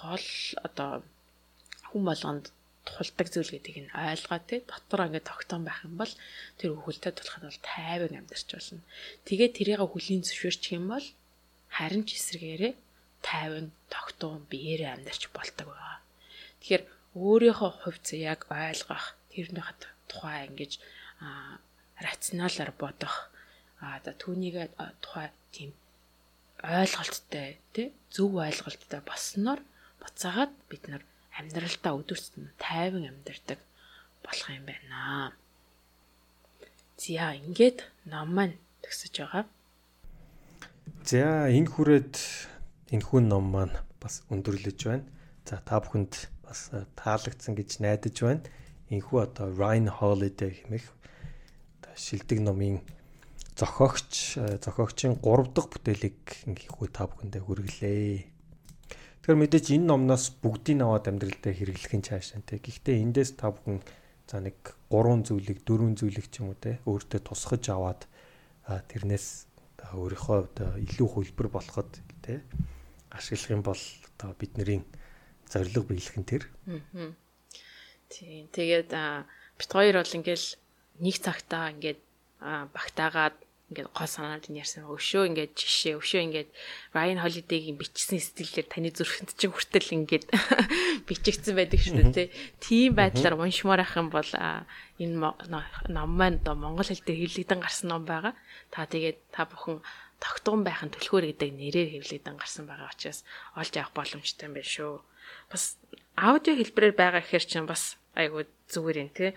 [0.00, 0.28] гол
[0.66, 0.90] одоо
[1.88, 2.44] хүн болгонд
[2.88, 6.12] тулдаг зүйл гэдгийг нь ойлгоод тий дотор ингээд тогтоон байх юм бол
[6.60, 8.84] тэр өхөлтэй тулах нь бол тайван амьдарч болно.
[9.28, 11.06] Тэгээд тэрийг хүлийн зөвшөөрчих юм бол
[11.76, 12.72] харин ч эсрэгээрээ
[13.24, 15.98] тайван тогтоон биеэрээ амьдарч болдог байгаа.
[16.60, 16.84] Тэгэхээр
[17.16, 19.76] өөрийнхөө хувьд яг ойлгох тэрнийхээ
[20.10, 20.72] тухай ингэж
[22.06, 23.14] рационалаар бодох
[23.80, 24.56] а за түүнийг
[25.04, 25.70] тухай тийм
[26.62, 29.60] ойлголттой тий зөв ойлголттой болсноор
[30.00, 31.02] буцаагаад бид нар
[31.38, 33.58] амьдралдаа өдөртөн тайван амьдардаг
[34.24, 35.32] болох юм байна.
[36.98, 39.44] За ингээд ном маань төгсөж байгаа.
[41.04, 42.14] За энэ хүрээд
[42.94, 45.04] энэ хүн ном маань бас өндөрлөж байна.
[45.44, 48.42] За та бүхэнд бас таалагдсан гэж найдаж байна.
[48.88, 50.86] Энэхүү одоо Ryan Holiday хэмээх
[51.96, 52.80] шилдэг номын
[53.58, 58.33] зохиогч зохиогчийн 3 дахь бүтээлийг ингээхүү та бүхэндээ хүргэлээ.
[59.24, 62.60] Тэгэхээр мэдээж энэ номноос бүгдийг аваад амьдрал дээр хэрэглэх нь цаашаа те.
[62.60, 63.80] Гэхдээ эндээс та бүхэн
[64.28, 68.04] за нэг 3 зүйлийг 4 зүйлийг ч юм уу те өөртөө тусгаж аваад
[68.68, 69.48] тэрнээс
[69.96, 71.88] өөрийнхөө илүү хөлбөр болоход
[72.20, 72.44] те
[73.16, 73.80] ашиглах юм бол
[74.12, 74.84] одоо бидний
[75.48, 76.44] зорилго биелэх нь тэр.
[78.12, 78.52] Тийм.
[78.52, 80.48] Тэгээд бит хоёр бол ингээл
[81.00, 82.00] нэг цагтаа ингээд
[82.76, 83.40] багтаагаад
[83.72, 86.50] ингээд гол санаанд нь ярьсан өшөө ингээд жишээ өшөө ингээд
[86.92, 90.24] Ryan Holiday-гийн бичсэн стилээр таны зүрхэнд чинь хүртэл ингээд
[91.08, 92.28] бичигдсэн байдаг шүү дээ
[92.60, 94.30] тийм байдлаар уншмаар ах юм бол
[95.00, 98.36] энэ ном маань одоо монгол хэл дээр хэвлэгдэн гарсан ном байгаа.
[98.68, 99.80] Та тэгээд та бүхэн
[100.20, 103.24] тогтгон байх нь төлхөөр гэдэг нэрээр хэвлэгдэн гарсан байгаа учраас
[103.58, 105.00] олж авах боломжтой юм байна шүү.
[105.48, 105.80] Бас
[106.14, 109.30] аудио хэлбэрээр байгаа гэхэр чинь бас айгуу зүгээр юм тий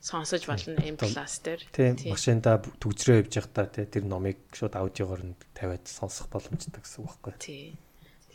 [0.00, 1.60] сонсож болно M+ дээр.
[1.74, 7.04] Тийм машинда төгзрөө явж байхдаа тий тэр номыг шууд аудиогоор нь тавиад сонсох боломжтой гэсэн
[7.04, 7.34] үг байхгүй.
[7.42, 7.76] Тий.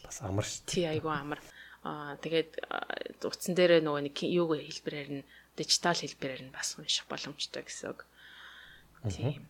[0.04, 0.68] Бас амар шүү.
[0.68, 1.40] Тий айгуу амар.
[1.88, 2.52] Аа тэгээд
[3.24, 8.06] утсан дээр нөгөө нэг юу хэлбэрээр нь дижитал хэлбэрээр нь бас унших боломжтой гэсэн үг.
[9.10, 9.48] Тийм.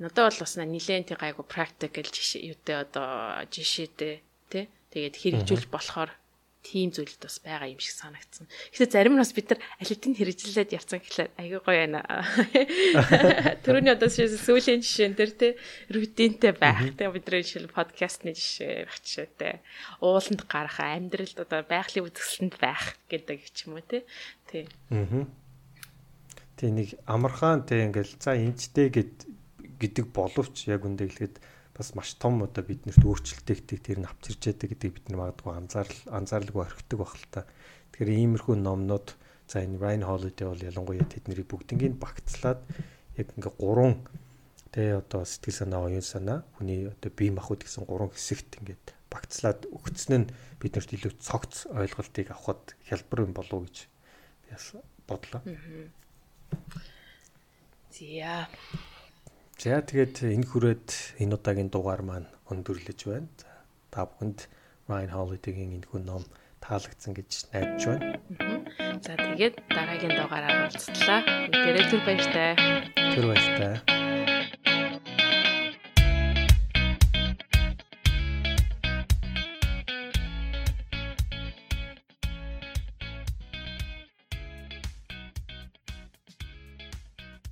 [0.00, 4.14] Надад бол бас нэлээд тий гайгүй practical жишээ юутэй одоо жишээтэй
[4.50, 6.10] тий тэгээд хэрэгжүүлж болохоор
[6.64, 8.48] тийм зүйлд бас байгаа юм шиг санагдсан.
[8.72, 12.00] Гэхдээ зарим нь бас бид нар алидын хэрэгжлээд явцсан гэхлээр аягүй гоё байна.
[13.68, 15.48] Төрөний одоо сүүлийн жишээн дээр те
[15.92, 16.96] рутинтэй байх.
[16.96, 19.60] Тэгээ бидний жишээл подкастны жишээ байх жишээтэй.
[20.00, 24.08] Ууланд гарах, амьдралд одоо байгалийн үзэсгэлэнд байх гэдэг ч юм уу те.
[24.48, 24.64] Тий.
[24.88, 25.28] Аа.
[26.56, 31.36] Тий нэг амархан те ингээл за энэчтэй гэдэг боловч яг үндэ хэлэхэд
[31.74, 35.98] бас маш том одоо биднэрт өөрчлөлттэй тэр нь авчирч яадаг гэдэг бид нар магадгүй анзаарл
[36.06, 37.42] анзаарлаггүй орхидог байх л та.
[37.90, 39.18] Тэгэхээр иймэрхүү номнууд
[39.50, 42.62] за энэ Ryan Holiday бол ялангуяа тэдний бүгднийг багцлаад
[43.18, 44.06] яг ингээ гурван
[44.70, 49.66] тэ одоо сэтгэл санаа, оюун санаа, хүний одоо бие махбод гэсэн гурван хэсэгт ингээд багцлаад
[49.70, 53.76] өгцөн нь биднэрт илүү цогц ойлголтыг авахд хялбар юм болов гэж
[54.50, 54.74] бас
[55.06, 55.42] бодлоо.
[57.94, 58.48] Зя.
[59.58, 60.88] За тэгээд энэ хүрээд
[61.22, 63.30] энэ удаагийн дугаар маань өндөрлөж байна.
[63.38, 63.50] За
[63.94, 64.50] та бүхэнд
[64.90, 66.24] Ryan Holiday-гийн энэ хүн ном
[66.60, 68.18] таалагдсан гэж найдаж байна.
[69.00, 71.20] За тэгээд дараагийн дугаараар уулзлаа.
[71.54, 72.50] Тэрээр түр баяртай.
[73.14, 73.93] Түр баяртай.